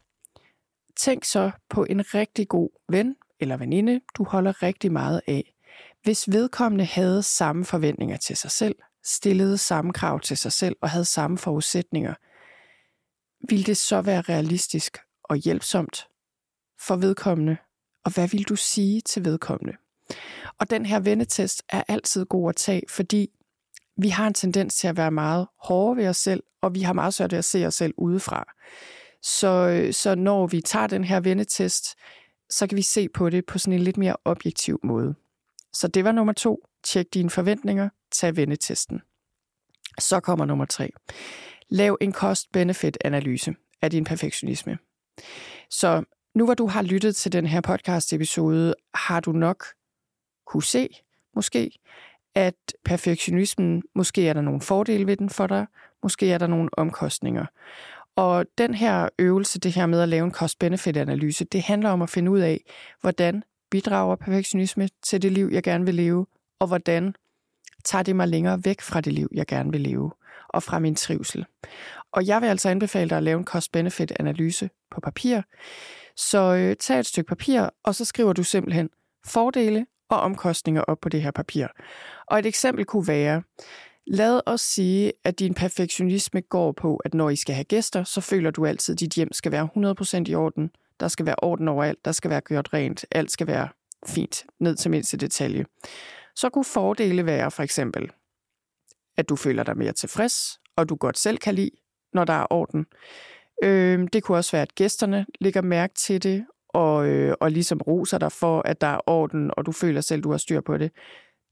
Tænk 0.97 1.23
så 1.23 1.51
på 1.69 1.83
en 1.83 2.13
rigtig 2.13 2.47
god 2.47 2.69
ven 2.89 3.15
eller 3.39 3.57
veninde, 3.57 4.01
du 4.17 4.23
holder 4.23 4.63
rigtig 4.63 4.91
meget 4.91 5.21
af. 5.27 5.55
Hvis 6.03 6.31
vedkommende 6.31 6.85
havde 6.85 7.23
samme 7.23 7.65
forventninger 7.65 8.17
til 8.17 8.37
sig 8.37 8.51
selv, 8.51 8.75
stillede 9.03 9.57
samme 9.57 9.93
krav 9.93 10.19
til 10.19 10.37
sig 10.37 10.51
selv 10.51 10.75
og 10.81 10.89
havde 10.89 11.05
samme 11.05 11.37
forudsætninger, 11.37 12.13
ville 13.49 13.65
det 13.65 13.77
så 13.77 14.01
være 14.01 14.21
realistisk 14.21 14.97
og 15.23 15.35
hjælpsomt 15.35 16.07
for 16.79 16.95
vedkommende 16.95 17.57
og 18.05 18.13
hvad 18.13 18.27
vil 18.27 18.43
du 18.43 18.55
sige 18.55 19.01
til 19.01 19.25
vedkommende? 19.25 19.77
Og 20.59 20.69
den 20.69 20.85
her 20.85 20.99
vendetest 20.99 21.63
er 21.69 21.83
altid 21.87 22.25
god 22.25 22.49
at 22.49 22.55
tage, 22.55 22.81
fordi 22.89 23.29
vi 23.97 24.09
har 24.09 24.27
en 24.27 24.33
tendens 24.33 24.75
til 24.75 24.87
at 24.87 24.97
være 24.97 25.11
meget 25.11 25.47
hårde 25.63 25.97
ved 25.97 26.07
os 26.07 26.17
selv, 26.17 26.43
og 26.61 26.75
vi 26.75 26.81
har 26.81 26.93
meget 26.93 27.13
svært 27.13 27.31
ved 27.31 27.39
at 27.39 27.45
se 27.45 27.67
os 27.67 27.75
selv 27.75 27.93
udefra. 27.97 28.53
Så, 29.21 29.87
så 29.91 30.15
når 30.15 30.47
vi 30.47 30.61
tager 30.61 30.87
den 30.87 31.03
her 31.03 31.19
vendetest, 31.19 31.95
så 32.49 32.67
kan 32.67 32.77
vi 32.77 32.81
se 32.81 33.09
på 33.09 33.29
det 33.29 33.45
på 33.45 33.59
sådan 33.59 33.73
en 33.73 33.83
lidt 33.83 33.97
mere 33.97 34.15
objektiv 34.25 34.79
måde. 34.83 35.15
Så 35.73 35.87
det 35.87 36.03
var 36.03 36.11
nummer 36.11 36.33
to. 36.33 36.67
Tjek 36.83 37.13
dine 37.13 37.29
forventninger. 37.29 37.89
Tag 38.11 38.35
vendetesten. 38.35 39.01
Så 39.99 40.19
kommer 40.19 40.45
nummer 40.45 40.65
tre. 40.65 40.89
Lav 41.69 41.97
en 42.01 42.13
cost-benefit-analyse 42.13 43.55
af 43.81 43.91
din 43.91 44.03
perfektionisme. 44.03 44.77
Så 45.69 46.03
nu 46.35 46.45
hvor 46.45 46.53
du 46.53 46.67
har 46.67 46.81
lyttet 46.81 47.15
til 47.15 47.31
den 47.31 47.45
her 47.45 47.61
podcast-episode, 47.61 48.73
har 48.93 49.19
du 49.19 49.31
nok 49.31 49.65
kunne 50.45 50.63
se, 50.63 50.89
måske, 51.35 51.79
at 52.35 52.55
perfektionismen, 52.85 53.83
måske 53.95 54.27
er 54.27 54.33
der 54.33 54.41
nogle 54.41 54.61
fordele 54.61 55.07
ved 55.07 55.17
den 55.17 55.29
for 55.29 55.47
dig, 55.47 55.65
måske 56.03 56.31
er 56.31 56.37
der 56.37 56.47
nogle 56.47 56.69
omkostninger. 56.77 57.45
Og 58.15 58.45
den 58.57 58.73
her 58.73 59.09
øvelse, 59.19 59.59
det 59.59 59.73
her 59.73 59.85
med 59.85 60.01
at 60.01 60.09
lave 60.09 60.25
en 60.25 60.31
cost-benefit-analyse, 60.31 61.45
det 61.45 61.61
handler 61.61 61.89
om 61.89 62.01
at 62.01 62.09
finde 62.09 62.31
ud 62.31 62.39
af, 62.39 62.63
hvordan 63.01 63.43
bidrager 63.71 64.15
perfektionisme 64.15 64.89
til 65.03 65.21
det 65.21 65.31
liv, 65.31 65.49
jeg 65.51 65.63
gerne 65.63 65.85
vil 65.85 65.95
leve, 65.95 66.25
og 66.59 66.67
hvordan 66.67 67.15
tager 67.83 68.03
det 68.03 68.15
mig 68.15 68.27
længere 68.27 68.65
væk 68.65 68.81
fra 68.81 69.01
det 69.01 69.13
liv, 69.13 69.29
jeg 69.33 69.45
gerne 69.45 69.71
vil 69.71 69.81
leve, 69.81 70.11
og 70.49 70.63
fra 70.63 70.79
min 70.79 70.95
trivsel. 70.95 71.45
Og 72.11 72.27
jeg 72.27 72.41
vil 72.41 72.47
altså 72.47 72.69
anbefale 72.69 73.09
dig 73.09 73.17
at 73.17 73.23
lave 73.23 73.39
en 73.39 73.45
cost-benefit-analyse 73.45 74.69
på 74.91 75.01
papir, 75.01 75.41
så 76.15 76.55
øh, 76.55 76.75
tag 76.75 76.99
et 76.99 77.05
stykke 77.05 77.27
papir, 77.27 77.69
og 77.83 77.95
så 77.95 78.05
skriver 78.05 78.33
du 78.33 78.43
simpelthen 78.43 78.89
fordele 79.25 79.85
og 80.09 80.19
omkostninger 80.19 80.81
op 80.81 80.97
på 81.01 81.09
det 81.09 81.21
her 81.21 81.31
papir. 81.31 81.67
Og 82.27 82.39
et 82.39 82.45
eksempel 82.45 82.85
kunne 82.85 83.07
være, 83.07 83.43
lad 84.07 84.41
os 84.45 84.61
sige, 84.61 85.13
at 85.23 85.39
din 85.39 85.53
perfektionisme 85.53 86.41
går 86.41 86.71
på, 86.71 86.95
at 87.05 87.13
når 87.13 87.29
I 87.29 87.35
skal 87.35 87.55
have 87.55 87.63
gæster, 87.63 88.03
så 88.03 88.21
føler 88.21 88.51
du 88.51 88.65
altid, 88.65 88.93
at 88.93 88.99
dit 88.99 89.13
hjem 89.13 89.33
skal 89.33 89.51
være 89.51 89.69
100% 90.27 90.31
i 90.31 90.35
orden. 90.35 90.71
Der 90.99 91.07
skal 91.07 91.25
være 91.25 91.35
orden 91.41 91.67
overalt, 91.67 92.05
der 92.05 92.11
skal 92.11 92.29
være 92.29 92.41
gjort 92.41 92.73
rent, 92.73 93.05
alt 93.11 93.31
skal 93.31 93.47
være 93.47 93.69
fint, 94.07 94.45
ned 94.59 94.75
til 94.75 94.91
mindste 94.91 95.17
detalje. 95.17 95.65
Så 96.35 96.49
kunne 96.49 96.65
fordele 96.65 97.25
være 97.25 97.51
for 97.51 97.63
eksempel, 97.63 98.11
at 99.17 99.29
du 99.29 99.35
føler 99.35 99.63
dig 99.63 99.77
mere 99.77 99.91
tilfreds, 99.91 100.59
og 100.75 100.89
du 100.89 100.95
godt 100.95 101.17
selv 101.17 101.37
kan 101.37 101.55
lide, 101.55 101.71
når 102.13 102.25
der 102.25 102.33
er 102.33 102.47
orden. 102.49 102.85
Øh, 103.63 104.07
det 104.13 104.23
kunne 104.23 104.37
også 104.37 104.51
være, 104.51 104.61
at 104.61 104.75
gæsterne 104.75 105.25
lægger 105.39 105.61
mærke 105.61 105.93
til 105.93 106.23
det, 106.23 106.45
og, 106.75 107.07
øh, 107.07 107.35
og 107.39 107.51
ligesom 107.51 107.81
roser 107.81 108.17
dig 108.17 108.31
for, 108.31 108.61
at 108.65 108.81
der 108.81 108.87
er 108.87 109.09
orden, 109.09 109.51
og 109.57 109.65
du 109.65 109.71
føler 109.71 110.01
selv, 110.01 110.21
du 110.21 110.31
har 110.31 110.37
styr 110.37 110.61
på 110.61 110.77
det. 110.77 110.91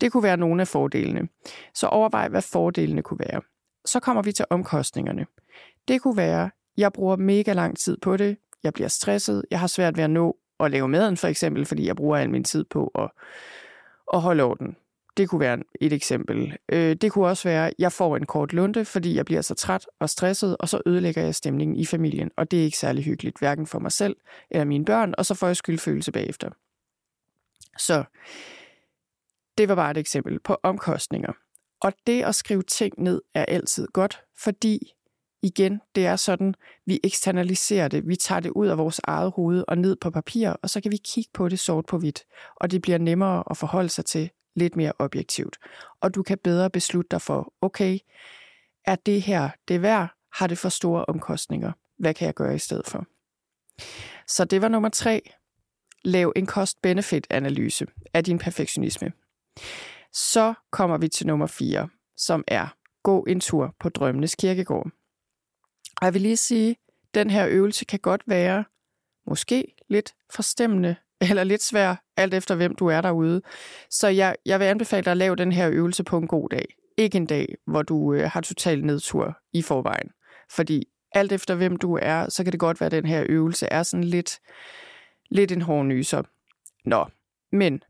Det 0.02 0.12
kunne 0.12 0.24
være 0.24 0.38
nogle 0.38 0.62
af 0.62 0.68
fordelene. 0.68 1.28
Så 1.74 1.88
overvej, 1.88 2.28
hvad 2.28 2.42
fordelene 2.42 3.02
kunne 3.02 3.20
være. 3.20 3.42
Så 3.86 4.00
kommer 4.00 4.22
vi 4.22 4.32
til 4.32 4.46
omkostningerne. 4.50 5.26
Det 5.88 6.02
kunne 6.02 6.18
være, 6.18 6.50
jeg 6.78 6.94
bruger 6.94 7.16
mega 7.16 7.54
lang 7.54 7.78
tid 7.78 7.98
på 7.98 8.18
det, 8.18 8.38
jeg 8.64 8.74
bliver 8.74 8.88
stresset, 8.88 9.46
jeg 9.52 9.60
har 9.60 9.68
svært 9.68 9.98
ved 9.98 10.04
at 10.04 10.10
nå 10.10 10.38
at 10.60 10.72
lave 10.72 10.88
maden 10.88 11.18
for 11.18 11.28
eksempel, 11.28 11.66
fordi 11.66 11.88
jeg 11.88 11.96
bruger 11.96 12.18
al 12.18 12.30
min 12.30 12.44
tid 12.44 12.64
på 12.64 12.92
at, 12.96 13.10
at 14.14 14.22
holde 14.22 14.44
orden. 14.44 14.76
Det 15.18 15.30
kunne 15.30 15.40
være 15.40 15.60
et 15.82 15.94
eksempel. 15.94 16.58
Øh, 16.70 16.96
det 16.96 17.12
kunne 17.12 17.28
også 17.28 17.50
være, 17.50 17.68
at 17.68 17.74
jeg 17.80 17.92
får 17.92 18.18
en 18.18 18.26
kort 18.26 18.54
lunte, 18.54 18.86
fordi 18.86 19.16
jeg 19.16 19.26
bliver 19.26 19.42
så 19.42 19.56
træt 19.56 19.88
og 20.00 20.10
stresset, 20.10 20.58
og 20.58 20.70
så 20.70 20.82
ødelægger 20.86 21.24
jeg 21.24 21.36
stemningen 21.36 21.78
i 21.78 21.86
familien. 21.86 22.32
Og 22.38 22.52
det 22.52 22.60
er 22.60 22.64
ikke 22.64 22.78
særlig 22.78 23.04
hyggeligt, 23.04 23.40
hverken 23.40 23.68
for 23.68 23.80
mig 23.80 23.92
selv 23.92 24.16
eller 24.52 24.66
mine 24.66 24.86
børn, 24.86 25.14
og 25.18 25.26
så 25.26 25.34
får 25.34 25.48
jeg 25.48 25.58
skyldfølelse 25.58 26.12
bagefter. 26.12 26.50
Så 27.78 28.04
det 29.58 29.70
var 29.70 29.76
bare 29.76 29.92
et 29.92 29.98
eksempel 29.98 30.40
på 30.40 30.58
omkostninger. 30.64 31.34
Og 31.82 31.94
det 32.08 32.24
at 32.24 32.36
skrive 32.36 32.64
ting 32.64 32.94
ned 32.98 33.22
er 33.34 33.46
altid 33.46 33.88
godt, 33.88 34.22
fordi 34.44 34.94
igen, 35.42 35.82
det 35.96 36.06
er 36.06 36.16
sådan, 36.16 36.54
vi 36.86 37.00
eksternaliserer 37.04 37.88
det, 37.88 38.08
vi 38.08 38.16
tager 38.16 38.40
det 38.40 38.50
ud 38.50 38.68
af 38.68 38.78
vores 38.78 39.02
eget 39.04 39.32
hoved 39.36 39.64
og 39.68 39.78
ned 39.78 39.96
på 39.96 40.12
papir, 40.12 40.50
og 40.50 40.70
så 40.70 40.82
kan 40.82 40.92
vi 40.92 40.98
kigge 40.98 41.30
på 41.34 41.50
det 41.50 41.60
sort 41.60 41.86
på 41.86 41.98
hvidt, 41.98 42.24
og 42.56 42.72
det 42.72 42.82
bliver 42.82 42.98
nemmere 42.98 43.44
at 43.50 43.58
forholde 43.58 43.90
sig 43.90 44.06
til, 44.06 44.30
lidt 44.56 44.76
mere 44.76 44.94
objektivt. 45.00 45.58
Og 46.02 46.16
du 46.16 46.24
kan 46.24 46.38
bedre 46.38 46.70
beslutte 46.70 47.10
dig 47.12 47.22
for, 47.22 47.54
okay, 47.62 48.00
er 48.86 48.96
det 48.96 49.22
her 49.22 49.50
det 49.68 49.82
værd? 49.82 50.14
Har 50.34 50.48
det 50.48 50.58
for 50.58 50.70
store 50.70 51.06
omkostninger? 51.06 51.72
Hvad 52.00 52.14
kan 52.14 52.26
jeg 52.26 52.34
gøre 52.34 52.56
i 52.56 52.60
stedet 52.60 52.88
for? 52.88 53.06
Så 54.28 54.46
det 54.46 54.62
var 54.62 54.68
nummer 54.68 54.90
tre. 54.90 55.30
Lav 56.04 56.34
en 56.36 56.48
cost-benefit-analyse 56.48 57.86
af 58.14 58.24
din 58.24 58.40
perfektionisme. 58.40 59.12
Så 60.14 60.54
kommer 60.72 60.98
vi 60.98 61.08
til 61.08 61.28
nummer 61.28 61.48
4, 61.48 61.90
som 62.18 62.44
er 62.48 62.68
gå 63.04 63.24
en 63.24 63.40
tur 63.40 63.76
på 63.80 63.90
drømmenes 63.90 64.36
kirkegård. 64.36 64.92
Og 66.02 66.06
jeg 66.06 66.14
vil 66.14 66.22
lige 66.22 66.38
sige, 66.38 66.76
den 67.14 67.30
her 67.30 67.48
øvelse 67.48 67.86
kan 67.86 68.00
godt 68.00 68.24
være 68.28 68.66
måske 69.28 69.76
lidt 69.90 70.16
forstemmende 70.30 70.96
eller 71.30 71.44
lidt 71.44 71.64
svær, 71.64 71.96
alt 72.18 72.34
efter 72.34 72.56
hvem 72.56 72.76
du 72.76 72.88
er 72.88 73.02
derude. 73.02 73.42
Så 73.90 74.08
jeg, 74.08 74.36
jeg 74.46 74.60
vil 74.60 74.66
anbefale 74.66 75.04
dig 75.04 75.12
at 75.12 75.18
lave 75.18 75.36
den 75.36 75.52
her 75.52 75.70
øvelse 75.70 76.04
på 76.04 76.18
en 76.18 76.28
god 76.28 76.50
dag. 76.50 76.76
Ikke 76.98 77.18
en 77.18 77.26
dag, 77.26 77.56
hvor 77.68 77.82
du 77.82 78.14
øh, 78.14 78.32
har 78.32 78.42
total 78.42 78.86
nedtur 78.86 79.38
i 79.54 79.62
forvejen. 79.62 80.10
Fordi 80.52 80.84
alt 81.12 81.32
efter 81.32 81.56
hvem 81.56 81.78
du 81.78 82.00
er, 82.02 82.30
så 82.30 82.44
kan 82.44 82.52
det 82.52 82.60
godt 82.60 82.82
være, 82.82 82.86
at 82.86 82.92
den 82.92 83.06
her 83.06 83.26
øvelse 83.30 83.68
er 83.72 83.84
sådan 83.84 84.04
lidt, 84.04 84.40
lidt 85.32 85.52
en 85.52 85.62
hård 85.62 85.86
nyser. 85.86 86.22
Nå, 86.86 87.06
men 87.52 87.82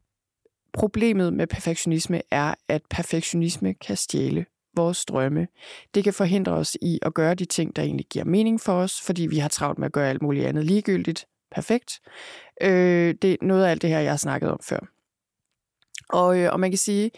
problemet 0.74 1.34
med 1.34 1.48
perfektionisme 1.48 2.22
er, 2.32 2.54
at 2.68 2.82
perfektionisme 2.90 3.74
kan 3.74 3.98
stjæle 3.98 4.46
vores 4.76 5.06
drømme. 5.06 5.48
Det 5.94 6.04
kan 6.04 6.14
forhindre 6.14 6.52
os 6.52 6.78
i 6.82 7.00
at 7.02 7.14
gøre 7.14 7.36
de 7.36 7.46
ting, 7.46 7.76
der 7.76 7.82
egentlig 7.82 8.06
giver 8.06 8.26
mening 8.26 8.62
for 8.62 8.74
os, 8.74 9.02
fordi 9.02 9.28
vi 9.28 9.38
har 9.38 9.50
travlt 9.50 9.80
med 9.80 9.86
at 9.86 9.92
gøre 9.92 10.10
alt 10.10 10.22
muligt 10.22 10.46
andet 10.46 10.66
ligegyldigt. 10.66 11.26
Perfekt. 11.52 12.00
Øh, 12.62 13.16
det 13.22 13.32
er 13.32 13.38
noget 13.42 13.66
af 13.66 13.72
alt 13.72 13.82
det 13.82 13.90
her, 13.90 14.00
jeg 14.00 14.12
har 14.12 14.18
snakket 14.18 14.52
om 14.52 14.60
før. 14.64 14.80
Og, 16.10 16.40
øh, 16.40 16.54
og 16.54 16.60
man 16.60 16.72
kan 16.72 16.78
sige, 16.78 17.12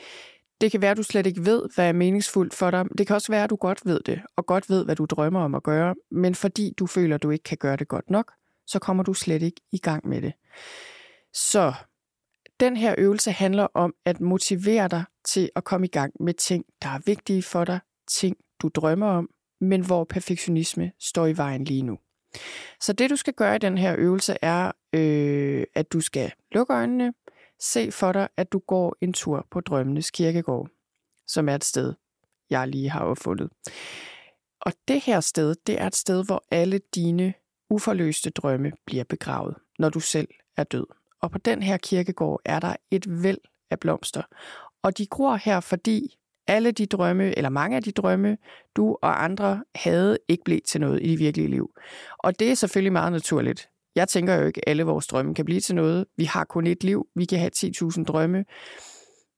det 0.62 0.72
kan 0.72 0.82
være, 0.82 0.92
at 0.92 0.98
du 0.98 1.04
slet 1.04 1.26
ikke 1.26 1.46
ved, 1.46 1.64
hvad 1.76 1.88
er 1.88 1.94
meningsfuldt 1.94 2.54
for 2.54 2.72
dig. 2.72 2.86
Det 2.98 3.08
kan 3.08 3.16
også 3.16 3.32
være, 3.32 3.44
at 3.44 3.50
du 3.50 3.56
godt 3.56 3.86
ved 3.86 4.00
det, 4.00 4.22
og 4.36 4.46
godt 4.46 4.70
ved, 4.70 4.86
hvad 4.86 4.96
du 4.96 5.06
drømmer 5.06 5.42
om 5.42 5.56
at 5.56 5.64
gøre, 5.64 5.96
men 6.12 6.36
fordi 6.36 6.74
du 6.78 6.88
føler, 6.88 7.16
at 7.16 7.24
du 7.24 7.30
ikke 7.30 7.44
kan 7.44 7.58
gøre 7.58 7.76
det 7.76 7.88
godt 7.88 8.10
nok, 8.10 8.32
så 8.68 8.80
kommer 8.80 9.04
du 9.04 9.14
slet 9.14 9.42
ikke 9.42 9.62
i 9.72 9.78
gang 9.78 10.08
med 10.08 10.22
det. 10.22 10.34
Så 11.34 11.74
den 12.60 12.78
her 12.78 12.96
øvelse 12.98 13.32
handler 13.32 13.68
om 13.74 13.94
at 14.06 14.22
motivere 14.22 14.88
dig 14.88 15.04
til 15.26 15.50
at 15.56 15.64
komme 15.64 15.88
i 15.88 15.90
gang 15.90 16.14
med 16.20 16.34
ting, 16.34 16.66
der 16.82 16.90
er 16.90 17.00
vigtige 17.06 17.44
for 17.44 17.66
dig, 17.66 17.80
ting, 18.20 18.38
du 18.62 18.70
drømmer 18.76 19.08
om, 19.08 19.30
men 19.62 19.86
hvor 19.86 20.04
perfektionisme 20.04 20.92
står 21.00 21.28
i 21.28 21.38
vejen 21.38 21.64
lige 21.64 21.82
nu. 21.82 21.98
Så 22.82 22.94
det, 22.94 23.10
du 23.10 23.16
skal 23.16 23.34
gøre 23.34 23.56
i 23.56 23.60
den 23.60 23.78
her 23.78 23.96
øvelse, 23.98 24.38
er, 24.42 24.72
øh, 24.96 25.64
at 25.74 25.94
du 25.94 26.02
skal 26.02 26.32
lukke 26.52 26.74
øjnene, 26.74 27.14
se 27.60 27.92
for 27.92 28.12
dig, 28.12 28.28
at 28.38 28.52
du 28.52 28.60
går 28.60 28.96
en 29.02 29.14
tur 29.14 29.48
på 29.52 29.62
Drømmenes 29.62 30.12
Kirkegård, 30.12 30.70
som 31.28 31.50
er 31.50 31.56
et 31.56 31.64
sted, 31.64 31.94
jeg 32.50 32.68
lige 32.68 32.90
har 32.90 33.00
opfundet. 33.00 33.50
Og 34.62 34.74
det 34.88 35.02
her 35.02 35.20
sted, 35.20 35.56
det 35.68 35.82
er 35.82 35.88
et 35.88 35.96
sted, 35.96 36.26
hvor 36.26 36.44
alle 36.52 36.82
dine 36.96 37.34
uforløste 37.70 38.30
drømme 38.30 38.72
bliver 38.86 39.04
begravet, 39.04 39.56
når 39.80 39.90
du 39.90 40.00
selv 40.00 40.28
er 40.58 40.64
død. 40.64 40.86
Og 41.22 41.32
på 41.32 41.38
den 41.38 41.64
her 41.64 41.78
kirkegård 41.78 42.42
er 42.46 42.60
der 42.60 42.76
et 42.92 43.24
væld 43.24 43.38
af 43.72 43.80
blomster. 43.80 44.22
Og 44.82 44.98
de 44.98 45.06
gror 45.06 45.36
her, 45.36 45.60
fordi 45.60 46.18
alle 46.48 46.72
de 46.72 46.86
drømme, 46.86 47.38
eller 47.38 47.50
mange 47.50 47.78
af 47.78 47.84
de 47.84 47.92
drømme, 47.92 48.38
du 48.76 48.98
og 49.02 49.24
andre 49.24 49.64
havde, 49.76 50.18
ikke 50.28 50.44
blev 50.44 50.60
til 50.62 50.82
noget 50.82 51.04
i 51.04 51.12
det 51.12 51.20
virkelige 51.20 51.50
liv. 51.50 51.72
Og 52.18 52.40
det 52.40 52.52
er 52.52 52.56
selvfølgelig 52.56 52.94
meget 52.94 53.12
naturligt. 53.12 53.70
Jeg 53.96 54.08
tænker 54.08 54.36
jo 54.36 54.46
ikke, 54.46 54.70
at 54.70 54.72
alle 54.72 54.84
vores 54.84 55.08
drømme 55.08 55.36
kan 55.36 55.46
blive 55.46 55.60
til 55.60 55.76
noget. 55.76 56.06
Vi 56.18 56.26
har 56.26 56.44
kun 56.44 56.68
et 56.68 56.84
liv. 56.84 57.08
Vi 57.16 57.26
kan 57.26 57.40
have 57.40 57.52
10.000 57.56 58.04
drømme. 58.04 58.46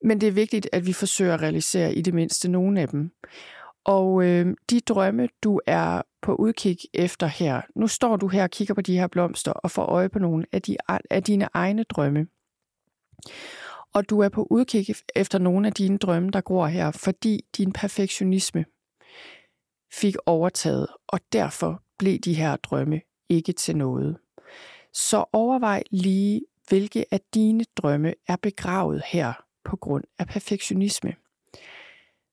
Men 0.03 0.21
det 0.21 0.27
er 0.27 0.31
vigtigt, 0.31 0.69
at 0.71 0.85
vi 0.85 0.93
forsøger 0.93 1.33
at 1.33 1.41
realisere 1.41 1.93
i 1.93 2.01
det 2.01 2.13
mindste 2.13 2.49
nogle 2.49 2.81
af 2.81 2.87
dem. 2.87 3.11
Og 3.85 4.23
øh, 4.23 4.55
de 4.69 4.79
drømme, 4.79 5.29
du 5.43 5.59
er 5.67 6.01
på 6.21 6.35
udkig 6.35 6.77
efter 6.93 7.27
her, 7.27 7.61
nu 7.75 7.87
står 7.87 8.15
du 8.15 8.27
her 8.27 8.43
og 8.43 8.49
kigger 8.49 8.73
på 8.73 8.81
de 8.81 8.97
her 8.97 9.07
blomster 9.07 9.51
og 9.51 9.71
får 9.71 9.85
øje 9.85 10.09
på 10.09 10.19
nogle 10.19 10.45
af, 10.51 10.61
de, 10.61 10.77
af 11.09 11.23
dine 11.23 11.47
egne 11.53 11.83
drømme. 11.83 12.27
Og 13.93 14.09
du 14.09 14.19
er 14.19 14.29
på 14.29 14.47
udkig 14.49 14.95
efter 15.15 15.39
nogle 15.39 15.67
af 15.67 15.73
dine 15.73 15.97
drømme, 15.97 16.29
der 16.29 16.41
gror 16.41 16.67
her, 16.67 16.91
fordi 16.91 17.41
din 17.57 17.71
perfektionisme 17.71 18.65
fik 19.93 20.15
overtaget, 20.25 20.87
og 21.07 21.19
derfor 21.33 21.83
blev 21.99 22.19
de 22.19 22.33
her 22.33 22.55
drømme 22.55 23.01
ikke 23.29 23.53
til 23.53 23.77
noget. 23.77 24.17
Så 24.97 25.25
overvej 25.33 25.83
lige, 25.91 26.41
hvilke 26.67 27.05
af 27.11 27.19
dine 27.33 27.65
drømme 27.75 28.13
er 28.27 28.35
begravet 28.35 29.01
her 29.05 29.33
på 29.65 29.75
grund 29.75 30.03
af 30.19 30.27
perfektionisme. 30.27 31.13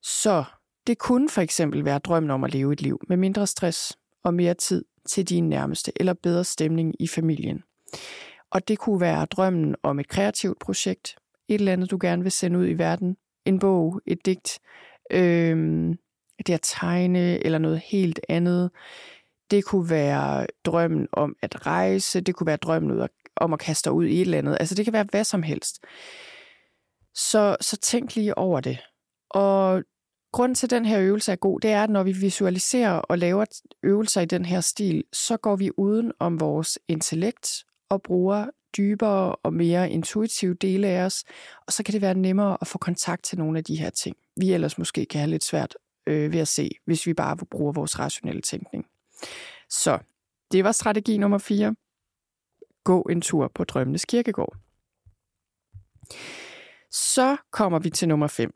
Så 0.03 0.45
det 0.87 0.99
kunne 0.99 1.29
for 1.29 1.41
eksempel 1.41 1.85
være 1.85 1.99
drømmen 1.99 2.31
om 2.31 2.45
at 2.45 2.53
leve 2.53 2.73
et 2.73 2.83
liv 2.83 3.01
med 3.09 3.17
mindre 3.17 3.47
stress 3.47 3.99
og 4.23 4.35
mere 4.35 4.55
tid 4.55 4.85
til 5.09 5.29
dine 5.29 5.49
nærmeste 5.49 5.93
eller 5.97 6.15
bedre 6.23 6.45
stemning 6.45 6.95
i 7.01 7.07
familien. 7.07 7.63
Og 8.51 8.69
det 8.69 8.79
kunne 8.79 9.01
være 9.01 9.25
drømmen 9.25 9.75
om 9.83 10.01
et 10.01 10.09
kreativt 10.09 10.59
projekt, 10.59 11.17
et 11.49 11.55
eller 11.55 11.73
andet, 11.73 11.91
du 11.91 11.99
gerne 12.01 12.23
vil 12.23 12.33
sende 12.33 12.59
ud 12.59 12.69
i 12.69 12.79
verden, 12.79 13.17
en 13.45 13.59
bog, 13.59 14.01
et 14.07 14.27
digt, 14.27 14.59
øh, 15.11 15.57
det 16.47 16.55
at 16.55 16.61
tegne 16.63 17.45
eller 17.45 17.59
noget 17.59 17.79
helt 17.79 18.21
andet. 18.29 18.71
Det 19.55 19.65
kunne 19.65 19.91
være 19.91 20.47
drømmen 20.65 21.09
om 21.13 21.37
at 21.43 21.67
rejse, 21.67 22.21
det 22.21 22.35
kunne 22.35 22.47
være 22.47 22.57
drømmen 22.57 23.09
om 23.37 23.53
at 23.53 23.59
kaste 23.59 23.91
dig 23.91 23.93
ud 23.93 24.07
i 24.07 24.15
et 24.15 24.21
eller 24.21 24.39
andet. 24.39 24.57
Altså 24.61 24.75
det 24.75 24.85
kan 24.85 24.93
være 24.93 25.07
hvad 25.11 25.25
som 25.25 25.43
helst. 25.43 25.85
Så, 27.15 27.57
så 27.61 27.77
tænk 27.77 28.15
lige 28.15 28.39
over 28.39 28.61
det. 28.61 28.79
Og 29.31 29.83
grunden 30.33 30.55
til, 30.55 30.67
at 30.67 30.71
den 30.71 30.85
her 30.85 31.01
øvelse 31.01 31.33
er 31.33 31.37
god, 31.37 31.61
det 31.61 31.71
er, 31.71 31.83
at 31.83 31.91
når 31.91 32.03
vi 32.03 32.13
visualiserer 32.13 32.93
og 32.93 33.19
laver 33.19 33.45
øvelser 33.83 34.21
i 34.21 34.27
den 34.27 34.45
her 34.45 34.61
stil, 34.61 35.05
så 35.13 35.37
går 35.37 35.57
vi 35.57 35.71
uden 35.77 36.13
om 36.19 36.41
vores 36.41 36.79
intellekt 36.89 37.65
og 37.91 38.03
bruger 38.03 38.47
dybere 38.77 39.37
og 39.37 39.53
mere 39.53 39.91
intuitive 39.91 40.55
dele 40.55 40.89
af 40.89 41.05
os, 41.05 41.25
og 41.67 41.73
så 41.73 41.83
kan 41.83 41.93
det 41.93 42.03
være 42.03 42.15
nemmere 42.15 42.59
at 42.61 42.67
få 42.67 42.79
kontakt 42.79 43.25
til 43.25 43.39
nogle 43.39 43.59
af 43.59 43.65
de 43.65 43.77
her 43.77 43.91
ting, 43.91 44.17
vi 44.37 44.53
ellers 44.53 44.79
måske 44.79 45.07
kan 45.07 45.21
have 45.21 45.31
lidt 45.31 45.45
svært 45.45 45.77
øh, 46.07 46.33
ved 46.33 46.41
at 46.41 46.49
se, 46.49 46.71
hvis 46.87 47.07
vi 47.07 47.15
bare 47.15 47.37
bruger 47.37 47.73
vores 47.73 47.99
rationelle 47.99 48.43
tænkning. 48.43 48.87
Så 49.71 49.99
det 50.53 50.65
var 50.65 50.73
strategi 50.73 51.19
nummer 51.19 51.39
4. 51.39 51.75
Gå 52.85 53.03
en 53.03 53.21
tur 53.21 53.49
på 53.55 53.65
Drømmenes 53.65 54.05
Kirkegård. 54.05 54.57
Så 56.91 57.37
kommer 57.51 57.79
vi 57.79 57.91
til 57.91 58.09
nummer 58.09 58.27
5. 58.27 58.53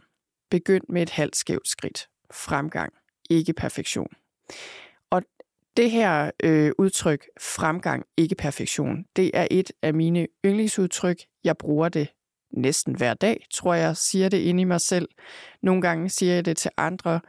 Begynd 0.51 0.85
med 0.89 1.03
et 1.03 1.11
halvt 1.11 1.37
skævt 1.37 1.69
skridt. 1.69 2.09
Fremgang, 2.33 2.93
ikke 3.31 3.53
perfektion. 3.53 4.09
Og 5.11 5.23
det 5.77 5.91
her 5.91 6.31
øh, 6.43 6.73
udtryk, 6.79 7.29
fremgang, 7.41 8.05
ikke 8.17 8.35
perfektion, 8.35 9.05
det 9.17 9.31
er 9.35 9.49
et 9.51 9.73
af 9.83 9.95
mine 9.95 10.27
yndlingsudtryk. 10.45 11.17
Jeg 11.45 11.59
bruger 11.59 11.89
det 11.89 12.09
næsten 12.51 12.95
hver 12.97 13.15
dag, 13.15 13.47
tror 13.55 13.75
jeg, 13.75 13.97
siger 13.97 14.29
det 14.29 14.39
inde 14.39 14.61
i 14.61 14.65
mig 14.65 14.81
selv. 14.81 15.09
Nogle 15.63 15.83
gange 15.83 16.09
siger 16.09 16.35
jeg 16.35 16.45
det 16.45 16.57
til 16.57 16.71
andre. 16.77 17.21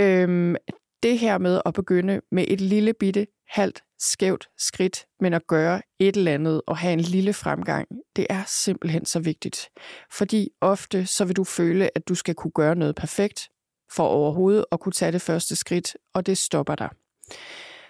Øhm, 0.00 0.56
det 1.04 1.18
her 1.18 1.38
med 1.38 1.60
at 1.66 1.74
begynde 1.74 2.20
med 2.32 2.44
et 2.48 2.60
lille 2.60 2.94
bitte 2.94 3.26
halvt 3.48 3.82
skævt 3.98 4.48
skridt, 4.58 5.06
men 5.20 5.34
at 5.34 5.46
gøre 5.46 5.82
et 5.98 6.16
eller 6.16 6.34
andet 6.34 6.62
og 6.66 6.76
have 6.76 6.92
en 6.92 7.00
lille 7.00 7.32
fremgang, 7.32 7.88
det 8.16 8.26
er 8.30 8.42
simpelthen 8.46 9.06
så 9.06 9.20
vigtigt. 9.20 9.68
Fordi 10.12 10.48
ofte 10.60 11.06
så 11.06 11.24
vil 11.24 11.36
du 11.36 11.44
føle, 11.44 11.90
at 11.94 12.08
du 12.08 12.14
skal 12.14 12.34
kunne 12.34 12.50
gøre 12.50 12.74
noget 12.74 12.94
perfekt 12.94 13.48
for 13.92 14.06
overhovedet 14.06 14.64
at 14.72 14.80
kunne 14.80 14.92
tage 14.92 15.12
det 15.12 15.22
første 15.22 15.56
skridt, 15.56 15.96
og 16.14 16.26
det 16.26 16.38
stopper 16.38 16.74
dig. 16.74 16.90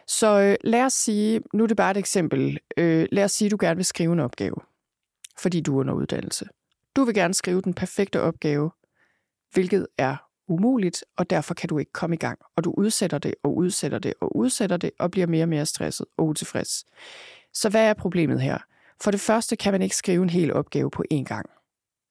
Så 0.06 0.40
øh, 0.40 0.56
lad 0.64 0.84
os 0.84 0.92
sige, 0.92 1.40
nu 1.52 1.62
er 1.62 1.66
det 1.66 1.76
bare 1.76 1.90
et 1.90 1.96
eksempel, 1.96 2.58
øh, 2.76 3.06
lad 3.12 3.24
os 3.24 3.32
sige, 3.32 3.46
at 3.46 3.52
du 3.52 3.56
gerne 3.60 3.76
vil 3.76 3.84
skrive 3.84 4.12
en 4.12 4.20
opgave, 4.20 4.56
fordi 5.38 5.60
du 5.60 5.76
er 5.76 5.80
under 5.80 5.94
uddannelse. 5.94 6.46
Du 6.96 7.04
vil 7.04 7.14
gerne 7.14 7.34
skrive 7.34 7.62
den 7.62 7.74
perfekte 7.74 8.20
opgave, 8.20 8.70
hvilket 9.52 9.86
er 9.98 10.16
umuligt, 10.48 11.04
og 11.16 11.30
derfor 11.30 11.54
kan 11.54 11.68
du 11.68 11.78
ikke 11.78 11.92
komme 11.92 12.16
i 12.16 12.18
gang. 12.18 12.38
Og 12.56 12.64
du 12.64 12.74
udsætter 12.76 13.18
det 13.18 13.34
og 13.42 13.56
udsætter 13.56 13.98
det 13.98 14.14
og 14.20 14.36
udsætter 14.36 14.76
det 14.76 14.90
og 14.98 15.10
bliver 15.10 15.26
mere 15.26 15.44
og 15.44 15.48
mere 15.48 15.66
stresset 15.66 16.06
og 16.16 16.26
utilfreds. 16.26 16.84
Så 17.52 17.68
hvad 17.68 17.88
er 17.88 17.94
problemet 17.94 18.40
her? 18.40 18.58
For 19.02 19.10
det 19.10 19.20
første 19.20 19.56
kan 19.56 19.72
man 19.72 19.82
ikke 19.82 19.96
skrive 19.96 20.22
en 20.22 20.30
hel 20.30 20.52
opgave 20.52 20.90
på 20.90 21.04
én 21.14 21.22
gang. 21.22 21.50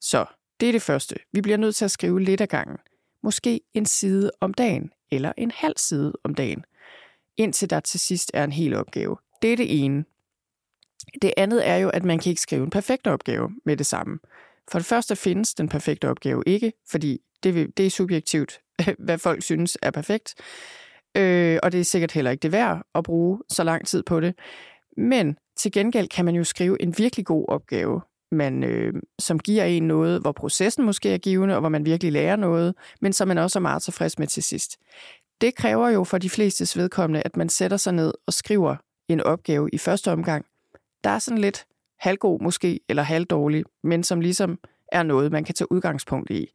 Så 0.02 0.26
det 0.60 0.68
er 0.68 0.72
det 0.72 0.82
første. 0.82 1.16
Vi 1.32 1.42
bliver 1.42 1.58
nødt 1.58 1.76
til 1.76 1.86
at 1.86 1.92
skrive 1.92 2.22
lidt 2.22 2.42
ad 2.42 2.48
gangen. 2.48 2.78
Måske 3.24 3.62
en 3.74 3.86
side 3.86 4.32
om 4.40 4.54
dagen, 4.54 4.92
eller 5.12 5.32
en 5.38 5.52
halv 5.52 5.78
side 5.78 6.14
om 6.24 6.36
dagen, 6.36 6.66
indtil 7.38 7.70
der 7.70 7.80
til 7.80 8.00
sidst 8.00 8.32
er 8.34 8.44
en 8.44 8.52
hel 8.52 8.76
opgave. 8.76 9.18
Det 9.42 9.54
er 9.54 9.58
det 9.58 9.84
ene. 9.84 10.06
Det 11.22 11.34
andet 11.38 11.68
er 11.68 11.76
jo, 11.76 11.90
at 11.90 12.04
man 12.04 12.20
kan 12.20 12.30
ikke 12.30 12.42
skrive 12.42 12.64
en 12.64 12.70
perfekt 12.70 13.08
opgave 13.08 13.52
med 13.66 13.78
det 13.78 13.86
samme. 13.86 14.20
For 14.72 14.80
det 14.80 14.86
første 14.86 15.16
findes 15.16 15.54
den 15.54 15.70
perfekte 15.70 16.10
opgave 16.10 16.44
ikke, 16.46 16.74
fordi 16.90 17.22
det, 17.44 17.78
det 17.78 17.86
er 17.86 17.90
subjektivt, 17.90 18.60
hvad 19.06 19.18
folk 19.18 19.44
synes 19.44 19.78
er 19.82 19.92
perfekt. 19.92 20.36
Øh, 21.18 21.60
og 21.64 21.72
det 21.72 21.80
er 21.80 21.84
sikkert 21.84 22.12
heller 22.12 22.32
ikke 22.32 22.42
det 22.42 22.52
værd 22.52 22.82
at 22.96 23.04
bruge 23.04 23.40
så 23.50 23.64
lang 23.64 23.88
tid 23.88 24.04
på 24.04 24.20
det. 24.20 24.36
Men 24.98 25.38
til 25.58 25.72
gengæld 25.72 26.08
kan 26.08 26.26
man 26.26 26.36
jo 26.36 26.44
skrive 26.44 26.82
en 26.82 26.98
virkelig 26.98 27.26
god 27.26 27.46
opgave, 27.48 28.02
man, 28.32 28.64
øh, 28.64 28.94
som 29.20 29.40
giver 29.40 29.64
en 29.64 29.84
noget, 29.84 30.22
hvor 30.22 30.32
processen 30.32 30.86
måske 30.86 31.14
er 31.14 31.18
givende, 31.18 31.56
og 31.56 31.60
hvor 31.60 31.70
man 31.70 31.86
virkelig 31.86 32.12
lærer 32.12 32.36
noget, 32.36 32.76
men 33.02 33.14
som 33.14 33.28
man 33.28 33.38
også 33.38 33.60
er 33.60 33.62
meget 33.62 33.84
tilfreds 33.84 34.20
med 34.20 34.28
til 34.28 34.44
sidst. 34.44 34.78
Det 35.42 35.56
kræver 35.56 35.90
jo 35.90 36.04
for 36.04 36.18
de 36.18 36.30
flestes 36.30 36.78
vedkommende, 36.78 37.22
at 37.26 37.38
man 37.38 37.50
sætter 37.50 37.78
sig 37.78 37.94
ned 37.94 38.14
og 38.28 38.34
skriver 38.34 38.76
en 39.08 39.22
opgave 39.22 39.70
i 39.74 39.78
første 39.78 40.12
omgang. 40.12 40.46
Der 41.04 41.10
er 41.10 41.20
sådan 41.20 41.38
lidt 41.38 41.66
halvgod 42.00 42.40
måske, 42.40 42.80
eller 42.90 43.04
halvdårlig, 43.04 43.64
men 43.84 44.04
som 44.04 44.22
ligesom 44.22 44.60
er 44.92 45.04
noget, 45.04 45.32
man 45.32 45.44
kan 45.44 45.56
tage 45.56 45.72
udgangspunkt 45.72 46.30
i. 46.30 46.48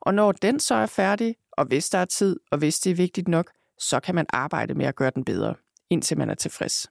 Og 0.00 0.14
når 0.14 0.32
den 0.32 0.60
så 0.60 0.74
er 0.74 0.86
færdig, 0.86 1.36
og 1.52 1.64
hvis 1.64 1.90
der 1.90 1.98
er 1.98 2.04
tid, 2.04 2.40
og 2.50 2.58
hvis 2.58 2.78
det 2.78 2.90
er 2.90 2.94
vigtigt 2.94 3.28
nok, 3.28 3.50
så 3.78 4.00
kan 4.00 4.14
man 4.14 4.26
arbejde 4.28 4.74
med 4.74 4.86
at 4.86 4.96
gøre 4.96 5.10
den 5.14 5.24
bedre, 5.24 5.54
indtil 5.90 6.18
man 6.18 6.30
er 6.30 6.34
tilfreds. 6.34 6.86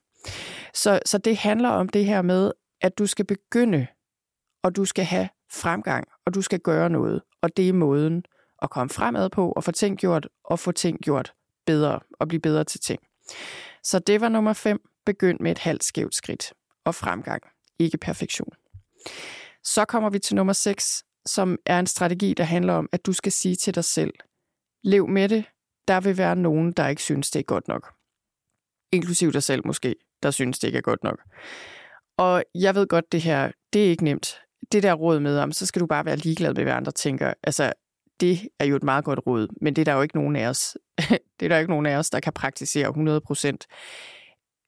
Så, 0.74 1.00
så 1.06 1.18
det 1.18 1.36
handler 1.36 1.68
om 1.68 1.88
det 1.88 2.04
her 2.04 2.22
med, 2.22 2.52
at 2.80 2.98
du 2.98 3.06
skal 3.06 3.24
begynde, 3.24 3.86
og 4.62 4.76
du 4.76 4.84
skal 4.84 5.04
have 5.04 5.28
fremgang, 5.52 6.08
og 6.26 6.34
du 6.34 6.42
skal 6.42 6.60
gøre 6.60 6.90
noget. 6.90 7.22
Og 7.42 7.56
det 7.56 7.68
er 7.68 7.72
måden 7.72 8.24
at 8.62 8.70
komme 8.70 8.90
fremad 8.90 9.30
på, 9.30 9.52
og 9.52 9.64
få 9.64 9.72
ting 9.72 9.98
gjort, 9.98 10.28
og 10.44 10.58
få 10.58 10.72
ting 10.72 10.98
gjort 10.98 11.32
bedre, 11.66 12.00
og 12.20 12.28
blive 12.28 12.40
bedre 12.40 12.64
til 12.64 12.80
ting. 12.80 13.00
Så 13.82 13.98
det 13.98 14.20
var 14.20 14.28
nummer 14.28 14.52
5. 14.52 14.80
Begynd 15.06 15.40
med 15.40 15.50
et 15.50 15.58
halvt 15.58 15.84
skævt 15.84 16.14
skridt, 16.14 16.52
og 16.84 16.94
fremgang, 16.94 17.42
ikke 17.78 17.98
perfektion. 17.98 18.52
Så 19.64 19.84
kommer 19.84 20.10
vi 20.10 20.18
til 20.18 20.36
nummer 20.36 20.52
6, 20.52 21.04
som 21.26 21.58
er 21.66 21.78
en 21.78 21.86
strategi, 21.86 22.34
der 22.34 22.44
handler 22.44 22.72
om, 22.72 22.88
at 22.92 23.06
du 23.06 23.12
skal 23.12 23.32
sige 23.32 23.56
til 23.56 23.74
dig 23.74 23.84
selv, 23.84 24.12
Lev 24.82 25.08
med 25.08 25.28
det. 25.28 25.44
Der 25.88 26.00
vil 26.00 26.18
være 26.18 26.36
nogen, 26.36 26.72
der 26.72 26.88
ikke 26.88 27.02
synes, 27.02 27.30
det 27.30 27.40
er 27.40 27.44
godt 27.44 27.68
nok. 27.68 27.92
Inklusiv 28.92 29.32
dig 29.32 29.42
selv 29.42 29.66
måske, 29.66 29.94
der 30.22 30.30
synes, 30.30 30.58
det 30.58 30.68
ikke 30.68 30.76
er 30.76 30.82
godt 30.82 31.04
nok. 31.04 31.22
Og 32.18 32.44
jeg 32.54 32.74
ved 32.74 32.86
godt, 32.86 33.12
det 33.12 33.22
her, 33.22 33.52
det 33.72 33.86
er 33.86 33.90
ikke 33.90 34.04
nemt. 34.04 34.40
Det 34.72 34.82
der 34.82 34.94
råd 34.94 35.20
med, 35.20 35.38
om 35.38 35.52
så 35.52 35.66
skal 35.66 35.80
du 35.80 35.86
bare 35.86 36.04
være 36.04 36.16
ligeglad 36.16 36.54
med, 36.54 36.62
hvad 36.62 36.72
andre 36.72 36.92
tænker. 36.92 37.34
Altså, 37.42 37.72
det 38.20 38.48
er 38.58 38.64
jo 38.64 38.76
et 38.76 38.82
meget 38.82 39.04
godt 39.04 39.20
råd, 39.26 39.48
men 39.60 39.76
det 39.76 39.82
er 39.82 39.84
der 39.84 39.92
jo 39.92 40.02
ikke 40.02 40.16
nogen 40.16 40.36
af 40.36 40.48
os, 40.48 40.76
det 41.40 41.46
er 41.46 41.48
der 41.48 41.58
ikke 41.58 41.70
nogen 41.70 41.86
af 41.86 41.96
os, 41.96 42.10
der 42.10 42.20
kan 42.20 42.32
praktisere 42.32 42.88
100 42.88 43.20
procent. 43.20 43.66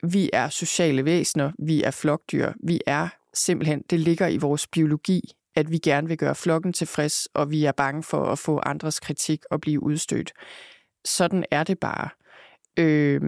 Vi 0.03 0.31
er 0.33 0.49
sociale 0.49 1.05
væsener, 1.05 1.53
vi 1.59 1.83
er 1.83 1.91
flokdyr, 1.91 2.53
vi 2.67 2.81
er 2.87 3.09
simpelthen, 3.35 3.83
det 3.91 4.01
ligger 4.01 4.27
i 4.27 4.37
vores 4.37 4.67
biologi, 4.67 5.21
at 5.55 5.71
vi 5.71 5.79
gerne 5.79 6.09
vil 6.09 6.19
gøre 6.19 6.35
flokken 6.35 6.73
tilfreds, 6.73 7.29
og 7.35 7.51
vi 7.51 7.65
er 7.65 7.73
bange 7.73 8.03
for 8.03 8.25
at 8.25 8.39
få 8.39 8.61
andres 8.67 9.01
kritik 9.01 9.45
og 9.51 9.61
blive 9.61 9.83
udstødt. 9.83 10.33
Sådan 11.05 11.45
er 11.51 11.65
det 11.65 11.79
bare. 11.79 12.09
Øh, 12.77 13.23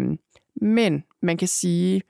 men 0.56 1.04
man 1.22 1.36
kan 1.36 1.48
sige, 1.48 2.02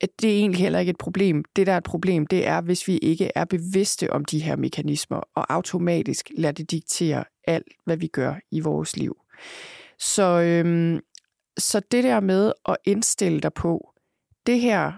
at 0.00 0.08
det 0.20 0.30
er 0.30 0.34
egentlig 0.34 0.60
heller 0.60 0.78
ikke 0.78 0.90
et 0.90 0.98
problem. 0.98 1.44
Det, 1.56 1.66
der 1.66 1.72
er 1.72 1.76
et 1.76 1.84
problem, 1.84 2.26
det 2.26 2.46
er, 2.46 2.60
hvis 2.60 2.88
vi 2.88 2.98
ikke 2.98 3.30
er 3.34 3.44
bevidste 3.44 4.12
om 4.12 4.24
de 4.24 4.38
her 4.38 4.56
mekanismer, 4.56 5.20
og 5.34 5.52
automatisk 5.52 6.30
lader 6.36 6.52
det 6.52 6.70
diktere 6.70 7.24
alt, 7.44 7.72
hvad 7.84 7.96
vi 7.96 8.06
gør 8.06 8.34
i 8.50 8.60
vores 8.60 8.96
liv. 8.96 9.16
Så, 9.98 10.40
øhm, 10.40 11.00
så 11.58 11.80
det 11.90 12.04
der 12.04 12.20
med 12.20 12.52
at 12.68 12.76
indstille 12.84 13.40
dig 13.40 13.52
på, 13.52 13.92
det 14.46 14.60
her 14.60 14.92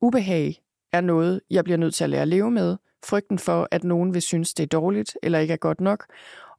ubehag 0.00 0.62
er 0.92 1.00
noget, 1.00 1.40
jeg 1.50 1.64
bliver 1.64 1.76
nødt 1.76 1.94
til 1.94 2.04
at 2.04 2.10
lære 2.10 2.22
at 2.22 2.28
leve 2.28 2.50
med. 2.50 2.76
Frygten 3.04 3.38
for, 3.38 3.68
at 3.70 3.84
nogen 3.84 4.14
vil 4.14 4.22
synes, 4.22 4.54
det 4.54 4.62
er 4.62 4.78
dårligt 4.78 5.16
eller 5.22 5.38
ikke 5.38 5.52
er 5.52 5.58
godt 5.58 5.80
nok. 5.80 6.06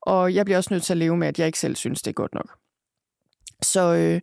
Og 0.02 0.36
jeg 0.36 0.46
bliver 0.46 0.58
også 0.58 0.74
nødt 0.74 0.84
til 0.84 0.94
at 0.94 0.98
leve 0.98 1.18
med, 1.18 1.28
at 1.28 1.40
jeg 1.40 1.48
ikke 1.48 1.60
selv 1.60 1.76
synes, 1.76 2.02
det 2.02 2.12
er 2.12 2.14
godt 2.14 2.34
nok. 2.34 2.58
Så, 3.62 3.96
øh, 3.96 4.22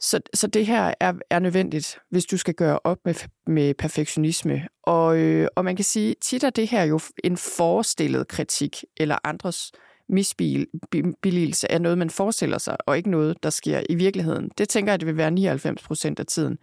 så, 0.00 0.20
så 0.34 0.46
det 0.46 0.66
her 0.66 0.94
er, 1.00 1.12
er 1.30 1.38
nødvendigt, 1.38 1.98
hvis 2.10 2.24
du 2.24 2.36
skal 2.36 2.54
gøre 2.54 2.78
op 2.84 2.98
med, 3.04 3.14
med 3.46 3.74
perfektionisme. 3.74 4.68
Og, 4.82 5.18
øh, 5.18 5.48
og 5.56 5.64
man 5.64 5.76
kan 5.76 5.84
sige, 5.84 6.14
tit 6.20 6.44
er 6.44 6.50
det 6.50 6.68
her 6.68 6.82
jo 6.84 7.00
en 7.24 7.36
forestillet 7.36 8.28
kritik 8.28 8.84
eller 8.96 9.18
andres 9.24 9.72
misbilligelse 10.08 11.72
af 11.72 11.80
noget, 11.82 11.98
man 11.98 12.10
forestiller 12.10 12.58
sig, 12.58 12.76
og 12.86 12.96
ikke 12.96 13.10
noget, 13.10 13.42
der 13.42 13.50
sker 13.50 13.82
i 13.90 13.94
virkeligheden. 13.94 14.50
Det 14.58 14.68
tænker 14.68 14.92
jeg, 14.92 15.00
det 15.00 15.06
vil 15.06 15.16
være 15.16 15.30
99 15.30 15.82
procent 15.82 16.20
af 16.20 16.26
tiden. 16.26 16.58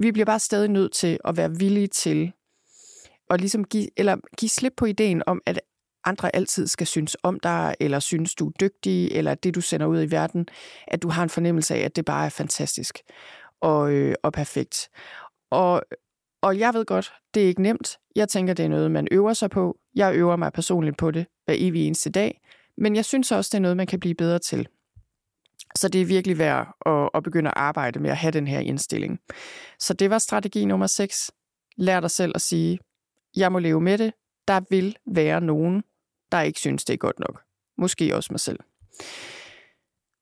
Vi 0.00 0.12
bliver 0.12 0.26
bare 0.26 0.38
stadig 0.38 0.68
nødt 0.68 0.92
til 0.92 1.18
at 1.24 1.36
være 1.36 1.58
villige 1.58 1.86
til 1.86 2.32
at 3.34 3.40
ligesom 3.40 3.64
give, 3.64 3.88
eller 3.96 4.16
give 4.38 4.48
slip 4.48 4.72
på 4.76 4.84
ideen 4.84 5.22
om, 5.26 5.42
at 5.46 5.60
andre 6.04 6.36
altid 6.36 6.66
skal 6.66 6.86
synes 6.86 7.16
om 7.22 7.40
dig, 7.40 7.74
eller 7.80 7.98
synes, 7.98 8.34
du 8.34 8.46
er 8.48 8.52
dygtig, 8.60 9.08
eller 9.12 9.34
det, 9.34 9.54
du 9.54 9.60
sender 9.60 9.86
ud 9.86 10.02
i 10.02 10.10
verden, 10.10 10.46
at 10.86 11.02
du 11.02 11.08
har 11.08 11.22
en 11.22 11.28
fornemmelse 11.28 11.74
af, 11.74 11.80
at 11.80 11.96
det 11.96 12.04
bare 12.04 12.26
er 12.26 12.30
fantastisk 12.30 12.98
og, 13.60 13.92
øh, 13.92 14.14
og 14.22 14.32
perfekt. 14.32 14.90
Og, 15.50 15.82
og 16.42 16.58
jeg 16.58 16.74
ved 16.74 16.84
godt, 16.84 17.12
det 17.34 17.42
er 17.42 17.46
ikke 17.46 17.62
nemt. 17.62 17.98
Jeg 18.16 18.28
tænker, 18.28 18.54
det 18.54 18.64
er 18.64 18.68
noget, 18.68 18.90
man 18.90 19.08
øver 19.10 19.32
sig 19.32 19.50
på. 19.50 19.76
Jeg 19.94 20.14
øver 20.14 20.36
mig 20.36 20.52
personligt 20.52 20.98
på 20.98 21.10
det 21.10 21.26
hver 21.44 21.54
evig 21.58 21.86
eneste 21.86 22.10
dag. 22.10 22.40
Men 22.78 22.96
jeg 22.96 23.04
synes 23.04 23.32
også, 23.32 23.48
det 23.52 23.58
er 23.58 23.62
noget, 23.62 23.76
man 23.76 23.86
kan 23.86 24.00
blive 24.00 24.14
bedre 24.14 24.38
til. 24.38 24.68
Så 25.76 25.88
det 25.88 26.00
er 26.00 26.06
virkelig 26.06 26.38
værd 26.38 26.76
at, 26.86 27.10
at 27.14 27.22
begynde 27.22 27.50
at 27.50 27.54
arbejde 27.56 27.98
med 27.98 28.10
at 28.10 28.16
have 28.16 28.30
den 28.30 28.46
her 28.46 28.60
indstilling. 28.60 29.18
Så 29.78 29.94
det 29.94 30.10
var 30.10 30.18
strategi 30.18 30.64
nummer 30.64 30.86
6. 30.86 31.30
Lær 31.76 32.00
dig 32.00 32.10
selv 32.10 32.32
at 32.34 32.40
sige, 32.40 32.78
jeg 33.36 33.52
må 33.52 33.58
leve 33.58 33.80
med 33.80 33.98
det. 33.98 34.12
Der 34.48 34.60
vil 34.70 34.96
være 35.06 35.40
nogen, 35.40 35.84
der 36.32 36.40
ikke 36.40 36.60
synes, 36.60 36.84
det 36.84 36.94
er 36.94 36.98
godt 36.98 37.18
nok. 37.18 37.42
Måske 37.78 38.16
også 38.16 38.32
mig 38.32 38.40
selv. 38.40 38.58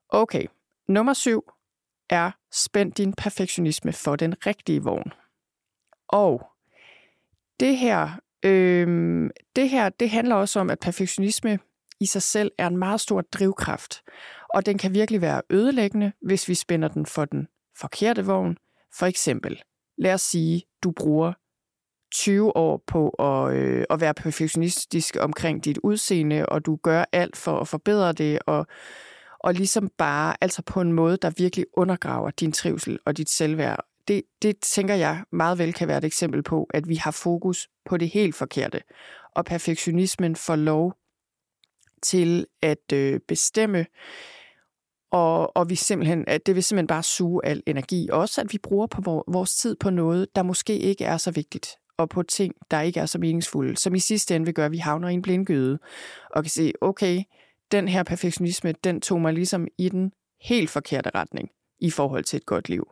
Okay, 0.08 0.46
nummer 0.88 1.12
syv 1.12 1.44
er 2.10 2.30
spænd 2.52 2.92
din 2.92 3.12
perfektionisme 3.12 3.92
for 3.92 4.16
den 4.16 4.46
rigtige 4.46 4.82
vogn. 4.82 5.12
Og 6.08 6.46
det 7.60 7.76
her, 7.76 8.20
øh, 8.42 9.30
det 9.56 9.68
her, 9.68 9.88
det 9.88 10.10
handler 10.10 10.34
også 10.34 10.60
om, 10.60 10.70
at 10.70 10.78
perfektionisme 10.78 11.58
i 12.00 12.06
sig 12.06 12.22
selv 12.22 12.52
er 12.58 12.66
en 12.66 12.76
meget 12.76 13.00
stor 13.00 13.20
drivkraft, 13.20 14.02
og 14.54 14.66
den 14.66 14.78
kan 14.78 14.94
virkelig 14.94 15.20
være 15.20 15.42
ødelæggende, 15.50 16.12
hvis 16.22 16.48
vi 16.48 16.54
spænder 16.54 16.88
den 16.88 17.06
for 17.06 17.24
den 17.24 17.48
forkerte 17.78 18.24
vogn. 18.24 18.56
For 18.94 19.06
eksempel, 19.06 19.62
lad 19.98 20.14
os 20.14 20.22
sige, 20.22 20.62
du 20.82 20.90
bruger 20.90 21.32
20 22.12 22.56
år 22.56 22.82
på 22.86 23.08
at, 23.08 23.54
øh, 23.54 23.84
at 23.90 24.00
være 24.00 24.14
perfektionistisk 24.14 25.16
omkring 25.20 25.64
dit 25.64 25.78
udseende, 25.82 26.46
og 26.46 26.66
du 26.66 26.76
gør 26.82 27.04
alt 27.12 27.36
for 27.36 27.58
at 27.58 27.68
forbedre 27.68 28.12
det, 28.12 28.38
og, 28.46 28.66
og 29.40 29.54
ligesom 29.54 29.90
bare 29.98 30.36
altså 30.40 30.62
på 30.62 30.80
en 30.80 30.92
måde, 30.92 31.16
der 31.16 31.30
virkelig 31.36 31.66
undergraver 31.76 32.30
din 32.30 32.52
trivsel 32.52 32.98
og 33.06 33.16
dit 33.16 33.30
selvværd. 33.30 33.84
Det, 34.08 34.22
det 34.42 34.56
tænker 34.60 34.94
jeg 34.94 35.24
meget 35.32 35.58
vel 35.58 35.72
kan 35.72 35.88
være 35.88 35.98
et 35.98 36.04
eksempel 36.04 36.42
på, 36.42 36.66
at 36.74 36.88
vi 36.88 36.94
har 36.94 37.10
fokus 37.10 37.68
på 37.84 37.96
det 37.96 38.08
helt 38.08 38.34
forkerte, 38.34 38.80
og 39.36 39.44
perfektionismen 39.44 40.36
får 40.36 40.56
lov 40.56 40.94
til 42.02 42.46
at 42.62 42.92
øh, 42.92 43.20
bestemme, 43.28 43.86
og, 45.12 45.56
og 45.56 45.70
vi 45.70 45.74
simpelthen, 45.74 46.24
at 46.26 46.46
det 46.46 46.54
vil 46.54 46.64
simpelthen 46.64 46.86
bare 46.86 47.02
suge 47.02 47.46
al 47.46 47.62
energi. 47.66 48.08
Også 48.12 48.40
at 48.40 48.52
vi 48.52 48.58
bruger 48.58 48.86
på 48.86 49.24
vores 49.28 49.54
tid 49.54 49.76
på 49.76 49.90
noget, 49.90 50.26
der 50.34 50.42
måske 50.42 50.78
ikke 50.78 51.04
er 51.04 51.16
så 51.16 51.30
vigtigt 51.30 51.76
og 51.98 52.08
på 52.08 52.22
ting, 52.22 52.54
der 52.70 52.80
ikke 52.80 53.00
er 53.00 53.06
så 53.06 53.18
meningsfulde, 53.18 53.76
som 53.76 53.94
i 53.94 53.98
sidste 53.98 54.36
ende 54.36 54.46
vil 54.46 54.54
gøre, 54.54 54.66
at 54.66 54.72
vi 54.72 54.78
havner 54.78 55.08
i 55.08 55.14
en 55.14 55.22
blindgyde, 55.22 55.78
og 56.30 56.42
kan 56.42 56.50
se, 56.50 56.72
okay, 56.80 57.22
den 57.72 57.88
her 57.88 58.02
perfektionisme, 58.02 58.72
den 58.72 59.00
tog 59.00 59.20
mig 59.20 59.32
ligesom 59.32 59.68
i 59.78 59.88
den 59.88 60.12
helt 60.40 60.70
forkerte 60.70 61.10
retning 61.14 61.50
i 61.80 61.90
forhold 61.90 62.24
til 62.24 62.36
et 62.36 62.46
godt 62.46 62.68
liv. 62.68 62.90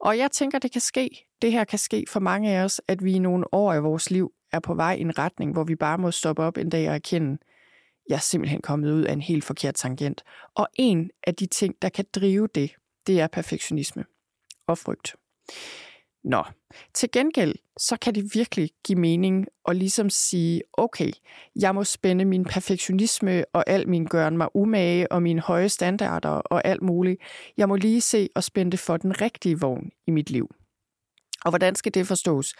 Og 0.00 0.18
jeg 0.18 0.30
tænker, 0.30 0.58
det 0.58 0.72
kan 0.72 0.80
ske. 0.80 1.26
Det 1.42 1.52
her 1.52 1.64
kan 1.64 1.78
ske 1.78 2.04
for 2.08 2.20
mange 2.20 2.50
af 2.50 2.64
os, 2.64 2.80
at 2.88 3.04
vi 3.04 3.12
i 3.12 3.18
nogle 3.18 3.54
år 3.54 3.74
i 3.74 3.80
vores 3.80 4.10
liv 4.10 4.32
er 4.52 4.60
på 4.60 4.74
vej 4.74 4.94
i 4.94 5.00
en 5.00 5.18
retning, 5.18 5.52
hvor 5.52 5.64
vi 5.64 5.74
bare 5.74 5.98
må 5.98 6.10
stoppe 6.10 6.42
op 6.42 6.56
en 6.56 6.70
dag 6.70 6.88
og 6.88 6.94
erkende, 6.94 7.38
jeg 8.08 8.14
er 8.14 8.20
simpelthen 8.20 8.60
kommet 8.62 8.92
ud 8.92 9.02
af 9.02 9.12
en 9.12 9.20
helt 9.20 9.44
forkert 9.44 9.74
tangent. 9.74 10.24
Og 10.54 10.68
en 10.74 11.10
af 11.26 11.34
de 11.34 11.46
ting, 11.46 11.74
der 11.82 11.88
kan 11.88 12.04
drive 12.14 12.48
det, 12.54 12.74
det 13.06 13.20
er 13.20 13.26
perfektionisme 13.26 14.04
og 14.66 14.78
frygt. 14.78 15.16
Nå, 16.26 16.44
til 16.94 17.10
gengæld, 17.10 17.54
så 17.78 17.96
kan 17.96 18.14
det 18.14 18.34
virkelig 18.34 18.70
give 18.84 18.98
mening 18.98 19.46
at 19.68 19.76
ligesom 19.76 20.10
sige, 20.10 20.62
okay, 20.72 21.10
jeg 21.60 21.74
må 21.74 21.84
spænde 21.84 22.24
min 22.24 22.44
perfektionisme 22.44 23.44
og 23.52 23.64
al 23.66 23.88
min 23.88 24.04
gøren 24.04 24.36
mig 24.36 24.48
umage 24.54 25.12
og 25.12 25.22
mine 25.22 25.40
høje 25.40 25.68
standarder 25.68 26.28
og 26.28 26.64
alt 26.64 26.82
muligt. 26.82 27.20
Jeg 27.56 27.68
må 27.68 27.76
lige 27.76 28.00
se 28.00 28.28
og 28.34 28.44
spænde 28.44 28.70
det 28.70 28.80
for 28.80 28.96
den 28.96 29.20
rigtige 29.20 29.60
vogn 29.60 29.90
i 30.06 30.10
mit 30.10 30.30
liv. 30.30 30.50
Og 31.44 31.50
hvordan 31.50 31.74
skal 31.74 31.94
det 31.94 32.06
forstås? 32.06 32.54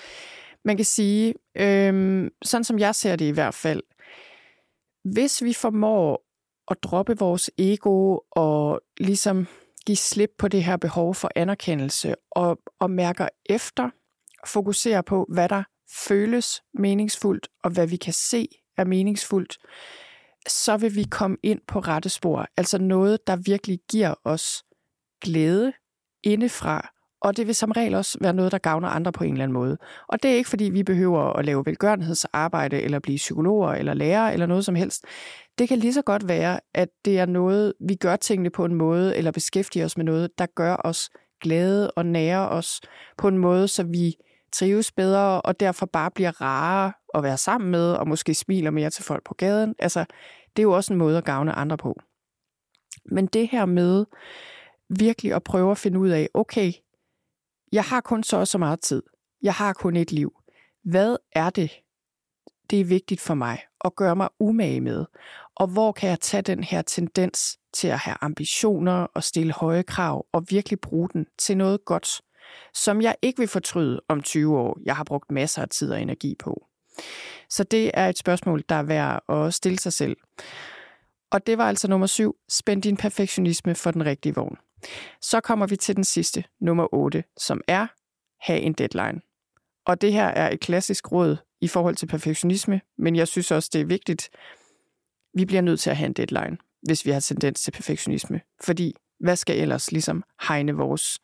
Man 0.64 0.76
kan 0.76 0.84
sige, 0.84 1.34
øhm, 1.56 2.30
sådan 2.42 2.64
som 2.64 2.78
jeg 2.78 2.94
ser 2.94 3.16
det 3.16 3.24
i 3.24 3.30
hvert 3.30 3.54
fald, 3.54 3.82
hvis 5.04 5.42
vi 5.42 5.52
formår 5.52 6.22
at 6.70 6.76
droppe 6.82 7.18
vores 7.18 7.50
ego 7.58 8.18
og 8.30 8.80
ligesom 8.98 9.46
give 9.86 9.96
slip 9.96 10.30
på 10.38 10.48
det 10.48 10.64
her 10.64 10.76
behov 10.76 11.14
for 11.14 11.30
anerkendelse 11.36 12.14
og, 12.30 12.58
og 12.80 12.90
mærker 12.90 13.28
efter, 13.46 13.90
fokuserer 14.46 15.02
på, 15.02 15.26
hvad 15.28 15.48
der 15.48 15.62
føles 16.08 16.62
meningsfuldt 16.74 17.48
og 17.64 17.70
hvad 17.70 17.86
vi 17.86 17.96
kan 17.96 18.12
se 18.12 18.48
er 18.76 18.84
meningsfuldt, 18.84 19.58
så 20.48 20.76
vil 20.76 20.94
vi 20.94 21.04
komme 21.10 21.36
ind 21.42 21.60
på 21.68 21.78
rette 21.78 22.08
spor. 22.08 22.46
Altså 22.56 22.78
noget, 22.78 23.26
der 23.26 23.36
virkelig 23.36 23.80
giver 23.90 24.14
os 24.24 24.64
glæde 25.20 25.72
indefra, 26.22 26.95
og 27.20 27.36
det 27.36 27.46
vil 27.46 27.54
som 27.54 27.70
regel 27.70 27.94
også 27.94 28.18
være 28.20 28.32
noget, 28.32 28.52
der 28.52 28.58
gavner 28.58 28.88
andre 28.88 29.12
på 29.12 29.24
en 29.24 29.32
eller 29.32 29.44
anden 29.44 29.54
måde. 29.54 29.78
Og 30.08 30.22
det 30.22 30.30
er 30.30 30.34
ikke, 30.34 30.50
fordi 30.50 30.64
vi 30.64 30.82
behøver 30.82 31.32
at 31.32 31.44
lave 31.44 31.66
velgørenhedsarbejde, 31.66 32.82
eller 32.82 32.98
blive 32.98 33.16
psykologer, 33.16 33.72
eller 33.72 33.94
lærer, 33.94 34.30
eller 34.30 34.46
noget 34.46 34.64
som 34.64 34.74
helst. 34.74 35.04
Det 35.58 35.68
kan 35.68 35.78
lige 35.78 35.92
så 35.92 36.02
godt 36.02 36.28
være, 36.28 36.60
at 36.74 36.88
det 37.04 37.18
er 37.18 37.26
noget, 37.26 37.72
vi 37.80 37.94
gør 37.94 38.16
tingene 38.16 38.50
på 38.50 38.64
en 38.64 38.74
måde, 38.74 39.16
eller 39.16 39.30
beskæftiger 39.30 39.84
os 39.84 39.96
med 39.96 40.04
noget, 40.04 40.38
der 40.38 40.46
gør 40.46 40.76
os 40.84 41.10
glade 41.40 41.90
og 41.90 42.06
nærer 42.06 42.46
os 42.46 42.80
på 43.18 43.28
en 43.28 43.38
måde, 43.38 43.68
så 43.68 43.82
vi 43.82 44.14
trives 44.52 44.92
bedre, 44.92 45.40
og 45.40 45.60
derfor 45.60 45.86
bare 45.86 46.10
bliver 46.10 46.40
rare 46.40 46.92
at 47.14 47.22
være 47.22 47.36
sammen 47.36 47.70
med, 47.70 47.92
og 47.92 48.08
måske 48.08 48.34
smiler 48.34 48.70
mere 48.70 48.90
til 48.90 49.04
folk 49.04 49.24
på 49.24 49.34
gaden. 49.34 49.74
Altså, 49.78 50.04
det 50.56 50.58
er 50.58 50.62
jo 50.62 50.72
også 50.72 50.92
en 50.92 50.98
måde 50.98 51.18
at 51.18 51.24
gavne 51.24 51.52
andre 51.52 51.76
på. 51.76 52.00
Men 53.04 53.26
det 53.26 53.48
her 53.48 53.66
med 53.66 54.04
virkelig 54.88 55.32
at 55.32 55.42
prøve 55.42 55.70
at 55.70 55.78
finde 55.78 55.98
ud 55.98 56.08
af, 56.08 56.28
okay, 56.34 56.72
jeg 57.72 57.84
har 57.84 58.00
kun 58.00 58.22
så 58.22 58.36
og 58.36 58.48
så 58.48 58.58
meget 58.58 58.80
tid. 58.80 59.02
Jeg 59.42 59.54
har 59.54 59.72
kun 59.72 59.96
et 59.96 60.12
liv. 60.12 60.32
Hvad 60.84 61.16
er 61.32 61.50
det, 61.50 61.70
det 62.70 62.80
er 62.80 62.84
vigtigt 62.84 63.20
for 63.20 63.34
mig 63.34 63.60
at 63.84 63.96
gøre 63.96 64.16
mig 64.16 64.28
umage 64.40 64.80
med? 64.80 65.04
Og 65.54 65.66
hvor 65.66 65.92
kan 65.92 66.08
jeg 66.10 66.20
tage 66.20 66.42
den 66.42 66.64
her 66.64 66.82
tendens 66.82 67.58
til 67.72 67.88
at 67.88 67.98
have 67.98 68.16
ambitioner 68.20 69.06
og 69.14 69.24
stille 69.24 69.52
høje 69.52 69.82
krav 69.82 70.26
og 70.32 70.46
virkelig 70.50 70.80
bruge 70.80 71.08
den 71.12 71.26
til 71.38 71.56
noget 71.56 71.84
godt, 71.84 72.20
som 72.74 73.02
jeg 73.02 73.16
ikke 73.22 73.38
vil 73.38 73.48
fortryde 73.48 74.00
om 74.08 74.22
20 74.22 74.58
år, 74.58 74.78
jeg 74.84 74.96
har 74.96 75.04
brugt 75.04 75.30
masser 75.30 75.62
af 75.62 75.68
tid 75.68 75.92
og 75.92 76.02
energi 76.02 76.34
på. 76.38 76.66
Så 77.50 77.64
det 77.64 77.90
er 77.94 78.08
et 78.08 78.18
spørgsmål, 78.18 78.64
der 78.68 78.74
er 78.74 78.82
værd 78.82 79.22
at 79.28 79.54
stille 79.54 79.78
sig 79.78 79.92
selv. 79.92 80.16
Og 81.30 81.46
det 81.46 81.58
var 81.58 81.68
altså 81.68 81.88
nummer 81.88 82.06
syv. 82.06 82.36
Spænd 82.48 82.82
din 82.82 82.96
perfektionisme 82.96 83.74
for 83.74 83.90
den 83.90 84.06
rigtige 84.06 84.34
vogn. 84.34 84.56
Så 85.20 85.40
kommer 85.40 85.66
vi 85.66 85.76
til 85.76 85.96
den 85.96 86.04
sidste, 86.04 86.44
nummer 86.60 86.94
8, 86.94 87.24
som 87.36 87.60
er 87.68 87.86
have 88.40 88.60
en 88.60 88.72
deadline. 88.72 89.20
Og 89.86 90.00
det 90.00 90.12
her 90.12 90.26
er 90.26 90.50
et 90.50 90.60
klassisk 90.60 91.12
råd 91.12 91.36
i 91.60 91.68
forhold 91.68 91.96
til 91.96 92.06
perfektionisme, 92.06 92.80
men 92.98 93.16
jeg 93.16 93.28
synes 93.28 93.50
også, 93.50 93.70
det 93.72 93.80
er 93.80 93.84
vigtigt. 93.84 94.30
Vi 95.34 95.44
bliver 95.44 95.62
nødt 95.62 95.80
til 95.80 95.90
at 95.90 95.96
have 95.96 96.06
en 96.06 96.12
deadline, 96.12 96.56
hvis 96.82 97.06
vi 97.06 97.10
har 97.10 97.20
tendens 97.20 97.60
til 97.60 97.70
perfektionisme. 97.70 98.40
Fordi 98.64 98.94
hvad 99.20 99.36
skal 99.36 99.58
ellers 99.58 99.92
ligesom 99.92 100.24
hegne 100.48 100.72
vores 100.72 101.18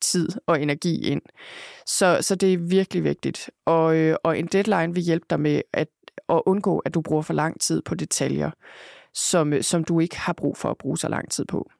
tid 0.00 0.28
og 0.46 0.62
energi 0.62 1.02
ind? 1.02 1.22
Så, 1.86 2.18
så 2.20 2.34
det 2.34 2.52
er 2.52 2.58
virkelig 2.58 3.04
vigtigt. 3.04 3.50
Og, 3.64 3.96
øh, 3.96 4.16
og 4.22 4.38
en 4.38 4.46
deadline 4.46 4.94
vil 4.94 5.02
hjælpe 5.02 5.26
dig 5.30 5.40
med 5.40 5.62
at, 5.72 5.88
at 6.28 6.42
undgå, 6.46 6.78
at 6.78 6.94
du 6.94 7.00
bruger 7.00 7.22
for 7.22 7.34
lang 7.34 7.60
tid 7.60 7.82
på 7.82 7.94
detaljer, 7.94 8.50
som, 9.14 9.52
øh, 9.52 9.62
som 9.62 9.84
du 9.84 10.00
ikke 10.00 10.18
har 10.18 10.32
brug 10.32 10.56
for 10.56 10.70
at 10.70 10.78
bruge 10.78 10.98
så 10.98 11.08
lang 11.08 11.30
tid 11.30 11.44
på. 11.44 11.70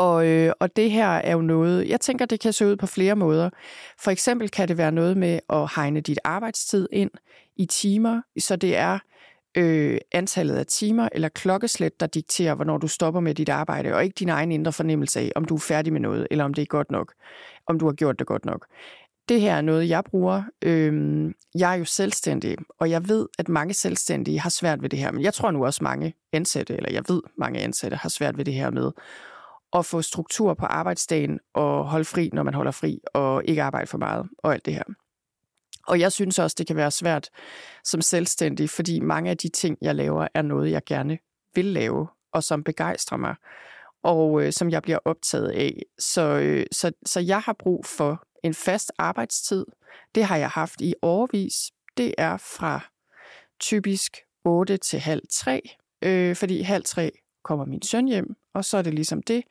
Og, 0.00 0.26
øh, 0.26 0.52
og 0.60 0.76
det 0.76 0.90
her 0.90 1.08
er 1.08 1.32
jo 1.32 1.40
noget, 1.40 1.88
jeg 1.88 2.00
tænker, 2.00 2.26
det 2.26 2.40
kan 2.40 2.52
se 2.52 2.66
ud 2.66 2.76
på 2.76 2.86
flere 2.86 3.16
måder. 3.16 3.50
For 3.98 4.10
eksempel 4.10 4.50
kan 4.50 4.68
det 4.68 4.78
være 4.78 4.92
noget 4.92 5.16
med 5.16 5.40
at 5.50 5.70
hegne 5.76 6.00
dit 6.00 6.18
arbejdstid 6.24 6.88
ind 6.92 7.10
i 7.56 7.66
timer, 7.66 8.22
så 8.38 8.56
det 8.56 8.76
er 8.76 8.98
øh, 9.54 9.98
antallet 10.12 10.56
af 10.56 10.66
timer 10.66 11.08
eller 11.12 11.28
klokkeslæt, 11.28 12.00
der 12.00 12.06
dikterer, 12.06 12.54
hvornår 12.54 12.78
du 12.78 12.88
stopper 12.88 13.20
med 13.20 13.34
dit 13.34 13.48
arbejde, 13.48 13.94
og 13.94 14.04
ikke 14.04 14.14
din 14.18 14.28
egen 14.28 14.52
indre 14.52 14.72
fornemmelse 14.72 15.20
af, 15.20 15.32
om 15.36 15.44
du 15.44 15.54
er 15.54 15.58
færdig 15.58 15.92
med 15.92 16.00
noget, 16.00 16.26
eller 16.30 16.44
om 16.44 16.54
det 16.54 16.62
er 16.62 16.66
godt 16.66 16.90
nok, 16.90 17.12
om 17.66 17.78
du 17.78 17.86
har 17.86 17.92
gjort 17.92 18.18
det 18.18 18.26
godt 18.26 18.44
nok. 18.44 18.66
Det 19.28 19.40
her 19.40 19.54
er 19.54 19.60
noget, 19.60 19.88
jeg 19.88 20.04
bruger. 20.04 20.42
Øh, 20.62 21.24
jeg 21.54 21.72
er 21.72 21.78
jo 21.78 21.84
selvstændig, 21.84 22.56
og 22.78 22.90
jeg 22.90 23.08
ved, 23.08 23.26
at 23.38 23.48
mange 23.48 23.74
selvstændige 23.74 24.40
har 24.40 24.50
svært 24.50 24.82
ved 24.82 24.88
det 24.88 24.98
her, 24.98 25.12
men 25.12 25.22
jeg 25.22 25.34
tror 25.34 25.50
nu 25.50 25.64
også 25.64 25.84
mange 25.84 26.14
ansatte, 26.32 26.76
eller 26.76 26.92
jeg 26.92 27.02
ved, 27.08 27.22
mange 27.38 27.60
ansatte 27.60 27.96
har 27.96 28.08
svært 28.08 28.38
ved 28.38 28.44
det 28.44 28.54
her 28.54 28.70
med 28.70 28.90
at 29.72 29.86
få 29.86 30.02
struktur 30.02 30.54
på 30.54 30.66
arbejdsdagen 30.66 31.40
og 31.54 31.84
holde 31.84 32.04
fri, 32.04 32.30
når 32.32 32.42
man 32.42 32.54
holder 32.54 32.70
fri, 32.72 33.00
og 33.14 33.44
ikke 33.44 33.62
arbejde 33.62 33.86
for 33.86 33.98
meget 33.98 34.28
og 34.38 34.52
alt 34.52 34.66
det 34.66 34.74
her. 34.74 34.82
Og 35.86 36.00
jeg 36.00 36.12
synes 36.12 36.38
også, 36.38 36.54
det 36.58 36.66
kan 36.66 36.76
være 36.76 36.90
svært 36.90 37.30
som 37.84 38.00
selvstændig, 38.00 38.70
fordi 38.70 39.00
mange 39.00 39.30
af 39.30 39.36
de 39.36 39.48
ting, 39.48 39.78
jeg 39.82 39.94
laver, 39.94 40.28
er 40.34 40.42
noget, 40.42 40.70
jeg 40.70 40.82
gerne 40.86 41.18
vil 41.54 41.64
lave, 41.64 42.08
og 42.32 42.44
som 42.44 42.64
begejstrer 42.64 43.18
mig, 43.18 43.34
og 44.02 44.42
øh, 44.42 44.52
som 44.52 44.70
jeg 44.70 44.82
bliver 44.82 44.98
optaget 45.04 45.50
af. 45.50 45.82
Så, 45.98 46.22
øh, 46.22 46.66
så, 46.72 46.92
så 47.06 47.20
jeg 47.20 47.40
har 47.40 47.56
brug 47.58 47.86
for 47.86 48.22
en 48.44 48.54
fast 48.54 48.92
arbejdstid. 48.98 49.66
Det 50.14 50.24
har 50.24 50.36
jeg 50.36 50.48
haft 50.48 50.80
i 50.80 50.94
årvis. 51.02 51.70
Det 51.96 52.14
er 52.18 52.36
fra 52.36 52.80
typisk 53.60 54.16
8 54.44 54.76
til 54.76 55.00
halv 55.00 55.22
3, 55.30 55.62
øh, 56.02 56.36
fordi 56.36 56.60
halv 56.60 56.84
3 56.84 57.10
kommer 57.44 57.64
min 57.64 57.82
søn 57.82 58.06
hjem, 58.06 58.36
og 58.54 58.64
så 58.64 58.76
er 58.76 58.82
det 58.82 58.94
ligesom 58.94 59.22
det. 59.22 59.42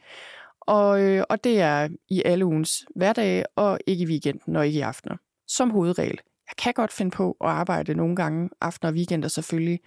Og, 0.61 1.01
øh, 1.01 1.23
og 1.29 1.43
det 1.43 1.59
er 1.59 1.89
i 2.09 2.21
alle 2.25 2.45
ugens 2.45 2.85
hverdage, 2.95 3.45
og 3.55 3.79
ikke 3.87 4.03
i 4.03 4.07
weekenden 4.07 4.55
og 4.55 4.67
ikke 4.67 4.79
i 4.79 4.81
aftener. 4.81 5.17
Som 5.47 5.69
hovedregel. 5.69 6.19
Jeg 6.49 6.55
kan 6.57 6.73
godt 6.73 6.93
finde 6.93 7.11
på 7.11 7.37
at 7.41 7.49
arbejde 7.49 7.93
nogle 7.93 8.15
gange, 8.15 8.49
aftener 8.61 8.91
og 8.91 8.95
weekender 8.95 9.27
selvfølgelig, 9.27 9.79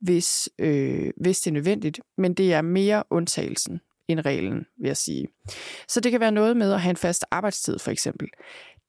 hvis, 0.00 0.48
øh, 0.58 1.10
hvis 1.16 1.40
det 1.40 1.50
er 1.50 1.54
nødvendigt, 1.54 2.00
men 2.18 2.34
det 2.34 2.54
er 2.54 2.62
mere 2.62 3.02
undtagelsen 3.10 3.80
end 4.08 4.20
reglen, 4.26 4.66
vil 4.80 4.86
jeg 4.86 4.96
sige. 4.96 5.28
Så 5.88 6.00
det 6.00 6.12
kan 6.12 6.20
være 6.20 6.32
noget 6.32 6.56
med 6.56 6.72
at 6.72 6.80
have 6.80 6.90
en 6.90 6.96
fast 6.96 7.24
arbejdstid, 7.30 7.78
for 7.78 7.90
eksempel. 7.90 8.28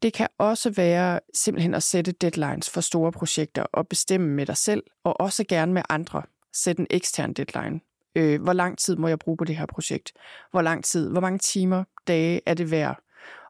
Det 0.02 0.14
kan 0.14 0.28
også 0.38 0.70
være 0.70 1.20
simpelthen 1.34 1.74
at 1.74 1.84
sætte 1.84 2.12
deadlines 2.12 2.70
for 2.70 2.82
store 2.82 3.12
projekter 3.12 3.64
og 3.64 3.88
bestemme 3.88 4.28
med 4.28 4.46
dig 4.46 4.58
selv, 4.58 4.84
og 5.04 5.22
også 5.22 5.44
gerne 5.50 5.74
med 5.74 5.82
andre. 5.90 6.24
Sætte 6.54 6.80
en 6.80 6.88
ekstern 6.90 7.34
deadline. 7.34 7.80
Øh, 8.18 8.42
hvor 8.42 8.54
lang 8.54 8.78
tid 8.78 8.96
må 8.96 9.08
jeg 9.08 9.20
bruge 9.20 9.38
på 9.38 9.44
det 9.44 9.56
her 9.56 9.66
projekt? 9.66 10.12
Hvor 10.52 10.62
lang 10.62 10.84
tid, 10.84 11.10
hvor 11.10 11.22
mange 11.22 11.40
timer, 11.40 11.84
dage 12.08 12.42
er 12.46 12.54
det 12.54 12.72
værd 12.72 13.00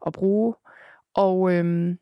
at 0.05 0.13
bruge? 0.13 0.55
Og, 1.13 1.53
øhm, 1.53 1.97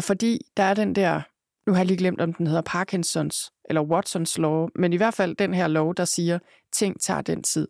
fordi 0.00 0.38
der 0.56 0.62
er 0.62 0.74
den 0.74 0.94
der, 0.94 1.22
nu 1.66 1.72
har 1.72 1.80
jeg 1.80 1.86
lige 1.86 1.96
glemt, 1.96 2.20
om 2.20 2.34
den 2.34 2.46
hedder 2.46 2.62
Parkinsons 2.62 3.52
eller 3.64 3.82
Watsons 3.82 4.38
lov, 4.38 4.70
men 4.74 4.92
i 4.92 4.96
hvert 4.96 5.14
fald 5.14 5.36
den 5.36 5.54
her 5.54 5.66
lov, 5.66 5.94
der 5.94 6.04
siger, 6.04 6.38
ting 6.72 7.00
tager 7.00 7.20
den 7.20 7.42
tid, 7.42 7.68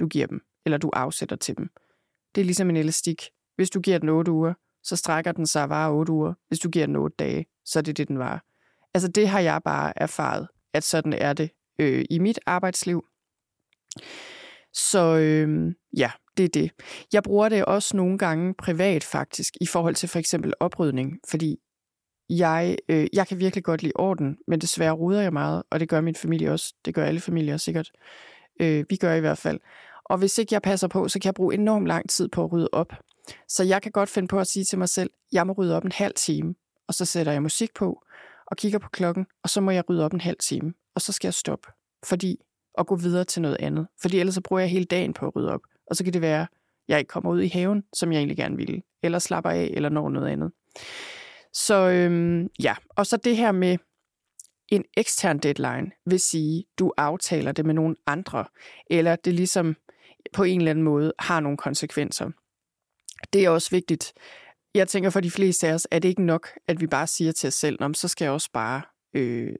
du 0.00 0.06
giver 0.06 0.26
dem, 0.26 0.40
eller 0.64 0.78
du 0.78 0.90
afsætter 0.92 1.36
til 1.36 1.56
dem. 1.56 1.68
Det 2.34 2.40
er 2.40 2.44
ligesom 2.44 2.70
en 2.70 2.76
elastik. 2.76 3.22
Hvis 3.56 3.70
du 3.70 3.80
giver 3.80 3.98
den 3.98 4.08
8 4.08 4.32
uger, 4.32 4.54
så 4.82 4.96
strækker 4.96 5.32
den 5.32 5.46
sig 5.46 5.68
bare 5.68 5.90
8 5.90 6.12
uger. 6.12 6.34
Hvis 6.48 6.58
du 6.58 6.68
giver 6.68 6.86
den 6.86 6.96
8 6.96 7.16
dage, 7.18 7.46
så 7.64 7.78
er 7.78 7.82
det 7.82 7.96
det, 7.96 8.08
den 8.08 8.18
var. 8.18 8.44
Altså 8.94 9.08
det 9.08 9.28
har 9.28 9.40
jeg 9.40 9.60
bare 9.64 9.92
erfaret, 9.96 10.48
at 10.72 10.84
sådan 10.84 11.12
er 11.12 11.32
det 11.32 11.50
øh, 11.78 12.04
i 12.10 12.18
mit 12.18 12.40
arbejdsliv. 12.46 13.04
Så 14.72 15.16
øh, 15.16 15.74
ja, 15.96 16.10
det 16.36 16.44
er 16.44 16.48
det. 16.48 16.70
Jeg 17.12 17.22
bruger 17.22 17.48
det 17.48 17.64
også 17.64 17.96
nogle 17.96 18.18
gange 18.18 18.54
privat 18.54 19.04
faktisk, 19.04 19.54
i 19.60 19.66
forhold 19.66 19.94
til 19.94 20.08
for 20.08 20.18
eksempel 20.18 20.52
oprydning, 20.60 21.18
fordi 21.28 21.56
jeg, 22.28 22.76
øh, 22.88 23.06
jeg 23.12 23.26
kan 23.26 23.38
virkelig 23.38 23.64
godt 23.64 23.82
lide 23.82 23.92
orden, 23.96 24.36
men 24.48 24.60
desværre 24.60 24.92
ruder 24.92 25.20
jeg 25.20 25.32
meget, 25.32 25.62
og 25.70 25.80
det 25.80 25.88
gør 25.88 26.00
min 26.00 26.14
familie 26.14 26.52
også. 26.52 26.74
Det 26.84 26.94
gør 26.94 27.04
alle 27.04 27.20
familier 27.20 27.56
sikkert. 27.56 27.90
Øh, 28.60 28.84
vi 28.88 28.96
gør 28.96 29.14
i 29.14 29.20
hvert 29.20 29.38
fald. 29.38 29.60
Og 30.04 30.18
hvis 30.18 30.38
ikke 30.38 30.54
jeg 30.54 30.62
passer 30.62 30.88
på, 30.88 31.08
så 31.08 31.18
kan 31.18 31.26
jeg 31.28 31.34
bruge 31.34 31.54
enormt 31.54 31.86
lang 31.86 32.10
tid 32.10 32.28
på 32.28 32.44
at 32.44 32.52
rydde 32.52 32.68
op. 32.72 32.92
Så 33.48 33.64
jeg 33.64 33.82
kan 33.82 33.92
godt 33.92 34.08
finde 34.08 34.28
på 34.28 34.40
at 34.40 34.46
sige 34.46 34.64
til 34.64 34.78
mig 34.78 34.88
selv, 34.88 35.10
jeg 35.32 35.46
må 35.46 35.52
rydde 35.52 35.76
op 35.76 35.84
en 35.84 35.92
halv 35.92 36.14
time, 36.14 36.54
og 36.88 36.94
så 36.94 37.04
sætter 37.04 37.32
jeg 37.32 37.42
musik 37.42 37.74
på 37.74 38.02
og 38.46 38.56
kigger 38.56 38.78
på 38.78 38.88
klokken, 38.88 39.26
og 39.42 39.50
så 39.50 39.60
må 39.60 39.70
jeg 39.70 39.90
rydde 39.90 40.04
op 40.04 40.12
en 40.12 40.20
halv 40.20 40.36
time, 40.38 40.74
og 40.94 41.00
så 41.00 41.12
skal 41.12 41.26
jeg 41.26 41.34
stoppe. 41.34 41.68
Fordi 42.04 42.36
og 42.74 42.86
gå 42.86 42.96
videre 42.96 43.24
til 43.24 43.42
noget 43.42 43.56
andet. 43.60 43.86
Fordi 44.02 44.18
ellers 44.18 44.34
så 44.34 44.40
bruger 44.40 44.60
jeg 44.60 44.70
hele 44.70 44.84
dagen 44.84 45.14
på 45.14 45.26
at 45.26 45.36
rydde 45.36 45.52
op. 45.52 45.60
Og 45.86 45.96
så 45.96 46.04
kan 46.04 46.12
det 46.12 46.22
være, 46.22 46.42
at 46.42 46.48
jeg 46.88 46.98
ikke 46.98 47.08
kommer 47.08 47.30
ud 47.30 47.40
i 47.40 47.48
haven, 47.48 47.82
som 47.92 48.12
jeg 48.12 48.18
egentlig 48.18 48.36
gerne 48.36 48.56
ville. 48.56 48.82
Eller 49.02 49.18
slapper 49.18 49.50
af, 49.50 49.70
eller 49.74 49.88
når 49.88 50.08
noget 50.08 50.28
andet. 50.28 50.52
Så 51.52 51.90
øhm, 51.90 52.48
ja, 52.62 52.74
og 52.88 53.06
så 53.06 53.16
det 53.16 53.36
her 53.36 53.52
med 53.52 53.78
en 54.68 54.84
ekstern 54.96 55.38
deadline 55.38 55.90
vil 56.06 56.20
sige, 56.20 56.64
du 56.78 56.92
aftaler 56.96 57.52
det 57.52 57.66
med 57.66 57.74
nogle 57.74 57.96
andre, 58.06 58.44
eller 58.90 59.16
det 59.16 59.34
ligesom 59.34 59.76
på 60.32 60.42
en 60.42 60.60
eller 60.60 60.70
anden 60.70 60.84
måde 60.84 61.12
har 61.18 61.40
nogle 61.40 61.58
konsekvenser. 61.58 62.30
Det 63.32 63.44
er 63.44 63.50
også 63.50 63.70
vigtigt. 63.70 64.12
Jeg 64.74 64.88
tænker 64.88 65.10
for 65.10 65.20
de 65.20 65.30
fleste 65.30 65.68
af 65.68 65.74
os, 65.74 65.88
er 65.90 65.98
det 65.98 66.08
ikke 66.08 66.22
nok, 66.22 66.48
at 66.66 66.80
vi 66.80 66.86
bare 66.86 67.06
siger 67.06 67.32
til 67.32 67.46
os 67.46 67.54
selv, 67.54 67.76
om 67.80 67.94
så 67.94 68.08
skal 68.08 68.24
jeg 68.24 68.32
også 68.32 68.50
bare 68.52 68.82
øh, 69.14 69.52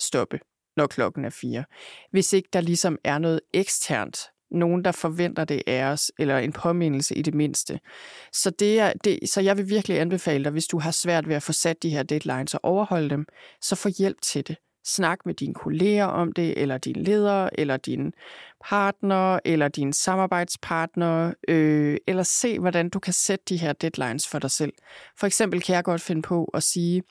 stoppe 0.00 0.40
når 0.76 0.86
klokken 0.86 1.24
er 1.24 1.30
fire. 1.30 1.64
Hvis 2.10 2.32
ikke 2.32 2.48
der 2.52 2.60
ligesom 2.60 2.98
er 3.04 3.18
noget 3.18 3.40
eksternt, 3.52 4.18
nogen, 4.52 4.84
der 4.84 4.92
forventer 4.92 5.44
det 5.44 5.62
af 5.66 5.84
os, 5.84 6.12
eller 6.18 6.38
en 6.38 6.52
påmindelse 6.52 7.14
i 7.14 7.22
det 7.22 7.34
mindste. 7.34 7.80
Så, 8.32 8.50
det 8.50 8.80
er, 8.80 8.92
det, 9.04 9.18
så 9.28 9.40
jeg 9.40 9.56
vil 9.56 9.68
virkelig 9.68 10.00
anbefale 10.00 10.44
dig, 10.44 10.52
hvis 10.52 10.66
du 10.66 10.78
har 10.78 10.90
svært 10.90 11.28
ved 11.28 11.36
at 11.36 11.42
få 11.42 11.52
sat 11.52 11.82
de 11.82 11.90
her 11.90 12.02
deadlines 12.02 12.54
og 12.54 12.60
overholde 12.62 13.10
dem, 13.10 13.26
så 13.60 13.76
få 13.76 13.88
hjælp 13.98 14.20
til 14.22 14.48
det. 14.48 14.56
Snak 14.84 15.26
med 15.26 15.34
dine 15.34 15.54
kolleger 15.54 16.04
om 16.04 16.32
det, 16.32 16.58
eller 16.58 16.78
din 16.78 17.02
leder, 17.02 17.48
eller 17.52 17.76
din 17.76 18.12
partner, 18.64 19.38
eller 19.44 19.68
din 19.68 19.92
samarbejdspartner, 19.92 21.34
øh, 21.48 21.96
eller 22.06 22.22
se, 22.22 22.58
hvordan 22.58 22.88
du 22.88 22.98
kan 22.98 23.12
sætte 23.12 23.44
de 23.48 23.56
her 23.56 23.72
deadlines 23.72 24.28
for 24.28 24.38
dig 24.38 24.50
selv. 24.50 24.72
For 25.18 25.26
eksempel 25.26 25.62
kan 25.62 25.74
jeg 25.74 25.84
godt 25.84 26.00
finde 26.00 26.22
på 26.22 26.44
at 26.54 26.62
sige, 26.62 27.02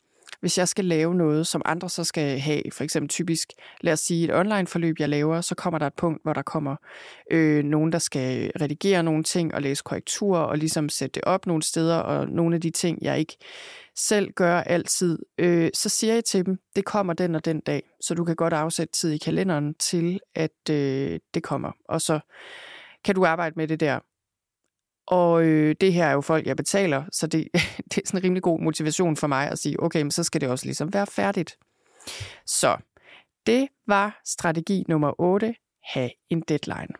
hvis 0.41 0.57
jeg 0.57 0.67
skal 0.67 0.85
lave 0.85 1.15
noget, 1.15 1.47
som 1.47 1.61
andre 1.65 1.89
så 1.89 2.03
skal 2.03 2.39
have, 2.39 2.61
for 2.71 2.83
eksempel 2.83 3.09
typisk, 3.09 3.53
lad 3.81 3.93
os 3.93 3.99
sige 3.99 4.23
et 4.23 4.35
online-forløb, 4.35 4.95
jeg 4.99 5.09
laver, 5.09 5.41
så 5.41 5.55
kommer 5.55 5.77
der 5.77 5.87
et 5.87 5.93
punkt, 5.93 6.23
hvor 6.23 6.33
der 6.33 6.41
kommer 6.41 6.75
øh, 7.31 7.63
nogen, 7.63 7.91
der 7.91 7.99
skal 7.99 8.51
redigere 8.61 9.03
nogle 9.03 9.23
ting 9.23 9.53
og 9.53 9.61
læse 9.61 9.83
korrektur 9.85 10.37
og 10.37 10.57
ligesom 10.57 10.89
sætte 10.89 11.13
det 11.13 11.23
op 11.23 11.45
nogle 11.45 11.63
steder, 11.63 11.97
og 11.97 12.29
nogle 12.29 12.55
af 12.55 12.61
de 12.61 12.69
ting, 12.69 12.97
jeg 13.01 13.19
ikke 13.19 13.37
selv 13.95 14.31
gør 14.33 14.57
altid, 14.57 15.19
øh, 15.37 15.69
så 15.73 15.89
siger 15.89 16.13
jeg 16.13 16.25
til 16.25 16.45
dem, 16.45 16.57
det 16.75 16.85
kommer 16.85 17.13
den 17.13 17.35
og 17.35 17.45
den 17.45 17.59
dag, 17.59 17.83
så 18.01 18.13
du 18.13 18.23
kan 18.23 18.35
godt 18.35 18.53
afsætte 18.53 18.93
tid 18.93 19.11
i 19.11 19.17
kalenderen 19.17 19.73
til, 19.73 20.19
at 20.35 20.69
øh, 20.69 21.19
det 21.33 21.43
kommer. 21.43 21.71
Og 21.89 22.01
så 22.01 22.19
kan 23.03 23.15
du 23.15 23.25
arbejde 23.25 23.53
med 23.55 23.67
det 23.67 23.79
der. 23.79 23.99
Og 25.07 25.43
øh, 25.43 25.75
det 25.81 25.93
her 25.93 26.05
er 26.05 26.11
jo 26.11 26.21
folk, 26.21 26.47
jeg 26.47 26.57
betaler, 26.57 27.03
så 27.11 27.27
det, 27.27 27.47
det 27.91 27.97
er 27.97 28.01
sådan 28.05 28.19
en 28.19 28.23
rimelig 28.23 28.43
god 28.43 28.59
motivation 28.59 29.15
for 29.15 29.27
mig 29.27 29.49
at 29.49 29.59
sige, 29.59 29.83
okay, 29.83 30.01
men 30.01 30.11
så 30.11 30.23
skal 30.23 30.41
det 30.41 30.49
også 30.49 30.65
ligesom 30.65 30.93
være 30.93 31.07
færdigt. 31.07 31.57
Så 32.45 32.77
det 33.45 33.67
var 33.87 34.21
strategi 34.25 34.83
nummer 34.87 35.21
8, 35.21 35.55
have 35.83 36.11
en 36.29 36.41
deadline. 36.41 36.93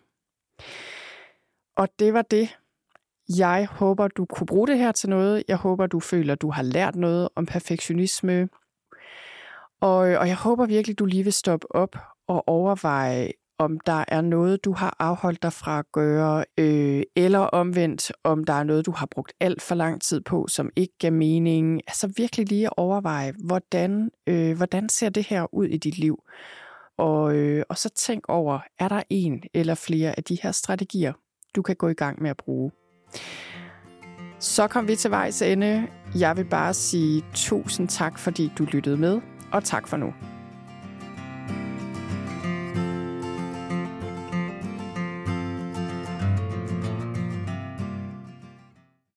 Og 1.76 1.90
det 2.00 2.14
var 2.14 2.22
det. 2.22 2.58
Jeg 3.38 3.68
håber, 3.72 4.08
du 4.08 4.26
kunne 4.26 4.48
bruge 4.48 4.68
det 4.68 4.78
her 4.78 4.92
til 4.92 5.10
noget. 5.10 5.44
Jeg 5.48 5.58
håber, 5.58 5.88
du 5.88 6.00
føler, 6.00 6.36
du 6.36 6.52
har 6.52 6.64
lært 6.64 6.96
noget 6.96 7.30
om 7.36 7.46
perfektionisme. 7.46 8.50
Og, 9.82 10.10
øh, 10.10 10.20
og 10.20 10.28
jeg 10.28 10.36
håber 10.36 10.66
virkelig, 10.66 11.00
du 11.00 11.06
lige 11.06 11.24
vil 11.24 11.34
stoppe 11.34 11.76
op 11.76 11.96
og 12.28 12.48
overveje, 12.48 13.32
om 13.62 13.80
der 13.80 14.04
er 14.08 14.22
noget, 14.22 14.66
du 14.66 14.74
har 14.74 14.96
afholdt 15.00 15.44
dig 15.44 15.54
fra 15.54 15.80
at 15.80 15.86
gøre, 15.94 16.46
øh, 16.58 17.04
eller 17.16 17.40
omvendt, 17.40 18.12
om 18.24 18.44
der 18.44 18.54
er 18.54 18.64
noget, 18.64 18.86
du 18.86 18.92
har 18.92 19.06
brugt 19.06 19.34
alt 19.40 19.62
for 19.62 19.76
lang 19.76 20.02
tid 20.02 20.22
på, 20.22 20.48
som 20.50 20.70
ikke 20.76 20.94
giver 21.00 21.12
mening. 21.12 21.82
Altså 21.88 22.14
virkelig 22.18 22.50
lige 22.50 22.66
at 22.66 22.74
overveje, 22.78 23.34
hvordan, 23.44 24.10
øh, 24.28 24.58
hvordan 24.58 24.90
ser 24.90 25.10
det 25.10 25.28
her 25.28 25.54
ud 25.54 25.66
i 25.66 25.78
dit 25.78 25.98
liv? 25.98 26.24
Og, 26.98 27.36
øh, 27.36 27.64
og 27.70 27.78
så 27.78 27.90
tænk 27.90 28.30
over, 28.30 28.60
er 28.80 28.88
der 28.88 29.04
en 29.10 29.44
eller 29.54 29.76
flere 29.76 30.18
af 30.18 30.24
de 30.24 30.38
her 30.44 30.52
strategier, 30.52 31.14
du 31.56 31.62
kan 31.62 31.76
gå 31.76 31.88
i 31.88 31.94
gang 31.94 32.22
med 32.22 32.30
at 32.30 32.38
bruge? 32.38 32.72
Så 34.40 34.68
kom 34.68 34.88
vi 34.88 34.96
til 34.96 35.12
vejs 35.12 35.42
ende. 35.42 35.88
Jeg 36.20 36.38
vil 36.38 36.46
bare 36.46 36.74
sige 36.74 37.24
tusind 37.36 37.88
tak, 37.88 38.20
fordi 38.20 38.52
du 38.58 38.64
lyttede 38.64 38.98
med, 38.98 39.22
og 39.52 39.64
tak 39.64 39.88
for 39.88 39.98
nu. 39.98 40.14